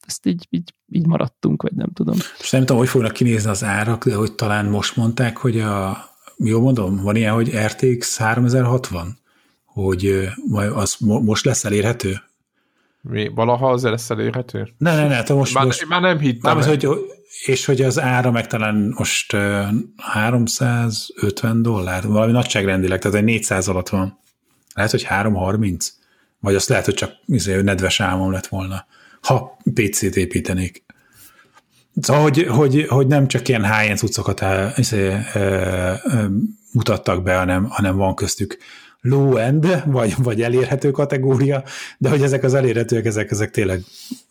[0.07, 2.15] ezt így, így, így maradtunk, vagy nem tudom.
[2.39, 5.97] És nem tudom, hogy fognak kinézni az árak, de hogy talán most mondták, hogy a,
[6.37, 9.17] jó mondom, van ilyen, hogy RTX 3060,
[9.65, 10.29] hogy
[10.73, 12.21] az most lesz elérhető?
[13.09, 14.67] Mi, valaha az lesz elérhető?
[14.77, 16.57] Ne, ne, ne, te most, már, most már nem hittem.
[16.57, 16.87] Nem, hogy,
[17.45, 19.67] és hogy az ára meg talán most uh,
[19.97, 24.19] 350 dollár, valami nagyságrendileg, tehát egy 400 alatt van.
[24.73, 25.93] Lehet, hogy 330,
[26.39, 28.85] vagy azt lehet, hogy csak izé, nedves álmom lett volna,
[29.21, 30.85] ha PC-t építenék.
[32.01, 34.43] Szóval, hogy, hogy, hogy nem csak ilyen high-end cuccokat
[34.75, 35.17] izé,
[36.73, 38.57] mutattak be, hanem, hanem van köztük
[39.01, 41.63] low-end, vagy, vagy elérhető kategória,
[41.97, 43.81] de hogy ezek az elérhetőek, ezek, ezek tényleg,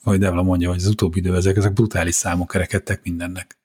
[0.03, 3.59] hogy Devla mondja, hogy az utóbbi idő, ezek, ezek brutális számok kerekedtek mindennek.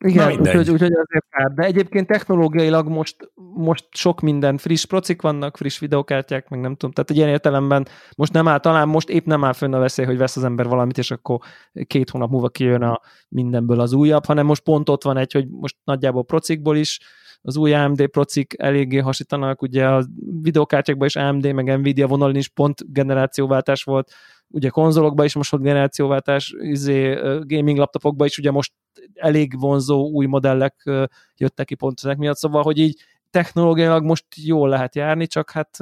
[0.00, 1.52] Igen, úgyhogy, úgyhogy azért kár.
[1.52, 3.16] De egyébként technológiailag most,
[3.54, 6.90] most sok minden friss procik vannak, friss videokártyák, meg nem tudom.
[6.90, 7.86] Tehát egy ilyen értelemben
[8.16, 10.66] most nem áll, talán most épp nem áll fönn a veszély, hogy vesz az ember
[10.66, 11.38] valamit, és akkor
[11.86, 15.48] két hónap múlva kijön a mindenből az újabb, hanem most pont ott van egy, hogy
[15.48, 17.00] most nagyjából procikból is
[17.42, 20.04] az új AMD procik eléggé hasítanak, ugye a
[20.42, 24.12] videokártyákban is AMD, meg Nvidia vonalon is pont generációváltás volt,
[24.48, 28.72] ugye konzolokban is most volt generációváltás, izé, gaming laptopokban is ugye most
[29.14, 30.90] elég vonzó új modellek
[31.36, 33.00] jöttek ki pont ezek miatt, szóval, hogy így
[33.30, 35.78] technológiailag most jól lehet járni, csak hát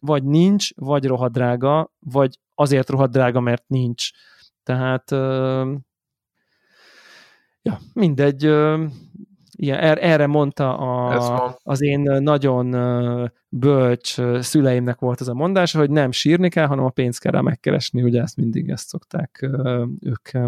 [0.00, 4.10] vagy nincs, vagy rohadt drága, vagy azért rohadt drága, mert nincs.
[4.62, 5.10] Tehát
[7.62, 8.50] ja, mindegy,
[9.62, 12.70] igen, er, erre mondta a, az én nagyon
[13.48, 17.40] bölcs szüleimnek volt az a mondása, hogy nem sírni kell, hanem a pénzt kell rá
[17.40, 19.48] megkeresni, ugye ezt mindig ezt szokták
[20.00, 20.38] ők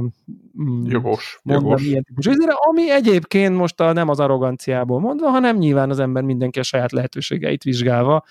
[0.62, 1.82] mm, jogos, jogos.
[1.82, 2.26] Ilyen típus.
[2.68, 6.92] Ami egyébként most a, nem az arroganciából mondva, hanem nyilván az ember mindenki a saját
[6.92, 8.24] lehetőségeit vizsgálva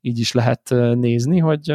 [0.00, 1.74] így is lehet nézni, hogy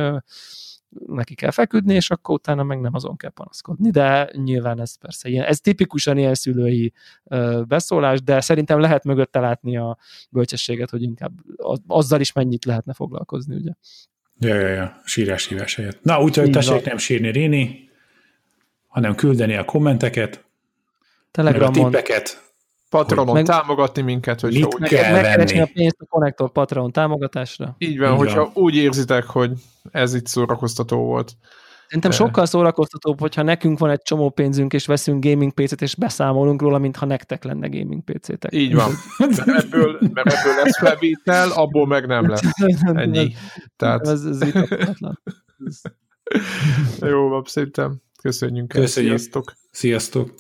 [1.08, 3.90] neki kell feküdni, és akkor utána meg nem azon kell panaszkodni.
[3.90, 6.94] De nyilván ez persze ilyen, ez tipikusan ilyen szülői
[7.24, 9.98] ö, beszólás, de szerintem lehet mögötte látni a
[10.30, 11.32] bölcsességet, hogy inkább
[11.88, 13.72] azzal is mennyit lehetne foglalkozni, ugye.
[14.40, 16.04] Ja, ja, ja, sírás hívás helyett.
[16.04, 17.90] Na, úgyhogy tessék nem sírni Réni,
[18.88, 20.46] hanem küldeni a kommenteket,
[21.32, 21.86] Telegramon.
[21.86, 22.54] a tippeket,
[22.90, 27.76] Patronon meg, támogatni minket, hogy mit úgy kell megkeresni a pénzt a Connector Patron támogatásra.
[27.78, 28.52] Így van, Így hogyha van.
[28.54, 29.52] úgy érzitek, hogy
[29.92, 31.34] ez itt szórakoztató volt.
[31.86, 32.16] Szerintem De...
[32.18, 36.78] sokkal szórakoztatóbb, hogyha nekünk van egy csomó pénzünk, és veszünk gaming PC-t, és beszámolunk róla,
[36.78, 38.54] mintha nektek lenne gaming PC-tek.
[38.54, 38.92] Így van.
[39.18, 42.42] Mert ebből, mert ebből lesz felvétel, abból meg nem lesz.
[42.94, 43.34] Ennyi.
[43.76, 44.08] Tehát...
[44.08, 44.40] Ez, ez
[47.02, 48.02] Jó, szerintem.
[48.22, 48.68] Köszönjük.
[48.68, 49.18] Köszönjük.
[49.18, 49.54] Sziasztok.
[49.72, 50.34] Sziasztok.